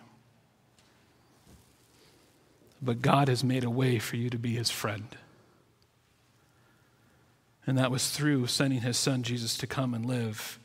But 2.80 3.02
God 3.02 3.28
has 3.28 3.42
made 3.42 3.64
a 3.64 3.70
way 3.70 3.98
for 3.98 4.16
you 4.16 4.30
to 4.30 4.38
be 4.38 4.54
his 4.54 4.70
friend. 4.70 5.16
And 7.66 7.76
that 7.76 7.90
was 7.90 8.10
through 8.10 8.46
sending 8.46 8.80
his 8.80 8.96
son 8.96 9.22
Jesus 9.22 9.56
to 9.58 9.66
come 9.66 9.92
and 9.94 10.06
live 10.06 10.58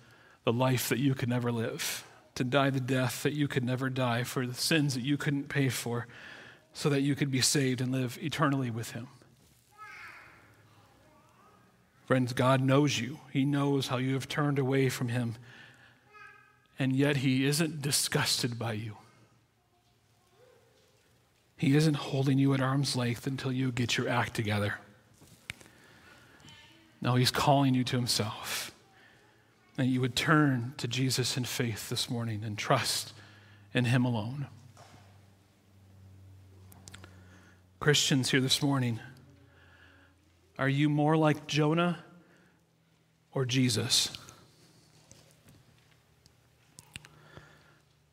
the 0.45 0.53
life 0.53 0.89
that 0.89 0.99
you 0.99 1.15
could 1.15 1.29
never 1.29 1.51
live, 1.51 2.05
to 2.35 2.43
die 2.43 2.69
the 2.69 2.79
death 2.79 3.23
that 3.23 3.33
you 3.33 3.47
could 3.47 3.63
never 3.63 3.89
die, 3.89 4.23
for 4.23 4.45
the 4.45 4.53
sins 4.53 4.93
that 4.93 5.03
you 5.03 5.17
couldn't 5.17 5.49
pay 5.49 5.69
for, 5.69 6.07
so 6.73 6.89
that 6.89 7.01
you 7.01 7.15
could 7.15 7.31
be 7.31 7.41
saved 7.41 7.81
and 7.81 7.91
live 7.91 8.17
eternally 8.21 8.69
with 8.69 8.91
him. 8.91 9.07
Friends, 12.05 12.33
God 12.33 12.61
knows 12.61 12.99
you. 12.99 13.19
He 13.31 13.45
knows 13.45 13.87
how 13.87 13.97
you 13.97 14.13
have 14.13 14.27
turned 14.27 14.59
away 14.59 14.89
from 14.89 15.07
him, 15.07 15.35
and 16.77 16.95
yet 16.95 17.17
he 17.17 17.45
isn't 17.45 17.81
disgusted 17.81 18.59
by 18.59 18.73
you. 18.73 18.97
He 21.63 21.77
isn't 21.77 21.93
holding 21.93 22.39
you 22.39 22.53
at 22.53 22.59
arm's 22.59 22.97
length 22.97 23.25
until 23.25 23.49
you 23.49 23.71
get 23.71 23.97
your 23.97 24.09
act 24.09 24.33
together. 24.33 24.79
No, 27.01 27.15
he's 27.15 27.31
calling 27.31 27.73
you 27.73 27.85
to 27.85 27.95
himself. 27.95 28.75
And 29.77 29.89
you 29.89 30.01
would 30.01 30.13
turn 30.13 30.73
to 30.75 30.89
Jesus 30.89 31.37
in 31.37 31.45
faith 31.45 31.87
this 31.87 32.09
morning 32.09 32.43
and 32.43 32.57
trust 32.57 33.13
in 33.73 33.85
him 33.85 34.03
alone. 34.03 34.47
Christians 37.79 38.31
here 38.31 38.41
this 38.41 38.61
morning, 38.61 38.99
are 40.59 40.67
you 40.67 40.89
more 40.89 41.15
like 41.15 41.47
Jonah 41.47 42.03
or 43.33 43.45
Jesus? 43.45 44.09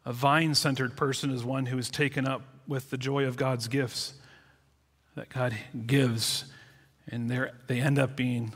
A 0.04 0.12
vine 0.12 0.54
centered 0.54 0.96
person 0.96 1.32
is 1.32 1.42
one 1.42 1.66
who 1.66 1.78
is 1.78 1.90
taken 1.90 2.28
up 2.28 2.42
with 2.70 2.90
the 2.90 2.96
joy 2.96 3.24
of 3.24 3.36
God's 3.36 3.66
gifts 3.66 4.14
that 5.16 5.28
God 5.28 5.56
gives, 5.88 6.44
and 7.08 7.28
they 7.66 7.80
end 7.80 7.98
up 7.98 8.14
being 8.14 8.54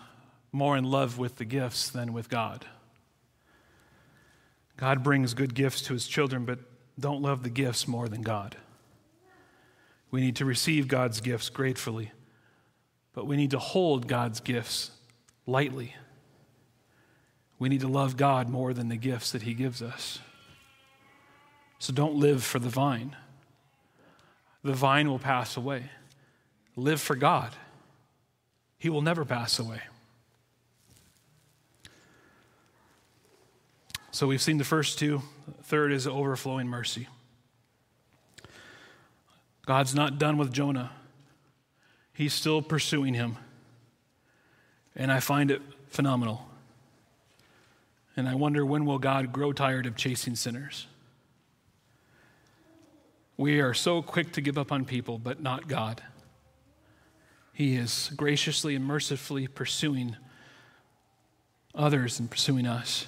more 0.52 0.76
in 0.76 0.84
love 0.84 1.18
with 1.18 1.34
the 1.34 1.44
gifts 1.44 1.90
than 1.90 2.12
with 2.12 2.28
God. 2.28 2.64
God 4.76 5.02
brings 5.02 5.34
good 5.34 5.52
gifts 5.52 5.82
to 5.82 5.94
his 5.94 6.06
children, 6.06 6.44
but 6.44 6.60
don't 6.98 7.22
love 7.22 7.42
the 7.42 7.50
gifts 7.50 7.88
more 7.88 8.08
than 8.08 8.22
God. 8.22 8.56
We 10.12 10.20
need 10.20 10.36
to 10.36 10.44
receive 10.44 10.86
God's 10.86 11.20
gifts 11.20 11.48
gratefully, 11.48 12.12
but 13.14 13.26
we 13.26 13.36
need 13.36 13.50
to 13.50 13.58
hold 13.58 14.06
God's 14.06 14.38
gifts 14.38 14.92
lightly. 15.44 15.96
We 17.58 17.68
need 17.68 17.80
to 17.80 17.88
love 17.88 18.16
God 18.16 18.48
more 18.48 18.72
than 18.72 18.88
the 18.88 18.96
gifts 18.96 19.32
that 19.32 19.42
he 19.42 19.54
gives 19.54 19.82
us. 19.82 20.20
So 21.80 21.92
don't 21.92 22.14
live 22.14 22.44
for 22.44 22.60
the 22.60 22.68
vine. 22.68 23.16
The 24.64 24.72
vine 24.72 25.08
will 25.08 25.18
pass 25.18 25.56
away. 25.56 25.84
Live 26.74 27.00
for 27.00 27.14
God. 27.14 27.52
He 28.78 28.88
will 28.88 29.02
never 29.02 29.24
pass 29.24 29.58
away. 29.58 29.80
So 34.10 34.26
we've 34.26 34.42
seen 34.42 34.58
the 34.58 34.64
first 34.64 34.98
two. 34.98 35.22
Third 35.64 35.92
is 35.92 36.06
overflowing 36.06 36.66
mercy. 36.66 37.08
God's 39.66 39.94
not 39.94 40.18
done 40.18 40.36
with 40.36 40.52
Jonah, 40.52 40.90
he's 42.12 42.32
still 42.32 42.62
pursuing 42.62 43.14
him. 43.14 43.36
And 44.96 45.10
I 45.10 45.20
find 45.20 45.50
it 45.50 45.60
phenomenal. 45.88 46.46
And 48.16 48.28
I 48.28 48.36
wonder 48.36 48.64
when 48.64 48.84
will 48.84 49.00
God 49.00 49.32
grow 49.32 49.52
tired 49.52 49.86
of 49.86 49.96
chasing 49.96 50.36
sinners? 50.36 50.86
We 53.36 53.60
are 53.60 53.74
so 53.74 54.00
quick 54.00 54.32
to 54.32 54.40
give 54.40 54.56
up 54.56 54.70
on 54.70 54.84
people, 54.84 55.18
but 55.18 55.42
not 55.42 55.66
God. 55.66 56.02
He 57.52 57.76
is 57.76 58.10
graciously 58.16 58.74
and 58.74 58.84
mercifully 58.84 59.46
pursuing 59.46 60.16
others 61.74 62.20
and 62.20 62.30
pursuing 62.30 62.66
us. 62.66 63.06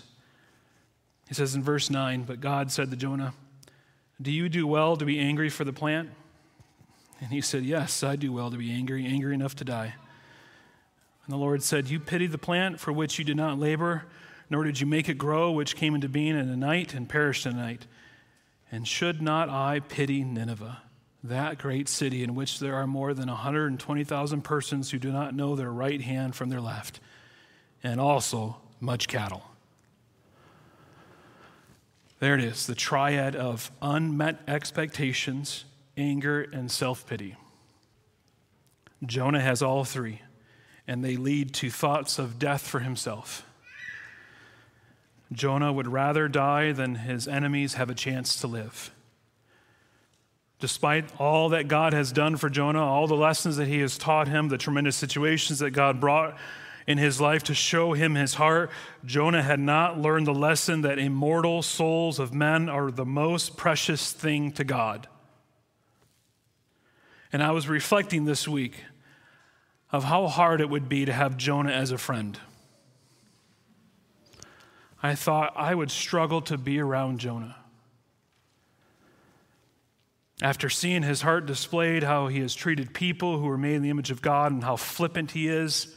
He 1.29 1.35
says 1.35 1.55
in 1.55 1.63
verse 1.63 1.91
9, 1.91 2.23
But 2.23 2.41
God 2.41 2.71
said 2.71 2.91
to 2.91 2.97
Jonah, 2.97 3.35
Do 4.21 4.31
you 4.31 4.49
do 4.49 4.67
well 4.67 4.97
to 4.97 5.05
be 5.05 5.19
angry 5.19 5.49
for 5.49 5.65
the 5.65 5.73
plant? 5.73 6.11
And 7.21 7.31
he 7.31 7.41
said, 7.41 7.65
Yes, 7.65 8.03
I 8.03 8.17
do 8.17 8.33
well 8.33 8.51
to 8.51 8.57
be 8.57 8.71
angry, 8.71 9.07
angry 9.07 9.35
enough 9.35 9.57
to 9.57 9.65
die. 9.65 9.95
And 11.25 11.33
the 11.33 11.39
Lord 11.39 11.63
said, 11.63 11.89
You 11.89 11.99
pity 11.99 12.27
the 12.27 12.39
plant 12.39 12.79
for 12.79 12.93
which 12.93 13.19
you 13.19 13.25
did 13.25 13.37
not 13.37 13.59
labor, 13.59 14.05
nor 14.49 14.65
did 14.65 14.81
you 14.81 14.87
make 14.87 15.09
it 15.09 15.19
grow, 15.19 15.51
which 15.51 15.75
came 15.75 15.95
into 15.95 16.09
being 16.09 16.39
in 16.39 16.49
a 16.49 16.57
night 16.57 16.95
and 16.95 17.09
perished 17.09 17.47
in 17.47 17.53
a 17.53 17.57
night. 17.57 17.87
And 18.71 18.87
should 18.87 19.23
not 19.23 19.49
I 19.49 19.81
pity 19.81 20.25
Nineveh, 20.25 20.83
that 21.23 21.59
great 21.59 21.89
city 21.89 22.23
in 22.23 22.35
which 22.35 22.59
there 22.59 22.75
are 22.75 22.87
more 22.87 23.15
than 23.15 23.29
120,000 23.29 24.43
persons 24.43 24.91
who 24.91 24.99
do 24.99 25.13
not 25.13 25.35
know 25.35 25.55
their 25.55 25.73
right 25.73 26.01
hand 26.01 26.35
from 26.35 26.49
their 26.49 26.61
left, 26.61 27.01
and 27.83 28.01
also 28.01 28.57
much 28.81 29.09
cattle? 29.09 29.45
There 32.19 32.35
it 32.35 32.43
is 32.43 32.67
the 32.67 32.75
triad 32.75 33.37
of 33.37 33.71
unmet 33.81 34.41
expectations, 34.49 35.65
anger, 35.97 36.43
and 36.43 36.71
self 36.71 37.07
pity. 37.07 37.37
Jonah 39.05 39.41
has 39.41 39.63
all 39.63 39.85
three, 39.85 40.23
and 40.89 41.05
they 41.05 41.17
lead 41.17 41.53
to 41.55 41.71
thoughts 41.71 42.19
of 42.19 42.39
death 42.39 42.67
for 42.67 42.81
himself. 42.81 43.46
Jonah 45.33 45.73
would 45.73 45.89
rather 45.89 46.29
die 46.29 46.73
than 46.73 46.97
his 46.97 47.27
enemies 47.27 47.75
have 47.75 47.91
a 47.91 47.95
chance 47.95 48.37
to 48.41 48.47
live. 48.47 48.91
Despite 50.59 51.21
all 51.21 51.51
that 51.51 51.69
God 51.69 51.93
has 51.93 52.13
done 52.13 52.37
for 52.37 52.49
Jonah, 52.49 52.85
all 52.85 53.07
the 53.07 53.15
lessons 53.15 53.57
that 53.57 53.69
he 53.69 53.81
has 53.81 53.99
taught 53.99 54.29
him, 54.29 54.49
the 54.49 54.57
tremendous 54.57 54.97
situations 54.97 55.59
that 55.59 55.73
God 55.73 56.01
brought 56.01 56.37
in 56.87 56.99
his 56.99 57.21
life 57.21 57.43
to 57.45 57.55
show 57.55 57.93
him 57.93 58.15
his 58.15 58.35
heart, 58.35 58.71
Jonah 59.05 59.43
had 59.43 59.61
not 59.61 59.99
learned 59.99 60.27
the 60.27 60.35
lesson 60.35 60.83
that 60.83 60.99
immortal 60.99 61.61
souls 61.61 62.19
of 62.19 62.33
men 62.33 62.69
are 62.69 62.91
the 62.91 63.05
most 63.05 63.57
precious 63.57 64.13
thing 64.13 64.53
to 64.53 64.65
God. 64.65 65.09
And 67.33 67.43
I 67.43 67.51
was 67.51 67.69
reflecting 67.69 68.25
this 68.25 68.47
week 68.47 68.85
of 69.93 70.05
how 70.05 70.27
hard 70.29 70.61
it 70.61 70.71
would 70.71 70.89
be 70.89 71.05
to 71.05 71.13
have 71.13 71.37
Jonah 71.37 71.73
as 71.73 71.91
a 71.91 71.99
friend. 71.99 72.39
I 75.07 75.15
thought 75.15 75.53
I 75.57 75.75
would 75.75 75.91
struggle 75.91 76.43
to 76.43 76.59
be 76.59 76.81
around 76.81 77.21
Jonah. 77.21 77.57
After 80.43 80.69
seeing 80.69 81.03
his 81.03 81.23
heart 81.23 81.47
displayed, 81.47 82.03
how 82.03 82.27
he 82.27 82.41
has 82.41 82.55
treated 82.55 82.93
people 82.93 83.39
who 83.39 83.49
are 83.49 83.57
made 83.57 83.77
in 83.77 83.83
the 83.83 83.91
image 83.91 84.11
of 84.11 84.21
God, 84.21 84.53
and 84.53 84.63
how 84.63 84.77
flippant 84.77 85.31
he 85.31 85.49
is, 85.49 85.95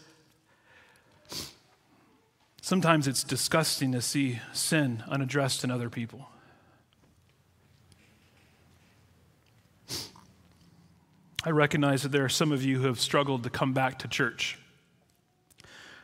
Sometimes 2.69 3.07
it's 3.07 3.23
disgusting 3.23 3.93
to 3.93 3.99
see 3.99 4.41
sin 4.53 5.03
unaddressed 5.07 5.63
in 5.63 5.71
other 5.71 5.89
people. 5.89 6.29
I 11.43 11.49
recognize 11.49 12.03
that 12.03 12.11
there 12.11 12.23
are 12.25 12.29
some 12.29 12.51
of 12.51 12.63
you 12.63 12.79
who 12.79 12.85
have 12.85 12.99
struggled 12.99 13.41
to 13.41 13.49
come 13.49 13.73
back 13.73 13.97
to 13.99 14.07
church. 14.07 14.59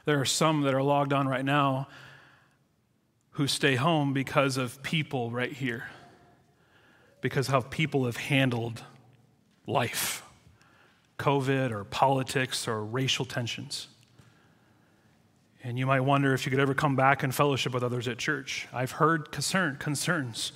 There 0.06 0.20
are 0.20 0.26
some 0.26 0.62
that 0.62 0.74
are 0.74 0.82
logged 0.82 1.14
on 1.14 1.28
right 1.28 1.45
now 1.45 1.88
who 3.36 3.48
stay 3.48 3.76
home 3.76 4.14
because 4.14 4.56
of 4.56 4.82
people 4.82 5.30
right 5.30 5.52
here, 5.52 5.90
because 7.20 7.48
how 7.48 7.60
people 7.60 8.06
have 8.06 8.16
handled 8.16 8.82
life, 9.68 10.24
COVID 11.20 11.72
or 11.72 11.84
politics 11.84 12.66
or 12.66 12.84
racial 12.84 13.26
tensions. 13.26 13.90
And 15.66 15.78
you 15.78 15.86
might 15.86 16.00
wonder 16.00 16.34
if 16.34 16.46
you 16.46 16.50
could 16.50 16.62
ever 16.62 16.74
come 16.74 16.96
back 16.96 17.24
and 17.24 17.36
fellowship 17.36 17.74
with 17.74 17.84
others 17.84 18.08
at 18.08 18.18
church. 18.18 18.70
I've 18.72 18.92
heard 18.92 19.32
concern, 19.32 19.76
concerns. 19.78 20.54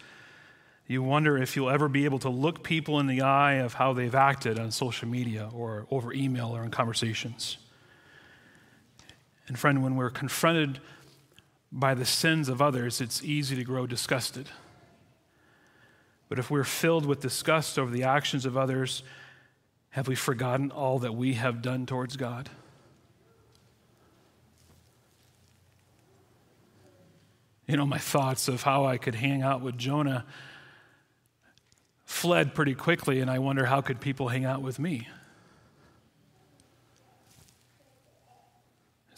You 0.87 1.03
wonder 1.03 1.37
if 1.37 1.57
you'll 1.57 1.69
ever 1.69 1.89
be 1.89 2.05
able 2.05 2.19
to 2.19 2.29
look 2.29 2.63
people 2.63 3.01
in 3.01 3.07
the 3.07 3.21
eye 3.21 3.55
of 3.55 3.73
how 3.73 3.91
they've 3.91 4.15
acted 4.15 4.57
on 4.57 4.71
social 4.71 5.09
media 5.09 5.49
or 5.53 5.85
over 5.91 6.13
email 6.13 6.55
or 6.55 6.63
in 6.63 6.71
conversations. 6.71 7.57
And, 9.47 9.59
friend, 9.59 9.83
when 9.83 9.97
we're 9.97 10.11
confronted 10.11 10.79
by 11.71 11.93
the 11.93 12.05
sins 12.05 12.49
of 12.49 12.61
others, 12.61 13.01
it's 13.01 13.23
easy 13.23 13.55
to 13.55 13.63
grow 13.63 13.85
disgusted. 13.85 14.49
But 16.27 16.39
if 16.39 16.49
we're 16.49 16.63
filled 16.63 17.05
with 17.05 17.21
disgust 17.21 17.77
over 17.77 17.91
the 17.91 18.03
actions 18.03 18.45
of 18.45 18.57
others, 18.57 19.03
have 19.91 20.07
we 20.07 20.15
forgotten 20.15 20.71
all 20.71 20.99
that 20.99 21.15
we 21.15 21.33
have 21.33 21.61
done 21.61 21.85
towards 21.85 22.17
God? 22.17 22.49
You 27.67 27.77
know, 27.77 27.85
my 27.85 27.97
thoughts 27.99 28.47
of 28.47 28.63
how 28.63 28.85
I 28.85 28.97
could 28.97 29.15
hang 29.15 29.43
out 29.43 29.61
with 29.61 29.77
Jonah 29.77 30.25
fled 32.05 32.55
pretty 32.55 32.73
quickly, 32.73 33.19
and 33.19 33.29
I 33.29 33.37
wonder 33.37 33.65
how 33.65 33.81
could 33.81 33.99
people 33.99 34.29
hang 34.29 34.43
out 34.43 34.63
with 34.63 34.79
me? 34.79 35.07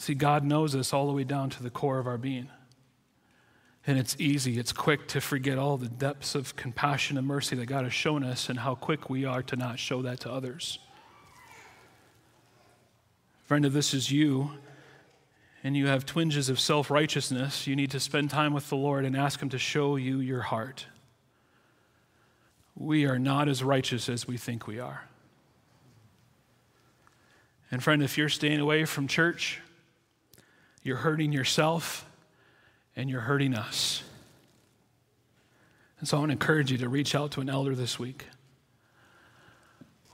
See, 0.02 0.14
God 0.14 0.42
knows 0.42 0.74
us 0.74 0.92
all 0.92 1.06
the 1.06 1.12
way 1.12 1.22
down 1.22 1.48
to 1.50 1.62
the 1.62 1.70
core 1.70 2.00
of 2.00 2.08
our 2.08 2.18
being. 2.18 2.48
And 3.86 4.00
it's 4.00 4.16
easy, 4.18 4.58
it's 4.58 4.72
quick 4.72 5.06
to 5.06 5.20
forget 5.20 5.58
all 5.58 5.76
the 5.76 5.86
depths 5.86 6.34
of 6.34 6.56
compassion 6.56 7.16
and 7.16 7.24
mercy 7.24 7.54
that 7.54 7.66
God 7.66 7.84
has 7.84 7.94
shown 7.94 8.24
us 8.24 8.48
and 8.48 8.58
how 8.58 8.74
quick 8.74 9.08
we 9.08 9.24
are 9.24 9.44
to 9.44 9.54
not 9.54 9.78
show 9.78 10.02
that 10.02 10.18
to 10.20 10.32
others. 10.32 10.80
Friend, 13.44 13.64
if 13.64 13.72
this 13.72 13.94
is 13.94 14.10
you 14.10 14.50
and 15.62 15.76
you 15.76 15.86
have 15.86 16.04
twinges 16.04 16.48
of 16.48 16.58
self 16.58 16.90
righteousness, 16.90 17.68
you 17.68 17.76
need 17.76 17.92
to 17.92 18.00
spend 18.00 18.28
time 18.28 18.52
with 18.52 18.68
the 18.70 18.76
Lord 18.76 19.04
and 19.04 19.16
ask 19.16 19.40
Him 19.40 19.50
to 19.50 19.58
show 19.58 19.94
you 19.94 20.18
your 20.18 20.42
heart 20.42 20.86
we 22.74 23.06
are 23.06 23.20
not 23.20 23.48
as 23.48 23.62
righteous 23.62 24.08
as 24.08 24.26
we 24.26 24.36
think 24.36 24.66
we 24.66 24.80
are. 24.80 25.04
And, 27.70 27.80
friend, 27.80 28.02
if 28.02 28.18
you're 28.18 28.28
staying 28.28 28.58
away 28.58 28.84
from 28.84 29.06
church, 29.06 29.60
you're 30.82 30.96
hurting 30.96 31.32
yourself 31.32 32.08
and 32.96 33.08
you're 33.08 33.20
hurting 33.20 33.54
us. 33.54 34.02
And 35.98 36.08
so 36.08 36.16
I 36.16 36.20
want 36.20 36.30
to 36.30 36.34
encourage 36.34 36.72
you 36.72 36.78
to 36.78 36.88
reach 36.88 37.14
out 37.14 37.30
to 37.32 37.40
an 37.40 37.48
elder 37.48 37.74
this 37.74 37.98
week. 37.98 38.26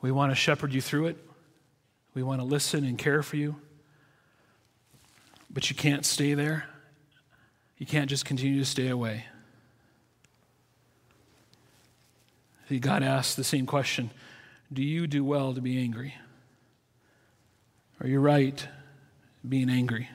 We 0.01 0.12
want 0.12 0.31
to 0.31 0.37
shepherd 0.37 0.73
you 0.73 0.81
through 0.81 1.07
it, 1.07 1.16
we 2.14 2.23
want 2.23 2.41
to 2.41 2.45
listen 2.45 2.85
and 2.85 2.99
care 2.99 3.23
for 3.23 3.37
you. 3.37 3.57
But 5.51 5.71
you 5.71 5.77
can't 5.77 6.05
stay 6.05 6.35
there. 6.35 6.66
You 7.79 7.87
can't 7.87 8.11
just 8.11 8.25
continue 8.25 8.59
to 8.59 8.66
stay 8.66 8.89
away. 8.89 9.25
God 12.81 13.03
asks 13.03 13.35
the 13.35 13.45
same 13.45 13.64
question 13.64 14.11
Do 14.71 14.83
you 14.83 15.07
do 15.07 15.25
well 15.25 15.55
to 15.55 15.61
be 15.62 15.79
angry? 15.79 16.14
Are 18.01 18.07
you 18.07 18.21
right 18.21 18.66
being 19.49 19.71
angry? 19.71 20.11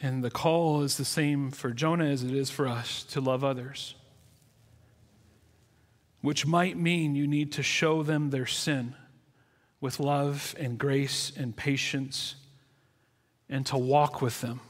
And 0.00 0.22
the 0.22 0.30
call 0.30 0.82
is 0.82 0.96
the 0.96 1.04
same 1.04 1.50
for 1.50 1.70
Jonah 1.70 2.06
as 2.06 2.22
it 2.22 2.32
is 2.32 2.50
for 2.50 2.68
us 2.68 3.02
to 3.04 3.20
love 3.20 3.42
others, 3.42 3.96
which 6.20 6.46
might 6.46 6.76
mean 6.76 7.16
you 7.16 7.26
need 7.26 7.52
to 7.52 7.62
show 7.62 8.02
them 8.02 8.30
their 8.30 8.46
sin 8.46 8.94
with 9.80 9.98
love 9.98 10.54
and 10.58 10.78
grace 10.78 11.32
and 11.36 11.56
patience 11.56 12.36
and 13.48 13.66
to 13.66 13.76
walk 13.76 14.22
with 14.22 14.40
them. 14.40 14.60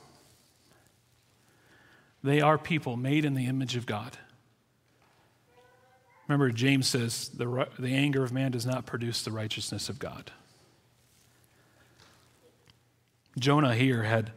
They 2.22 2.40
are 2.40 2.58
people 2.58 2.96
made 2.96 3.24
in 3.24 3.34
the 3.34 3.46
image 3.46 3.76
of 3.76 3.86
God. 3.86 4.16
Remember, 6.26 6.50
James 6.50 6.86
says 6.86 7.28
the, 7.30 7.68
the 7.78 7.94
anger 7.94 8.22
of 8.22 8.32
man 8.32 8.52
does 8.52 8.66
not 8.66 8.86
produce 8.86 9.22
the 9.22 9.30
righteousness 9.30 9.88
of 9.88 9.98
God. 9.98 10.30
Jonah 13.38 13.74
here 13.74 14.02
had 14.02 14.32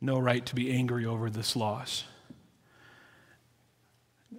no 0.00 0.18
right 0.18 0.44
to 0.46 0.54
be 0.54 0.70
angry 0.72 1.04
over 1.04 1.30
this 1.30 1.54
loss. 1.56 2.04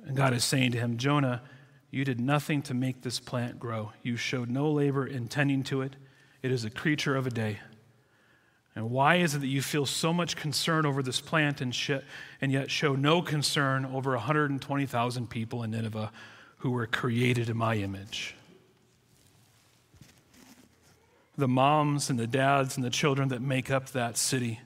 And 0.06 0.16
God 0.16 0.34
is 0.34 0.44
saying 0.44 0.72
to 0.72 0.80
him, 0.80 0.98
Jonah, 0.98 1.42
you 1.92 2.06
did 2.06 2.20
nothing 2.20 2.62
to 2.64 2.74
make 2.74 3.02
this 3.02 3.20
plant 3.20 3.60
grow. 3.60 3.92
You 4.02 4.16
showed 4.16 4.50
no 4.50 4.72
labor 4.72 5.06
in 5.06 5.28
tending 5.28 5.64
to 5.64 5.82
it. 5.82 5.96
It 6.42 6.52
is 6.52 6.64
a 6.64 6.70
creature 6.70 7.16
of 7.16 7.28
a 7.28 7.30
day. 7.30 7.60
And 8.76 8.90
why 8.90 9.18
is 9.18 9.36
it 9.36 9.40
that 9.40 9.48
you 9.48 9.62
feel 9.62 9.86
so 9.86 10.14
much 10.14 10.38
concern 10.38 10.86
over 10.86 11.04
this 11.04 11.20
plant 11.20 11.60
and, 11.60 11.76
sh- 11.76 11.92
and 12.40 12.52
yet 12.52 12.72
show 12.72 12.96
no 12.96 13.22
concern 13.22 13.86
over 13.86 14.12
120,000 14.12 15.30
people 15.30 15.64
in 15.64 15.72
Nineveh 15.72 16.12
who 16.62 16.72
were 16.72 16.88
created 16.88 17.50
in 17.50 17.58
my 17.58 17.76
image. 17.76 18.36
The 21.38 21.48
moms 21.48 22.10
and 22.10 22.18
the 22.18 22.28
dads 22.28 22.78
and 22.78 22.86
the 22.86 22.90
children 22.90 23.30
that 23.30 23.42
make 23.42 23.70
up 23.70 23.90
that 23.90 24.16
city, 24.16 24.62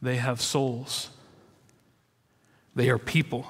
they 0.00 0.16
have 0.16 0.40
souls. 0.40 1.10
They 2.74 2.88
are 2.90 2.98
people. 2.98 3.46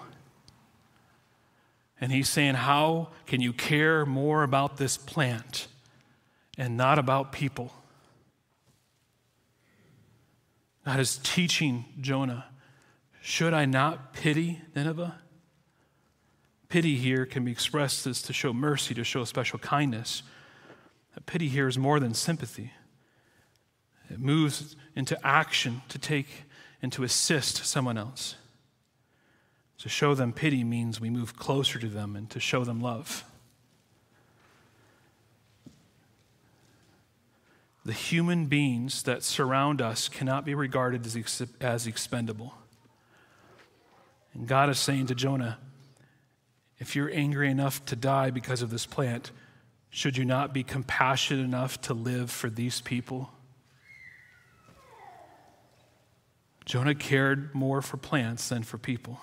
And 2.00 2.12
he's 2.12 2.28
saying, 2.28 2.54
How 2.54 3.08
can 3.26 3.40
you 3.40 3.52
care 3.52 4.06
more 4.06 4.42
about 4.42 4.76
this 4.76 4.96
plant 4.96 5.66
and 6.56 6.76
not 6.76 6.98
about 6.98 7.32
people? 7.32 7.72
God 10.84 11.00
is 11.00 11.18
teaching 11.22 11.84
Jonah, 12.00 12.46
Should 13.20 13.52
I 13.52 13.66
not 13.66 14.14
pity 14.14 14.62
Nineveh? 14.74 15.18
Pity 16.68 16.96
here 16.96 17.24
can 17.24 17.44
be 17.44 17.52
expressed 17.52 18.06
as 18.06 18.20
to 18.22 18.32
show 18.32 18.52
mercy, 18.52 18.94
to 18.94 19.04
show 19.04 19.24
special 19.24 19.58
kindness. 19.58 20.22
Pity 21.26 21.48
here 21.48 21.66
is 21.66 21.76
more 21.76 21.98
than 21.98 22.14
sympathy. 22.14 22.72
It 24.10 24.20
moves 24.20 24.76
into 24.94 25.18
action 25.26 25.82
to 25.88 25.98
take 25.98 26.44
and 26.80 26.92
to 26.92 27.04
assist 27.04 27.64
someone 27.66 27.98
else. 27.98 28.36
To 29.78 29.88
show 29.88 30.14
them 30.14 30.32
pity 30.32 30.64
means 30.64 31.00
we 31.00 31.10
move 31.10 31.36
closer 31.36 31.78
to 31.78 31.88
them 31.88 32.16
and 32.16 32.28
to 32.30 32.40
show 32.40 32.64
them 32.64 32.80
love. 32.80 33.24
The 37.84 37.92
human 37.92 38.46
beings 38.46 39.04
that 39.04 39.22
surround 39.22 39.80
us 39.80 40.08
cannot 40.08 40.44
be 40.44 40.54
regarded 40.54 41.06
as, 41.06 41.42
as 41.60 41.86
expendable. 41.86 42.54
And 44.34 44.46
God 44.46 44.68
is 44.68 44.78
saying 44.78 45.06
to 45.06 45.14
Jonah, 45.14 45.58
if 46.78 46.94
you're 46.94 47.10
angry 47.12 47.50
enough 47.50 47.84
to 47.86 47.96
die 47.96 48.30
because 48.30 48.62
of 48.62 48.70
this 48.70 48.84
plant, 48.84 49.30
should 49.90 50.16
you 50.16 50.24
not 50.24 50.52
be 50.52 50.62
compassionate 50.62 51.44
enough 51.44 51.80
to 51.82 51.94
live 51.94 52.30
for 52.30 52.50
these 52.50 52.80
people? 52.80 53.30
Jonah 56.68 56.94
cared 56.94 57.54
more 57.54 57.80
for 57.80 57.96
plants 57.96 58.50
than 58.50 58.62
for 58.62 58.76
people. 58.76 59.22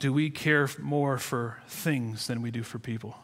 Do 0.00 0.12
we 0.12 0.28
care 0.28 0.68
more 0.80 1.18
for 1.18 1.58
things 1.68 2.26
than 2.26 2.42
we 2.42 2.50
do 2.50 2.64
for 2.64 2.80
people? 2.80 3.16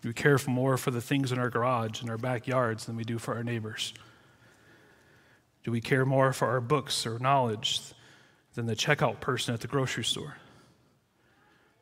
Do 0.00 0.08
we 0.08 0.14
care 0.14 0.38
more 0.48 0.78
for 0.78 0.90
the 0.90 1.02
things 1.02 1.32
in 1.32 1.38
our 1.38 1.50
garage 1.50 2.00
and 2.00 2.08
our 2.08 2.16
backyards 2.16 2.86
than 2.86 2.96
we 2.96 3.04
do 3.04 3.18
for 3.18 3.34
our 3.34 3.44
neighbors? 3.44 3.92
Do 5.64 5.70
we 5.70 5.82
care 5.82 6.06
more 6.06 6.32
for 6.32 6.48
our 6.48 6.62
books 6.62 7.06
or 7.06 7.18
knowledge 7.18 7.78
than 8.54 8.64
the 8.64 8.74
checkout 8.74 9.20
person 9.20 9.52
at 9.52 9.60
the 9.60 9.68
grocery 9.68 10.04
store? 10.04 10.38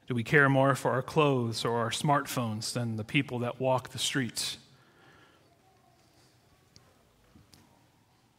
Do 0.08 0.16
we 0.16 0.24
care 0.24 0.48
more 0.48 0.74
for 0.74 0.90
our 0.90 1.02
clothes 1.02 1.64
or 1.64 1.78
our 1.78 1.90
smartphones 1.90 2.72
than 2.72 2.96
the 2.96 3.04
people 3.04 3.38
that 3.38 3.60
walk 3.60 3.90
the 3.90 3.98
streets? 4.00 4.56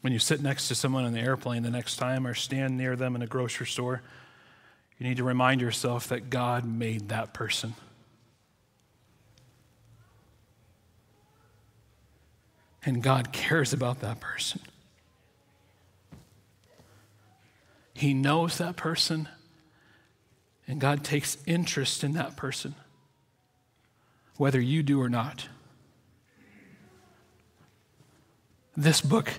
When 0.02 0.12
you 0.12 0.20
sit 0.20 0.42
next 0.42 0.68
to 0.68 0.76
someone 0.76 1.06
on 1.06 1.14
the 1.14 1.20
airplane 1.20 1.64
the 1.64 1.70
next 1.70 1.98
time 1.98 2.26
or 2.26 2.34
stand 2.34 2.78
near 2.78 2.96
them 2.96 3.16
in 3.16 3.22
a 3.22 3.28
grocery 3.28 3.68
store, 3.68 4.02
you 4.98 5.08
need 5.08 5.18
to 5.18 5.24
remind 5.24 5.62
yourself 5.62 6.08
that 6.10 6.30
God 6.30 6.66
made 6.66 7.10
that 7.10 7.34
person. 7.34 7.76
And 12.84 13.04
God 13.04 13.32
cares 13.32 13.74
about 13.74 14.02
that 14.02 14.20
person. 14.20 14.60
He 17.94 18.16
knows 18.16 18.58
that 18.58 18.76
person, 18.76 19.30
and 20.68 20.82
God 20.82 21.04
takes 21.04 21.38
interest 21.46 22.04
in 22.04 22.14
that 22.14 22.36
person, 22.36 22.74
whether 24.38 24.60
you 24.60 24.82
do 24.82 25.00
or 25.00 25.10
not. 25.10 25.48
This 28.76 29.02
book 29.02 29.34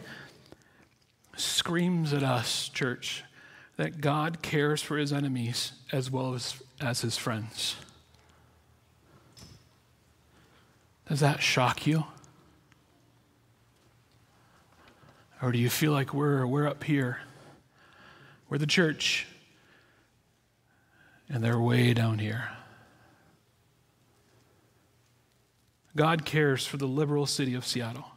screams 1.36 2.12
at 2.12 2.22
us, 2.22 2.68
church, 2.68 3.24
that 3.76 4.00
God 4.00 4.42
cares 4.42 4.82
for 4.82 4.96
his 4.96 5.12
enemies 5.12 5.72
as 5.90 6.10
well 6.10 6.34
as, 6.34 6.62
as 6.80 7.00
his 7.00 7.16
friends. 7.16 7.76
Does 11.08 11.20
that 11.20 11.42
shock 11.42 11.86
you? 11.86 12.04
Or 15.42 15.50
do 15.50 15.58
you 15.58 15.68
feel 15.68 15.92
like 15.92 16.14
we're, 16.14 16.46
we're 16.46 16.68
up 16.68 16.84
here? 16.84 17.18
We're 18.48 18.58
the 18.58 18.66
church. 18.66 19.26
And 21.28 21.42
they're 21.42 21.60
way 21.60 21.94
down 21.94 22.18
here. 22.18 22.50
God 25.96 26.24
cares 26.24 26.66
for 26.66 26.76
the 26.76 26.86
liberal 26.86 27.26
city 27.26 27.54
of 27.54 27.66
Seattle. 27.66 28.11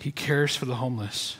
He 0.00 0.12
cares 0.12 0.56
for 0.56 0.64
the 0.64 0.76
homeless. 0.76 1.36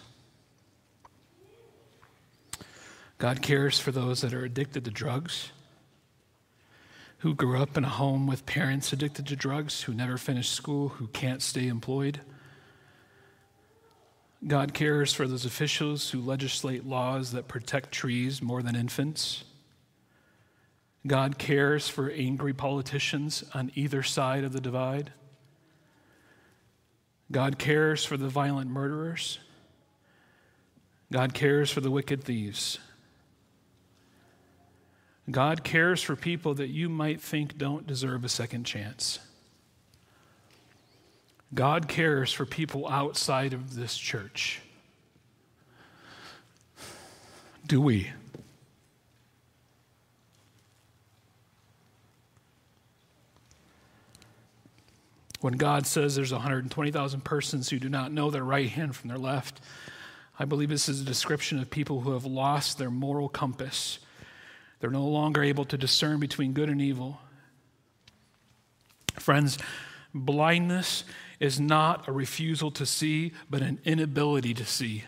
God 3.18 3.42
cares 3.42 3.78
for 3.78 3.90
those 3.92 4.20
that 4.20 4.32
are 4.32 4.44
addicted 4.44 4.84
to 4.84 4.90
drugs. 4.90 5.50
who 7.20 7.34
grew 7.34 7.60
up 7.60 7.76
in 7.76 7.84
a 7.84 7.88
home 7.88 8.26
with 8.26 8.46
parents 8.46 8.92
addicted 8.94 9.26
to 9.26 9.36
drugs, 9.36 9.82
who 9.82 9.92
never 9.92 10.16
finished 10.16 10.52
school, 10.52 10.88
who 10.88 11.06
can't 11.08 11.42
stay 11.42 11.68
employed. 11.68 12.20
God 14.46 14.72
cares 14.72 15.12
for 15.12 15.28
those 15.28 15.44
officials 15.44 16.10
who 16.10 16.20
legislate 16.20 16.86
laws 16.86 17.32
that 17.32 17.46
protect 17.46 17.92
trees 17.92 18.40
more 18.40 18.62
than 18.62 18.74
infants. 18.74 19.44
God 21.06 21.36
cares 21.38 21.90
for 21.90 22.10
angry 22.10 22.54
politicians 22.54 23.44
on 23.52 23.70
either 23.74 24.02
side 24.02 24.44
of 24.44 24.52
the 24.52 24.60
divide. 24.60 25.12
God 27.32 27.58
cares 27.58 28.04
for 28.04 28.16
the 28.16 28.28
violent 28.28 28.70
murderers. 28.70 29.38
God 31.12 31.34
cares 31.34 31.70
for 31.70 31.80
the 31.80 31.90
wicked 31.90 32.24
thieves. 32.24 32.78
God 35.30 35.62
cares 35.62 36.02
for 36.02 36.16
people 36.16 36.54
that 36.54 36.68
you 36.68 36.88
might 36.88 37.20
think 37.20 37.56
don't 37.56 37.86
deserve 37.86 38.24
a 38.24 38.28
second 38.28 38.64
chance. 38.64 39.20
God 41.54 41.88
cares 41.88 42.32
for 42.32 42.46
people 42.46 42.88
outside 42.88 43.52
of 43.52 43.74
this 43.74 43.96
church. 43.96 44.60
Do 47.66 47.80
we? 47.80 48.10
When 55.40 55.54
God 55.54 55.86
says 55.86 56.14
there's 56.14 56.32
120,000 56.32 57.24
persons 57.24 57.70
who 57.70 57.78
do 57.78 57.88
not 57.88 58.12
know 58.12 58.30
their 58.30 58.44
right 58.44 58.68
hand 58.68 58.94
from 58.94 59.08
their 59.08 59.18
left, 59.18 59.60
I 60.38 60.44
believe 60.44 60.68
this 60.68 60.88
is 60.88 61.00
a 61.00 61.04
description 61.04 61.58
of 61.58 61.70
people 61.70 62.00
who 62.00 62.12
have 62.12 62.26
lost 62.26 62.78
their 62.78 62.90
moral 62.90 63.28
compass. 63.28 63.98
They're 64.80 64.90
no 64.90 65.06
longer 65.06 65.42
able 65.42 65.64
to 65.66 65.78
discern 65.78 66.20
between 66.20 66.52
good 66.52 66.68
and 66.68 66.80
evil. 66.80 67.20
Friends, 69.14 69.58
blindness 70.14 71.04
is 71.40 71.58
not 71.58 72.06
a 72.06 72.12
refusal 72.12 72.70
to 72.72 72.84
see, 72.84 73.32
but 73.48 73.62
an 73.62 73.78
inability 73.84 74.54
to 74.54 74.64
see. 74.64 75.04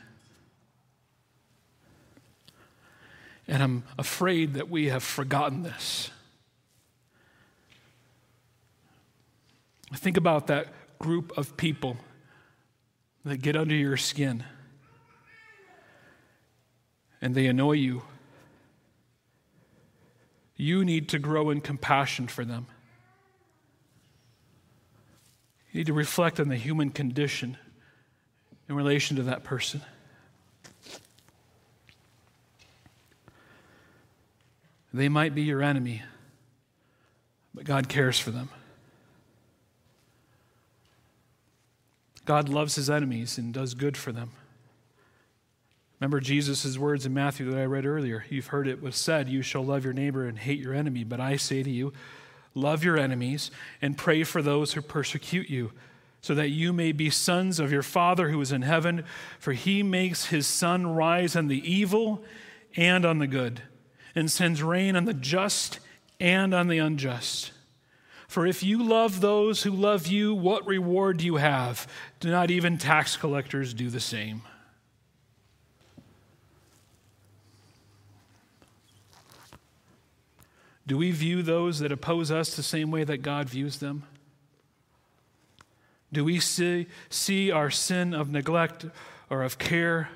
And 3.46 3.62
I'm 3.62 3.84
afraid 3.98 4.54
that 4.54 4.70
we 4.70 4.88
have 4.88 5.02
forgotten 5.02 5.62
this. 5.62 6.10
Think 9.94 10.16
about 10.16 10.46
that 10.48 10.68
group 10.98 11.36
of 11.36 11.56
people 11.56 11.96
that 13.24 13.38
get 13.38 13.56
under 13.56 13.74
your 13.74 13.96
skin 13.96 14.44
and 17.20 17.34
they 17.34 17.46
annoy 17.46 17.72
you. 17.72 18.02
You 20.56 20.84
need 20.84 21.08
to 21.10 21.18
grow 21.18 21.50
in 21.50 21.60
compassion 21.60 22.26
for 22.26 22.44
them. 22.44 22.66
You 25.70 25.78
need 25.78 25.86
to 25.86 25.92
reflect 25.92 26.40
on 26.40 26.48
the 26.48 26.56
human 26.56 26.90
condition 26.90 27.56
in 28.68 28.74
relation 28.74 29.16
to 29.16 29.22
that 29.24 29.44
person. 29.44 29.80
They 34.92 35.08
might 35.08 35.34
be 35.34 35.42
your 35.42 35.62
enemy, 35.62 36.02
but 37.54 37.64
God 37.64 37.88
cares 37.88 38.18
for 38.18 38.30
them. 38.30 38.50
God 42.24 42.48
loves 42.48 42.76
his 42.76 42.88
enemies 42.88 43.38
and 43.38 43.52
does 43.52 43.74
good 43.74 43.96
for 43.96 44.12
them. 44.12 44.30
Remember 46.02 46.18
Jesus' 46.18 46.76
words 46.78 47.06
in 47.06 47.14
Matthew 47.14 47.48
that 47.50 47.60
I 47.60 47.64
read 47.64 47.86
earlier. 47.86 48.24
You've 48.28 48.48
heard 48.48 48.66
it 48.66 48.82
was 48.82 48.96
said, 48.96 49.28
You 49.28 49.40
shall 49.40 49.64
love 49.64 49.84
your 49.84 49.92
neighbor 49.92 50.26
and 50.26 50.36
hate 50.36 50.58
your 50.58 50.74
enemy. 50.74 51.04
But 51.04 51.20
I 51.20 51.36
say 51.36 51.62
to 51.62 51.70
you, 51.70 51.92
love 52.54 52.82
your 52.82 52.98
enemies 52.98 53.50
and 53.80 53.96
pray 53.96 54.24
for 54.24 54.42
those 54.42 54.72
who 54.72 54.82
persecute 54.82 55.48
you, 55.48 55.70
so 56.20 56.34
that 56.34 56.48
you 56.48 56.72
may 56.72 56.92
be 56.92 57.08
sons 57.08 57.60
of 57.60 57.70
your 57.70 57.82
Father 57.82 58.30
who 58.30 58.40
is 58.40 58.50
in 58.50 58.62
heaven. 58.62 59.04
For 59.38 59.52
he 59.52 59.82
makes 59.82 60.26
his 60.26 60.46
sun 60.46 60.88
rise 60.88 61.36
on 61.36 61.46
the 61.46 61.70
evil 61.70 62.24
and 62.76 63.04
on 63.04 63.18
the 63.18 63.26
good, 63.28 63.62
and 64.14 64.30
sends 64.30 64.62
rain 64.62 64.96
on 64.96 65.04
the 65.04 65.14
just 65.14 65.78
and 66.18 66.52
on 66.52 66.68
the 66.68 66.78
unjust. 66.78 67.52
For 68.32 68.46
if 68.46 68.62
you 68.62 68.82
love 68.82 69.20
those 69.20 69.62
who 69.62 69.72
love 69.72 70.06
you, 70.06 70.34
what 70.34 70.66
reward 70.66 71.18
do 71.18 71.26
you 71.26 71.36
have? 71.36 71.86
Do 72.18 72.30
not 72.30 72.50
even 72.50 72.78
tax 72.78 73.14
collectors 73.14 73.74
do 73.74 73.90
the 73.90 74.00
same? 74.00 74.40
Do 80.86 80.96
we 80.96 81.10
view 81.10 81.42
those 81.42 81.80
that 81.80 81.92
oppose 81.92 82.30
us 82.30 82.56
the 82.56 82.62
same 82.62 82.90
way 82.90 83.04
that 83.04 83.18
God 83.18 83.50
views 83.50 83.80
them? 83.80 84.04
Do 86.10 86.24
we 86.24 86.40
see, 86.40 86.86
see 87.10 87.50
our 87.50 87.68
sin 87.68 88.14
of 88.14 88.30
neglect 88.30 88.86
or 89.28 89.42
of 89.42 89.58
care? 89.58 90.08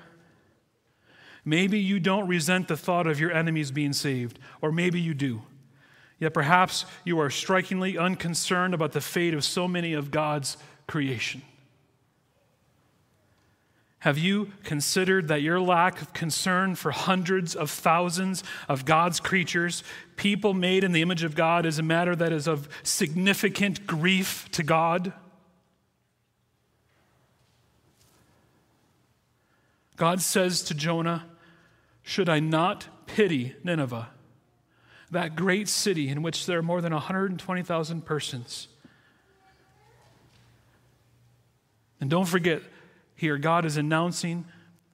Maybe 1.44 1.78
you 1.78 2.00
don't 2.00 2.26
resent 2.26 2.68
the 2.68 2.78
thought 2.78 3.06
of 3.06 3.20
your 3.20 3.30
enemies 3.30 3.70
being 3.70 3.92
saved, 3.92 4.38
or 4.62 4.72
maybe 4.72 5.02
you 5.02 5.12
do. 5.12 5.42
Yet 6.18 6.32
perhaps 6.32 6.86
you 7.04 7.20
are 7.20 7.30
strikingly 7.30 7.98
unconcerned 7.98 8.72
about 8.74 8.92
the 8.92 9.00
fate 9.00 9.34
of 9.34 9.44
so 9.44 9.68
many 9.68 9.92
of 9.92 10.10
God's 10.10 10.56
creation. 10.86 11.42
Have 14.00 14.18
you 14.18 14.52
considered 14.62 15.28
that 15.28 15.42
your 15.42 15.60
lack 15.60 16.00
of 16.00 16.12
concern 16.12 16.76
for 16.76 16.92
hundreds 16.92 17.56
of 17.56 17.70
thousands 17.70 18.44
of 18.68 18.84
God's 18.84 19.18
creatures, 19.20 19.82
people 20.14 20.54
made 20.54 20.84
in 20.84 20.92
the 20.92 21.02
image 21.02 21.24
of 21.24 21.34
God, 21.34 21.66
is 21.66 21.78
a 21.78 21.82
matter 21.82 22.14
that 22.14 22.32
is 22.32 22.46
of 22.46 22.68
significant 22.82 23.86
grief 23.86 24.48
to 24.52 24.62
God? 24.62 25.12
God 29.96 30.20
says 30.20 30.62
to 30.64 30.74
Jonah, 30.74 31.24
Should 32.02 32.28
I 32.28 32.38
not 32.38 32.86
pity 33.06 33.56
Nineveh? 33.64 34.08
That 35.10 35.36
great 35.36 35.68
city 35.68 36.08
in 36.08 36.22
which 36.22 36.46
there 36.46 36.58
are 36.58 36.62
more 36.62 36.80
than 36.80 36.92
120,000 36.92 38.04
persons. 38.04 38.68
And 42.00 42.10
don't 42.10 42.26
forget, 42.26 42.62
here, 43.14 43.38
God 43.38 43.64
is 43.64 43.76
announcing 43.76 44.44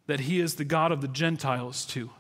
that 0.07 0.21
He 0.21 0.41
is 0.41 0.55
the 0.57 0.65
God 0.65 0.93
of 0.93 1.01
the 1.01 1.09
Gentiles 1.09 1.85
too. 1.85 2.11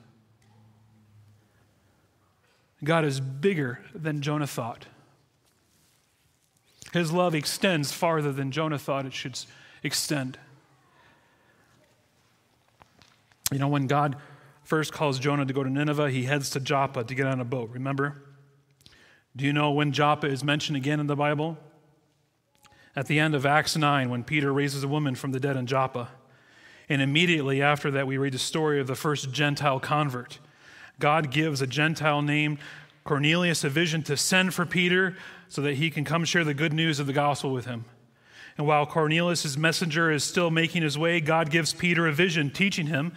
God 2.82 3.05
is 3.05 3.20
bigger 3.20 3.80
than 3.95 4.22
Jonah 4.22 4.47
thought. 4.47 4.86
His 6.93 7.12
love 7.12 7.34
extends 7.34 7.93
farther 7.93 8.32
than 8.32 8.51
Jonah 8.51 8.78
thought 8.78 9.07
it 9.07 9.14
should 9.14 9.38
extend. 9.82 10.38
You 13.53 13.59
know, 13.59 13.68
when 13.68 13.86
God 13.86 14.16
first 14.72 14.90
calls 14.90 15.18
Jonah 15.18 15.44
to 15.44 15.52
go 15.52 15.62
to 15.62 15.68
Nineveh, 15.68 16.10
he 16.10 16.22
heads 16.22 16.48
to 16.48 16.58
Joppa 16.58 17.04
to 17.04 17.14
get 17.14 17.26
on 17.26 17.42
a 17.42 17.44
boat. 17.44 17.68
Remember? 17.74 18.22
Do 19.36 19.44
you 19.44 19.52
know 19.52 19.70
when 19.70 19.92
Joppa 19.92 20.26
is 20.26 20.42
mentioned 20.42 20.78
again 20.78 20.98
in 20.98 21.08
the 21.08 21.14
Bible? 21.14 21.58
At 22.96 23.06
the 23.06 23.18
end 23.18 23.34
of 23.34 23.44
Acts 23.44 23.76
9, 23.76 24.08
when 24.08 24.24
Peter 24.24 24.50
raises 24.50 24.82
a 24.82 24.88
woman 24.88 25.14
from 25.14 25.32
the 25.32 25.38
dead 25.38 25.58
in 25.58 25.66
Joppa. 25.66 26.08
And 26.88 27.02
immediately 27.02 27.60
after 27.60 27.90
that, 27.90 28.06
we 28.06 28.16
read 28.16 28.32
the 28.32 28.38
story 28.38 28.80
of 28.80 28.86
the 28.86 28.94
first 28.94 29.30
Gentile 29.30 29.78
convert. 29.78 30.38
God 30.98 31.30
gives 31.30 31.60
a 31.60 31.66
Gentile 31.66 32.22
named 32.22 32.56
Cornelius 33.04 33.64
a 33.64 33.68
vision 33.68 34.02
to 34.04 34.16
send 34.16 34.54
for 34.54 34.64
Peter 34.64 35.14
so 35.48 35.60
that 35.60 35.74
he 35.74 35.90
can 35.90 36.02
come 36.02 36.24
share 36.24 36.44
the 36.44 36.54
good 36.54 36.72
news 36.72 36.98
of 36.98 37.06
the 37.06 37.12
gospel 37.12 37.52
with 37.52 37.66
him. 37.66 37.84
And 38.56 38.66
while 38.66 38.86
Cornelius' 38.86 39.54
messenger 39.58 40.10
is 40.10 40.24
still 40.24 40.50
making 40.50 40.80
his 40.80 40.96
way, 40.96 41.20
God 41.20 41.50
gives 41.50 41.74
Peter 41.74 42.06
a 42.06 42.12
vision, 42.14 42.48
teaching 42.48 42.86
him 42.86 43.12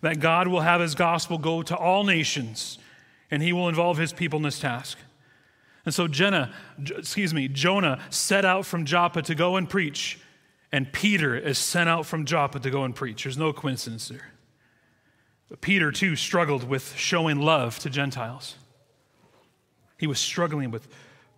that 0.00 0.20
God 0.20 0.48
will 0.48 0.60
have 0.60 0.80
his 0.80 0.94
gospel 0.94 1.38
go 1.38 1.62
to 1.62 1.76
all 1.76 2.04
nations 2.04 2.78
and 3.30 3.42
he 3.42 3.52
will 3.52 3.68
involve 3.68 3.98
his 3.98 4.12
people 4.12 4.38
in 4.38 4.42
this 4.42 4.58
task. 4.58 4.98
And 5.84 5.94
so 5.94 6.08
Jenna, 6.08 6.52
excuse 6.96 7.32
me, 7.32 7.48
Jonah 7.48 8.00
set 8.10 8.44
out 8.44 8.66
from 8.66 8.84
Joppa 8.84 9.22
to 9.22 9.34
go 9.34 9.56
and 9.56 9.68
preach, 9.68 10.20
and 10.70 10.92
Peter 10.92 11.36
is 11.36 11.58
sent 11.58 11.88
out 11.88 12.06
from 12.06 12.24
Joppa 12.24 12.60
to 12.60 12.70
go 12.70 12.84
and 12.84 12.94
preach. 12.94 13.24
There's 13.24 13.38
no 13.38 13.52
coincidence 13.52 14.08
there. 14.08 14.32
But 15.48 15.60
Peter 15.60 15.90
too 15.90 16.14
struggled 16.14 16.64
with 16.64 16.94
showing 16.94 17.40
love 17.40 17.78
to 17.80 17.90
Gentiles. 17.90 18.56
He 19.98 20.06
was 20.06 20.18
struggling 20.18 20.70
with 20.70 20.88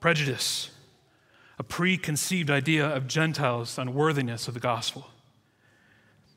prejudice, 0.00 0.70
a 1.58 1.62
preconceived 1.62 2.50
idea 2.50 2.86
of 2.86 3.06
Gentiles' 3.06 3.78
unworthiness 3.78 4.48
of 4.48 4.54
the 4.54 4.61
gospel. 4.61 5.08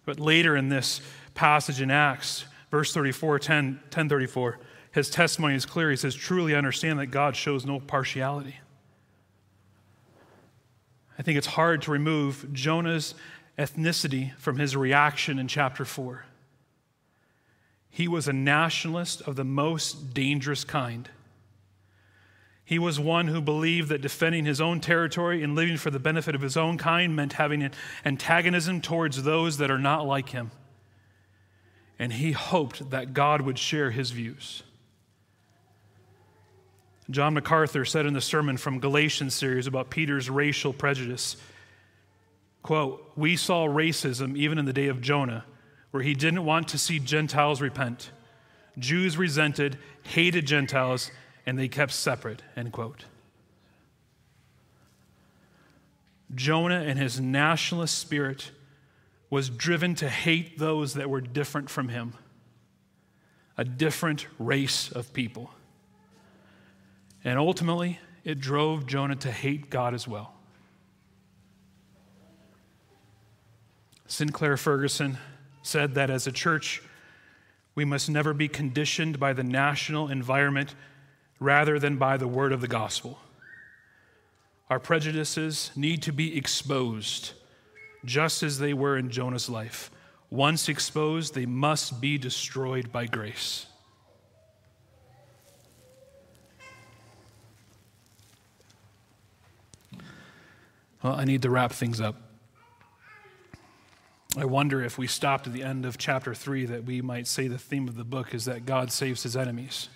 But 0.05 0.19
later 0.19 0.55
in 0.55 0.69
this 0.69 1.01
passage 1.33 1.81
in 1.81 1.91
Acts, 1.91 2.45
verse 2.71 2.93
34, 2.93 3.39
10, 3.39 3.65
1034, 3.65 4.59
his 4.91 5.09
testimony 5.09 5.55
is 5.55 5.65
clear. 5.65 5.89
He 5.89 5.95
says, 5.95 6.15
Truly 6.15 6.55
understand 6.55 6.99
that 6.99 7.07
God 7.07 7.35
shows 7.35 7.65
no 7.65 7.79
partiality. 7.79 8.57
I 11.17 11.23
think 11.23 11.37
it's 11.37 11.47
hard 11.47 11.81
to 11.83 11.91
remove 11.91 12.51
Jonah's 12.53 13.15
ethnicity 13.57 14.35
from 14.37 14.57
his 14.57 14.75
reaction 14.75 15.39
in 15.39 15.47
chapter 15.47 15.85
4. 15.85 16.25
He 17.89 18.07
was 18.07 18.27
a 18.27 18.33
nationalist 18.33 19.21
of 19.21 19.35
the 19.35 19.43
most 19.43 20.13
dangerous 20.13 20.63
kind. 20.63 21.09
He 22.65 22.79
was 22.79 22.99
one 22.99 23.27
who 23.27 23.41
believed 23.41 23.89
that 23.89 24.01
defending 24.01 24.45
his 24.45 24.61
own 24.61 24.79
territory 24.79 25.43
and 25.43 25.53
living 25.53 25.77
for 25.77 25.91
the 25.91 25.99
benefit 25.99 26.33
of 26.33 26.41
his 26.41 26.57
own 26.57 26.77
kind 26.77 27.15
meant 27.15 27.33
having 27.33 27.61
an 27.61 27.71
antagonism 28.05 28.81
towards 28.81 29.21
those 29.21 29.57
that 29.57 29.69
are 29.69 29.77
not 29.77 30.07
like 30.07 30.29
him. 30.29 30.51
And 31.99 32.13
he 32.13 32.31
hoped 32.31 32.89
that 32.89 33.13
God 33.13 33.41
would 33.41 33.57
share 33.57 33.91
his 33.91 34.11
views. 34.11 34.63
John 37.09 37.33
MacArthur 37.33 37.85
said 37.85 38.05
in 38.05 38.13
the 38.13 38.21
sermon 38.21 38.57
from 38.57 38.79
Galatians 38.79 39.33
series 39.33 39.67
about 39.67 39.89
Peter's 39.89 40.29
racial 40.29 40.73
prejudice, 40.73 41.37
quote, 42.61 43.11
"We 43.15 43.35
saw 43.35 43.67
racism 43.67 44.37
even 44.37 44.57
in 44.57 44.65
the 44.65 44.73
day 44.73 44.87
of 44.87 45.01
Jonah, 45.01 45.45
where 45.91 46.01
he 46.01 46.13
didn't 46.13 46.45
want 46.45 46.69
to 46.69 46.77
see 46.77 46.99
Gentiles 46.99 47.61
repent. 47.61 48.11
Jews 48.79 49.17
resented, 49.17 49.77
hated 50.03 50.47
Gentiles, 50.47 51.11
and 51.45 51.59
they 51.59 51.67
kept 51.67 51.91
separate, 51.91 52.41
end 52.55 52.71
quote. 52.71 53.05
Jonah 56.33 56.81
and 56.81 56.97
his 56.97 57.19
nationalist 57.19 57.99
spirit 57.99 58.51
was 59.33 59.49
driven 59.49 59.95
to 59.95 60.07
hate 60.07 60.59
those 60.59 60.93
that 60.93 61.09
were 61.09 61.19
different 61.19 61.67
from 61.67 61.87
him, 61.87 62.13
a 63.57 63.65
different 63.65 64.27
race 64.37 64.91
of 64.91 65.11
people. 65.11 65.49
And 67.23 67.39
ultimately, 67.39 67.99
it 68.23 68.39
drove 68.39 68.85
Jonah 68.85 69.15
to 69.15 69.31
hate 69.31 69.71
God 69.71 69.95
as 69.95 70.07
well. 70.07 70.35
Sinclair 74.05 74.55
Ferguson 74.55 75.17
said 75.63 75.95
that 75.95 76.11
as 76.11 76.27
a 76.27 76.31
church, 76.31 76.83
we 77.73 77.85
must 77.85 78.11
never 78.11 78.35
be 78.35 78.47
conditioned 78.47 79.19
by 79.19 79.33
the 79.33 79.43
national 79.43 80.09
environment 80.09 80.75
rather 81.39 81.79
than 81.79 81.97
by 81.97 82.17
the 82.17 82.27
word 82.27 82.51
of 82.51 82.61
the 82.61 82.67
gospel. 82.67 83.17
Our 84.69 84.79
prejudices 84.79 85.71
need 85.75 86.03
to 86.03 86.11
be 86.11 86.37
exposed, 86.37 87.31
just 88.05 88.43
as 88.43 88.59
they 88.59 88.73
were 88.73 88.97
in 88.97 89.09
Jonah's 89.09 89.49
life. 89.49 89.91
Once 90.29 90.67
exposed, 90.67 91.35
they 91.35 91.45
must 91.45 92.01
be 92.01 92.17
destroyed 92.17 92.91
by 92.91 93.05
grace. 93.05 93.67
Well, 101.03 101.13
I 101.13 101.25
need 101.25 101.41
to 101.41 101.49
wrap 101.49 101.71
things 101.71 101.99
up. 101.99 102.15
I 104.35 104.45
wonder 104.45 104.81
if 104.81 104.97
we 104.97 105.05
stopped 105.05 105.45
at 105.45 105.53
the 105.53 105.61
end 105.61 105.85
of 105.85 105.97
chapter 105.97 106.33
3 106.33 106.65
that 106.65 106.85
we 106.85 107.01
might 107.01 107.27
say 107.27 107.47
the 107.47 107.59
theme 107.59 107.87
of 107.87 107.95
the 107.95 108.03
book 108.03 108.33
is 108.33 108.45
that 108.45 108.65
God 108.65 108.91
saves 108.91 109.21
his 109.21 109.37
enemies. 109.37 109.89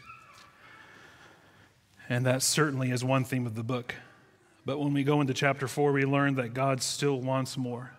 And 2.07 2.25
that 2.25 2.43
certainly 2.43 2.91
is 2.91 3.03
one 3.03 3.23
theme 3.23 3.47
of 3.47 3.55
the 3.55 3.63
book. 3.63 3.95
But 4.65 4.79
when 4.79 4.93
we 4.93 5.03
go 5.03 5.21
into 5.21 5.33
chapter 5.33 5.67
4, 5.67 5.91
we 5.91 6.05
learn 6.05 6.35
that 6.35 6.53
God 6.53 6.83
still 6.83 7.19
wants 7.19 7.57
more. 7.57 7.96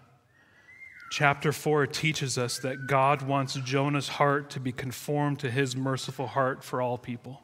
Chapter 1.10 1.52
4 1.52 1.86
teaches 1.86 2.36
us 2.36 2.58
that 2.58 2.86
God 2.86 3.22
wants 3.22 3.54
Jonah's 3.54 4.08
heart 4.08 4.50
to 4.50 4.60
be 4.60 4.72
conformed 4.72 5.38
to 5.40 5.50
his 5.50 5.74
merciful 5.74 6.26
heart 6.26 6.62
for 6.62 6.82
all 6.82 6.98
people. 6.98 7.42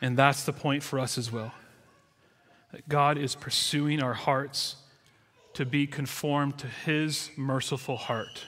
And 0.00 0.16
that's 0.16 0.44
the 0.44 0.52
point 0.52 0.82
for 0.82 0.98
us 0.98 1.18
as 1.18 1.30
well. 1.30 1.52
That 2.72 2.88
God 2.88 3.18
is 3.18 3.34
pursuing 3.34 4.02
our 4.02 4.14
hearts 4.14 4.76
to 5.54 5.66
be 5.66 5.86
conformed 5.86 6.58
to 6.58 6.66
his 6.66 7.30
merciful 7.36 7.96
heart. 7.96 8.44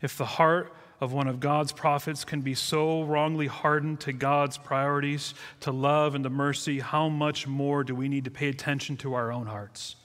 If 0.00 0.16
the 0.16 0.26
heart 0.26 0.72
of 1.00 1.12
one 1.12 1.26
of 1.26 1.40
God's 1.40 1.72
prophets 1.72 2.24
can 2.24 2.40
be 2.40 2.54
so 2.54 3.02
wrongly 3.02 3.46
hardened 3.46 4.00
to 4.00 4.12
God's 4.12 4.58
priorities, 4.58 5.34
to 5.60 5.72
love 5.72 6.14
and 6.14 6.22
to 6.22 6.30
mercy, 6.30 6.78
how 6.78 7.08
much 7.08 7.48
more 7.48 7.82
do 7.82 7.94
we 7.94 8.08
need 8.08 8.24
to 8.26 8.30
pay 8.30 8.48
attention 8.48 8.96
to 8.98 9.14
our 9.14 9.32
own 9.32 9.46
hearts? 9.46 9.96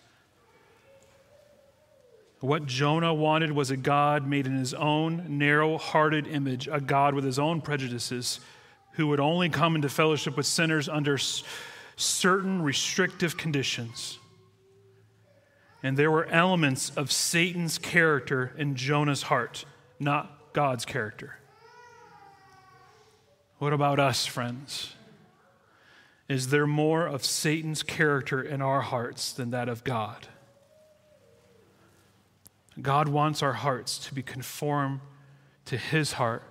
What 2.39 2.65
Jonah 2.65 3.13
wanted 3.13 3.51
was 3.51 3.69
a 3.69 3.77
God 3.77 4.25
made 4.25 4.47
in 4.47 4.57
his 4.57 4.73
own 4.73 5.37
narrow 5.37 5.77
hearted 5.77 6.25
image, 6.25 6.69
a 6.71 6.79
God 6.79 7.13
with 7.13 7.25
his 7.25 7.37
own 7.37 7.59
prejudices, 7.59 8.39
who 8.93 9.07
would 9.07 9.19
only 9.19 9.49
come 9.49 9.75
into 9.75 9.89
fellowship 9.89 10.37
with 10.37 10.45
sinners 10.45 10.87
under 10.87 11.17
certain 11.97 12.61
restrictive 12.61 13.35
conditions. 13.35 14.19
And 15.83 15.97
there 15.97 16.11
were 16.11 16.27
elements 16.27 16.91
of 16.91 17.11
Satan's 17.11 17.77
character 17.77 18.53
in 18.57 18.75
Jonah's 18.75 19.23
heart, 19.23 19.65
not 19.99 20.53
God's 20.53 20.85
character. 20.85 21.37
What 23.59 23.73
about 23.73 23.99
us, 23.99 24.25
friends? 24.25 24.93
Is 26.29 26.49
there 26.49 26.67
more 26.67 27.05
of 27.05 27.25
Satan's 27.25 27.83
character 27.83 28.41
in 28.41 28.61
our 28.61 28.81
hearts 28.81 29.33
than 29.33 29.51
that 29.51 29.67
of 29.67 29.83
God? 29.83 30.27
God 32.81 33.07
wants 33.07 33.43
our 33.43 33.53
hearts 33.53 33.97
to 34.07 34.13
be 34.13 34.21
conformed 34.21 35.01
to 35.65 35.77
his 35.77 36.13
heart 36.13 36.43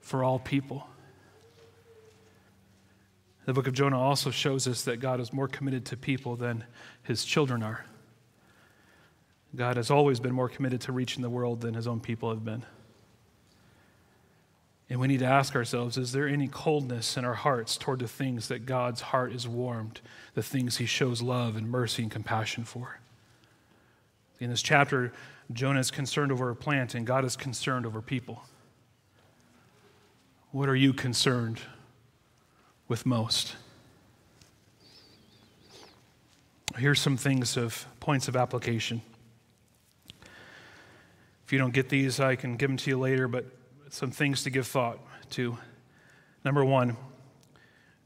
for 0.00 0.22
all 0.24 0.38
people. 0.38 0.86
The 3.46 3.52
book 3.52 3.66
of 3.66 3.74
Jonah 3.74 4.00
also 4.00 4.30
shows 4.30 4.66
us 4.66 4.82
that 4.84 5.00
God 5.00 5.20
is 5.20 5.32
more 5.32 5.48
committed 5.48 5.84
to 5.86 5.96
people 5.96 6.36
than 6.36 6.64
his 7.02 7.24
children 7.24 7.62
are. 7.62 7.84
God 9.54 9.76
has 9.76 9.90
always 9.90 10.18
been 10.18 10.34
more 10.34 10.48
committed 10.48 10.80
to 10.82 10.92
reaching 10.92 11.22
the 11.22 11.30
world 11.30 11.60
than 11.60 11.74
his 11.74 11.86
own 11.86 12.00
people 12.00 12.30
have 12.30 12.44
been. 12.44 12.64
And 14.90 15.00
we 15.00 15.08
need 15.08 15.20
to 15.20 15.26
ask 15.26 15.54
ourselves 15.54 15.96
is 15.96 16.12
there 16.12 16.28
any 16.28 16.48
coldness 16.48 17.16
in 17.16 17.24
our 17.24 17.34
hearts 17.34 17.76
toward 17.76 18.00
the 18.00 18.08
things 18.08 18.48
that 18.48 18.66
God's 18.66 19.00
heart 19.00 19.32
is 19.32 19.46
warmed, 19.46 20.00
the 20.34 20.42
things 20.42 20.78
he 20.78 20.86
shows 20.86 21.22
love 21.22 21.56
and 21.56 21.70
mercy 21.70 22.02
and 22.02 22.10
compassion 22.10 22.64
for? 22.64 23.00
In 24.40 24.50
this 24.50 24.62
chapter, 24.62 25.12
Jonah 25.52 25.80
is 25.80 25.90
concerned 25.90 26.32
over 26.32 26.50
a 26.50 26.56
plant, 26.56 26.94
and 26.94 27.06
God 27.06 27.24
is 27.24 27.36
concerned 27.36 27.86
over 27.86 28.02
people. 28.02 28.42
What 30.50 30.68
are 30.68 30.76
you 30.76 30.92
concerned 30.92 31.60
with 32.88 33.06
most? 33.06 33.56
Here's 36.76 37.00
some 37.00 37.16
things 37.16 37.56
of 37.56 37.86
points 38.00 38.26
of 38.26 38.36
application. 38.36 39.02
If 41.44 41.52
you 41.52 41.58
don't 41.58 41.74
get 41.74 41.88
these, 41.88 42.20
I 42.20 42.36
can 42.36 42.56
give 42.56 42.70
them 42.70 42.76
to 42.78 42.90
you 42.90 42.98
later, 42.98 43.28
but 43.28 43.44
some 43.90 44.10
things 44.10 44.42
to 44.44 44.50
give 44.50 44.66
thought 44.66 44.98
to. 45.30 45.58
Number 46.44 46.64
one, 46.64 46.96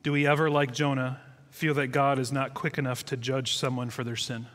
do 0.03 0.13
we 0.13 0.27
ever, 0.27 0.51
like 0.51 0.73
Jonah, 0.73 1.21
feel 1.51 1.75
that 1.75 1.89
God 1.89 2.19
is 2.19 2.31
not 2.31 2.53
quick 2.55 2.79
enough 2.79 3.05
to 3.07 3.17
judge 3.17 3.57
someone 3.57 3.91
for 3.91 4.05
their 4.05 4.17
sin? 4.17 4.47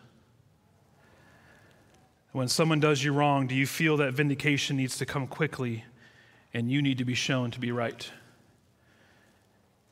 When 2.34 2.48
someone 2.48 2.80
does 2.80 3.04
you 3.04 3.14
wrong, 3.14 3.46
do 3.46 3.54
you 3.54 3.68
feel 3.68 3.96
that 3.98 4.14
vindication 4.14 4.76
needs 4.76 4.98
to 4.98 5.06
come 5.06 5.28
quickly 5.28 5.86
and 6.52 6.70
you 6.70 6.82
need 6.82 6.98
to 6.98 7.06
be 7.06 7.14
shown 7.14 7.52
to 7.52 7.60
be 7.60 7.72
right? 7.72 8.12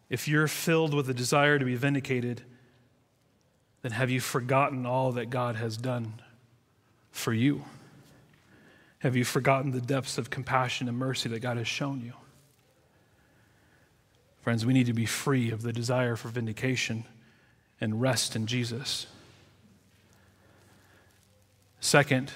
If 0.10 0.28
you're 0.28 0.48
filled 0.48 0.96
with 0.96 1.08
a 1.08 1.14
desire 1.14 1.60
to 1.60 1.66
be 1.66 1.76
vindicated, 1.76 2.42
then 3.84 3.92
have 3.92 4.10
you 4.10 4.20
forgotten 4.20 4.88
all 4.88 5.12
that 5.12 5.30
God 5.30 5.56
has 5.56 5.78
done 5.78 6.20
for 7.12 7.32
you? 7.32 7.64
Have 9.00 9.16
you 9.16 9.24
forgotten 9.24 9.70
the 9.70 9.80
depths 9.80 10.18
of 10.18 10.32
compassion 10.32 10.88
and 10.88 10.98
mercy 10.98 11.30
that 11.30 11.42
God 11.42 11.58
has 11.58 11.68
shown 11.68 12.02
you? 12.02 12.14
Friends, 14.42 14.66
we 14.66 14.74
need 14.74 14.88
to 14.88 14.94
be 14.94 15.06
free 15.06 15.52
of 15.52 15.62
the 15.62 15.72
desire 15.72 16.16
for 16.16 16.30
vindication 16.30 17.06
and 17.80 18.02
rest 18.02 18.36
in 18.36 18.48
Jesus. 18.48 19.06
Second, 21.82 22.32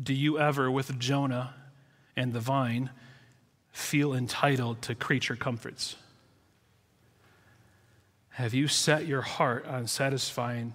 do 0.00 0.14
you 0.14 0.38
ever, 0.38 0.70
with 0.70 0.96
Jonah 1.00 1.54
and 2.16 2.32
the 2.32 2.40
vine, 2.40 2.90
feel 3.72 4.14
entitled 4.14 4.80
to 4.82 4.94
creature 4.94 5.34
comforts? 5.34 5.96
Have 8.30 8.54
you 8.54 8.68
set 8.68 9.06
your 9.06 9.22
heart 9.22 9.66
on 9.66 9.88
satisfying 9.88 10.74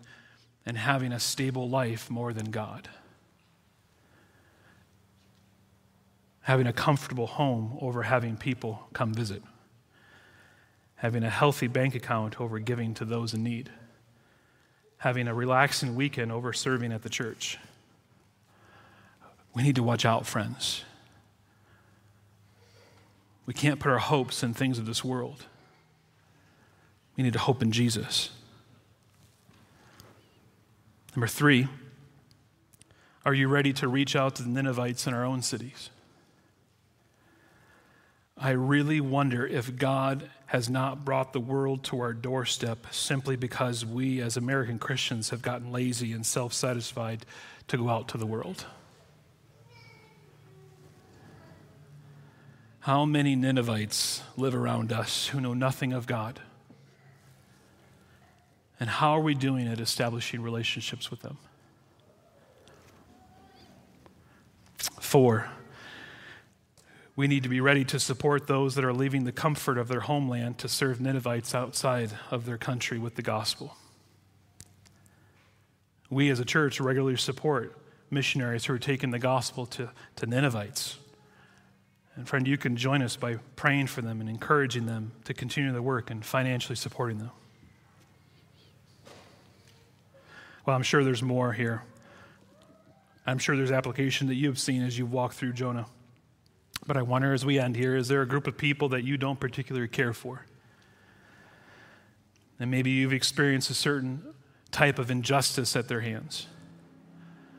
and 0.65 0.77
having 0.77 1.13
a 1.13 1.19
stable 1.19 1.69
life 1.69 2.09
more 2.09 2.33
than 2.33 2.51
God? 2.51 2.89
having 6.47 6.65
a 6.65 6.71
comfortable 6.71 7.27
home 7.27 7.77
over 7.81 8.03
having 8.03 8.37
people 8.37 8.87
come 8.93 9.13
visit, 9.13 9.43
having 10.95 11.21
a 11.21 11.29
healthy 11.29 11.67
bank 11.67 11.93
account 11.93 12.39
over 12.39 12.57
giving 12.57 12.93
to 12.93 13.03
those 13.03 13.33
in 13.33 13.43
need, 13.43 13.69
having 14.99 15.27
a 15.27 15.33
relaxing 15.33 15.93
weekend 15.93 16.31
over 16.31 16.53
serving 16.53 16.93
at 16.93 17.03
the 17.03 17.09
church. 17.09 17.57
We 19.57 19.63
need 19.63 19.77
to 19.77 19.83
watch 19.83 20.05
out, 20.05 20.27
friends. 20.27 20.83
We 23.47 23.55
can't 23.55 23.79
put 23.79 23.91
our 23.91 23.97
hopes 23.97 24.43
in 24.43 24.53
things 24.53 24.77
of 24.77 24.85
this 24.85 25.03
world. 25.03 25.45
We 27.15 27.23
need 27.23 27.33
to 27.33 27.39
hope 27.39 27.63
in 27.63 27.71
Jesus. 27.71 28.29
Number 31.15 31.25
three, 31.25 31.67
are 33.25 33.33
you 33.33 33.47
ready 33.47 33.73
to 33.73 33.87
reach 33.87 34.15
out 34.15 34.35
to 34.35 34.43
the 34.43 34.49
Ninevites 34.49 35.07
in 35.07 35.15
our 35.15 35.25
own 35.25 35.41
cities? 35.41 35.89
I 38.37 38.51
really 38.51 39.01
wonder 39.01 39.47
if 39.47 39.75
God 39.75 40.29
has 40.45 40.69
not 40.69 41.03
brought 41.03 41.33
the 41.33 41.39
world 41.39 41.83
to 41.85 41.99
our 41.99 42.13
doorstep 42.13 42.93
simply 42.93 43.35
because 43.35 43.83
we, 43.83 44.21
as 44.21 44.37
American 44.37 44.77
Christians, 44.77 45.31
have 45.31 45.41
gotten 45.41 45.71
lazy 45.71 46.13
and 46.13 46.23
self 46.23 46.53
satisfied 46.53 47.25
to 47.69 47.77
go 47.77 47.89
out 47.89 48.07
to 48.09 48.19
the 48.19 48.27
world. 48.27 48.67
How 52.87 53.03
many 53.03 53.35
Ninevites 53.35 54.21
live 54.37 54.55
around 54.55 54.93
us 54.93 55.27
who 55.27 55.41
know 55.41 55.53
nothing 55.53 55.91
of 55.91 56.07
God? 56.07 56.39
And 58.79 58.89
how 58.89 59.11
are 59.11 59.19
we 59.19 59.33
doing 59.33 59.67
at 59.67 59.81
establishing 59.81 60.41
relationships 60.41 61.11
with 61.11 61.21
them? 61.21 61.37
Four, 65.01 65.49
we 67.17 67.27
need 67.27 67.43
to 67.43 67.49
be 67.49 67.59
ready 67.59 67.83
to 67.83 67.99
support 67.99 68.47
those 68.47 68.75
that 68.75 68.85
are 68.85 68.93
leaving 68.93 69.25
the 69.25 69.33
comfort 69.33 69.77
of 69.77 69.89
their 69.89 69.99
homeland 69.99 70.57
to 70.59 70.69
serve 70.69 71.01
Ninevites 71.01 71.53
outside 71.53 72.11
of 72.31 72.45
their 72.45 72.57
country 72.57 72.97
with 72.97 73.15
the 73.15 73.21
gospel. 73.21 73.75
We 76.09 76.29
as 76.29 76.39
a 76.39 76.45
church 76.45 76.79
regularly 76.79 77.17
support 77.17 77.77
missionaries 78.09 78.63
who 78.63 78.75
are 78.75 78.79
taking 78.79 79.11
the 79.11 79.19
gospel 79.19 79.65
to, 79.65 79.89
to 80.15 80.25
Ninevites. 80.25 80.99
And 82.17 82.27
friend, 82.27 82.47
you 82.47 82.57
can 82.57 82.75
join 82.75 83.03
us 83.03 83.15
by 83.15 83.35
praying 83.55 83.87
for 83.87 84.01
them 84.01 84.19
and 84.19 84.29
encouraging 84.29 84.87
them 84.87 85.11
to 85.25 85.35
continue 85.35 85.71
the 85.71 85.83
work 85.83 86.09
and 86.09 86.25
financially 86.25 86.75
supporting 86.75 87.19
them. 87.19 87.29
Well, 90.65 90.75
I'm 90.75 90.83
sure 90.83 91.03
there's 91.03 91.21
more 91.21 91.53
here. 91.53 91.83
I'm 93.25 93.37
sure 93.37 93.55
there's 93.55 93.71
application 93.71 94.27
that 94.27 94.35
you've 94.35 94.57
seen 94.57 94.81
as 94.81 94.97
you've 94.97 95.13
walked 95.13 95.35
through 95.35 95.53
Jonah. 95.53 95.85
But 96.87 96.97
I 96.97 97.03
wonder 97.03 97.33
as 97.33 97.45
we 97.45 97.59
end 97.59 97.75
here, 97.75 97.95
is 97.95 98.07
there 98.07 98.23
a 98.23 98.27
group 98.27 98.47
of 98.47 98.57
people 98.57 98.89
that 98.89 99.03
you 99.03 99.17
don't 99.17 99.39
particularly 99.39 99.87
care 99.87 100.13
for? 100.13 100.45
And 102.59 102.71
maybe 102.71 102.89
you've 102.89 103.13
experienced 103.13 103.69
a 103.69 103.75
certain 103.75 104.33
type 104.71 104.97
of 104.97 105.11
injustice 105.11 105.75
at 105.75 105.87
their 105.87 106.01
hands. 106.01 106.47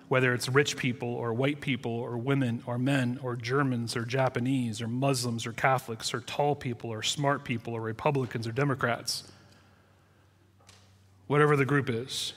Whether 0.09 0.33
it's 0.33 0.49
rich 0.49 0.77
people 0.77 1.09
or 1.09 1.35
white 1.35 1.61
people 1.61 1.93
or 1.93 2.17
women 2.17 2.63
or 2.67 2.79
men 2.79 3.21
or 3.23 3.37
Germans 3.37 3.95
or 3.95 4.05
Japanese 4.05 4.81
or 4.81 4.89
Muslims 4.89 5.47
or 5.47 5.53
Catholics 5.53 6.15
or 6.15 6.21
tall 6.21 6.55
people 6.55 6.91
or 6.91 7.03
smart 7.03 7.45
people 7.45 7.75
or 7.75 7.81
Republicans 7.81 8.47
or 8.47 8.53
Democrats. 8.53 9.31
Whatever 11.27 11.57
the 11.57 11.67
group 11.67 11.91
is. 11.91 12.33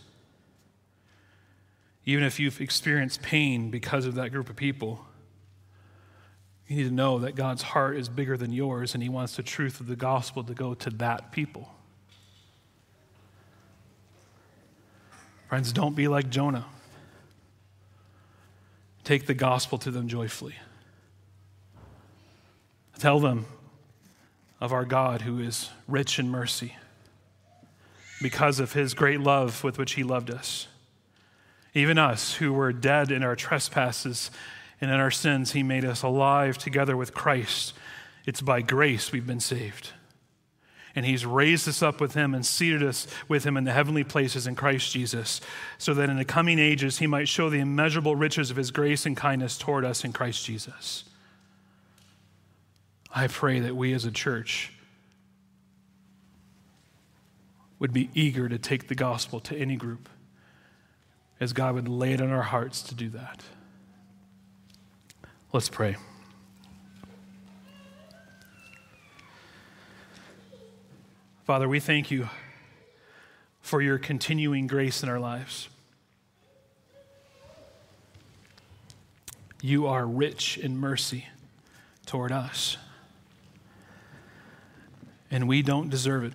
Even 2.06 2.24
if 2.24 2.40
you've 2.40 2.60
experienced 2.60 3.22
pain 3.22 3.70
because 3.70 4.06
of 4.06 4.16
that 4.16 4.32
group 4.32 4.50
of 4.50 4.56
people, 4.56 5.06
you 6.68 6.78
need 6.78 6.84
to 6.84 6.94
know 6.94 7.20
that 7.20 7.36
God's 7.36 7.62
heart 7.62 7.98
is 7.98 8.10
bigger 8.10 8.36
than 8.36 8.52
yours 8.52 8.94
and 8.94 9.04
He 9.04 9.10
wants 9.10 9.36
the 9.36 9.44
truth 9.44 9.80
of 9.80 9.88
the 9.88 9.96
gospel 9.96 10.44
to 10.44 10.54
go 10.54 10.74
to 10.74 10.90
that 10.90 11.32
people. 11.32 11.70
Friends, 15.48 15.74
don't 15.74 15.96
be 15.96 16.08
like 16.08 16.30
Jonah. 16.30 16.66
Take 19.04 19.26
the 19.26 19.34
gospel 19.34 19.78
to 19.80 19.92
them 19.92 20.08
joyfully. 20.08 20.56
Tell 23.00 23.20
them 23.20 23.46
of 24.60 24.72
our 24.72 24.86
God 24.86 25.22
who 25.22 25.40
is 25.40 25.70
rich 25.88 26.20
in 26.20 26.30
mercy 26.30 26.76
because 28.22 28.60
of 28.60 28.74
his 28.74 28.94
great 28.94 29.20
love 29.20 29.64
with 29.64 29.78
which 29.78 29.94
he 29.94 30.04
loved 30.04 30.30
us. 30.30 30.68
Even 31.74 31.98
us 31.98 32.36
who 32.36 32.54
were 32.54 32.74
dead 32.74 33.12
in 33.12 33.24
our 33.24 33.36
trespasses 33.36 34.30
and 34.82 34.90
in 34.90 35.00
our 35.00 35.12
sins, 35.12 35.52
He 35.52 35.64
made 35.64 35.86
us 35.86 36.02
alive 36.02 36.58
together 36.58 36.98
with 36.98 37.14
Christ. 37.14 37.74
It's 38.26 38.42
by 38.42 38.62
grace 38.62 39.12
we've 39.12 39.28
been 39.28 39.40
saved. 39.40 39.92
And 40.96 41.06
He's 41.06 41.26
raised 41.26 41.68
us 41.68 41.82
up 41.82 42.02
with 42.02 42.14
Him 42.14 42.34
and 42.34 42.46
seated 42.46 42.84
us 42.84 43.08
with 43.28 43.46
Him 43.46 43.58
in 43.58 43.64
the 43.64 43.72
heavenly 43.72 44.04
places 44.04 44.48
in 44.48 44.56
Christ 44.56 44.92
Jesus, 44.92 45.42
so 45.78 45.94
that 45.94 46.10
in 46.10 46.18
the 46.18 46.26
coming 46.26 46.60
ages 46.60 47.00
He 47.00 47.08
might 47.08 47.28
show 47.28 47.50
the 47.50 47.60
immeasurable 47.60 48.16
riches 48.16 48.52
of 48.52 48.58
His 48.58 48.72
grace 48.72 49.06
and 49.06 49.16
kindness 49.16 49.58
toward 49.58 49.86
us 49.86 50.04
in 50.04 50.14
Christ 50.14 50.46
Jesus. 50.46 51.06
I 53.14 53.28
pray 53.28 53.60
that 53.60 53.76
we 53.76 53.94
as 53.94 54.06
a 54.06 54.12
church 54.12 54.72
would 57.80 57.92
be 57.92 58.10
eager 58.14 58.48
to 58.48 58.60
take 58.60 58.88
the 58.88 58.96
gospel 58.96 59.40
to 59.40 59.58
any 59.58 59.76
group 59.76 60.08
as 61.40 61.52
God 61.52 61.74
would 61.74 61.88
lay 61.88 62.14
it 62.14 62.22
on 62.22 62.30
our 62.30 62.44
hearts 62.44 62.84
to 62.84 62.96
do 62.96 63.10
that. 63.10 63.42
Let's 65.52 65.68
pray. 65.68 65.98
Father, 71.52 71.68
we 71.68 71.82
thank 71.82 72.10
you 72.10 72.30
for 73.60 73.82
your 73.82 73.98
continuing 73.98 74.68
grace 74.68 75.04
in 75.04 75.10
our 75.10 75.20
lives. 75.20 75.68
You 79.62 79.86
are 79.86 80.06
rich 80.06 80.58
in 80.58 80.78
mercy 80.78 81.28
toward 82.06 82.32
us, 82.32 82.78
and 85.30 85.46
we 85.46 85.62
don't 85.62 85.90
deserve 85.90 86.24
it. 86.24 86.34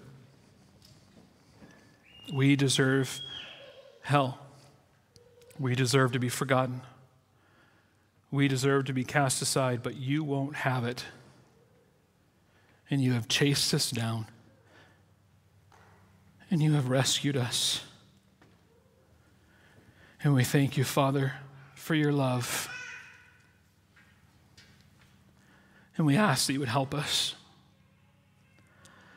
We 2.31 2.55
deserve 2.55 3.19
hell. 4.03 4.39
We 5.59 5.75
deserve 5.75 6.13
to 6.13 6.19
be 6.19 6.29
forgotten. 6.29 6.83
We 8.31 8.49
deserve 8.49 8.85
to 8.85 8.93
be 8.93 9.03
cast 9.03 9.41
aside, 9.41 9.83
but 9.83 9.97
you 9.97 10.23
won't 10.23 10.57
have 10.57 10.85
it. 10.85 11.07
And 12.91 13.03
you 13.03 13.15
have 13.15 13.29
chased 13.29 13.73
us 13.73 13.91
down. 13.91 14.27
And 16.51 16.63
you 16.63 16.73
have 16.75 16.89
rescued 16.89 17.37
us. 17.37 17.81
And 20.23 20.35
we 20.35 20.45
thank 20.45 20.77
you, 20.77 20.85
Father, 20.85 21.35
for 21.75 21.95
your 21.95 22.13
love. 22.13 22.69
And 25.97 26.07
we 26.07 26.17
ask 26.17 26.47
that 26.47 26.53
you 26.53 26.61
would 26.61 26.69
help 26.69 26.95
us. 26.95 27.35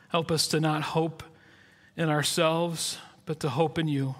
Help 0.08 0.30
us 0.30 0.48
to 0.48 0.60
not 0.60 0.82
hope 0.82 1.22
in 1.96 2.08
ourselves, 2.08 2.98
but 3.26 3.40
to 3.40 3.48
hope 3.48 3.78
in 3.78 3.86
you. 3.86 4.14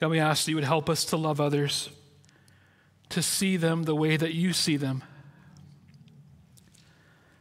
God, 0.00 0.10
we 0.10 0.18
ask 0.18 0.44
that 0.44 0.50
you 0.50 0.56
would 0.56 0.64
help 0.64 0.88
us 0.88 1.04
to 1.06 1.16
love 1.16 1.40
others, 1.40 1.90
to 3.10 3.22
see 3.22 3.56
them 3.56 3.82
the 3.82 3.94
way 3.94 4.16
that 4.16 4.34
you 4.34 4.52
see 4.52 4.76
them. 4.76 5.04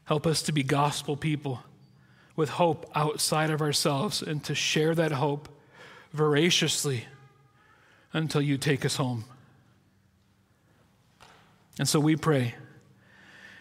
Help 0.06 0.28
us 0.28 0.42
to 0.44 0.52
be 0.52 0.64
gospel 0.64 1.16
people 1.16 1.62
with 2.42 2.50
hope 2.50 2.90
outside 2.96 3.52
of 3.52 3.62
ourselves 3.62 4.24
and 4.24 4.44
to 4.44 4.56
share 4.56 4.96
that 4.96 5.12
hope 5.12 5.48
voraciously 6.12 7.06
until 8.14 8.42
you 8.42 8.58
take 8.58 8.84
us 8.84 8.96
home. 8.96 9.26
And 11.78 11.88
so 11.88 12.00
we 12.00 12.16
pray 12.16 12.56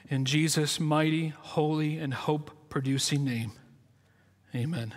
in 0.09 0.25
Jesus' 0.25 0.81
mighty, 0.81 1.29
holy, 1.29 1.99
and 1.99 2.15
hope 2.15 2.71
producing 2.71 3.23
name. 3.23 3.53
Amen. 4.55 4.95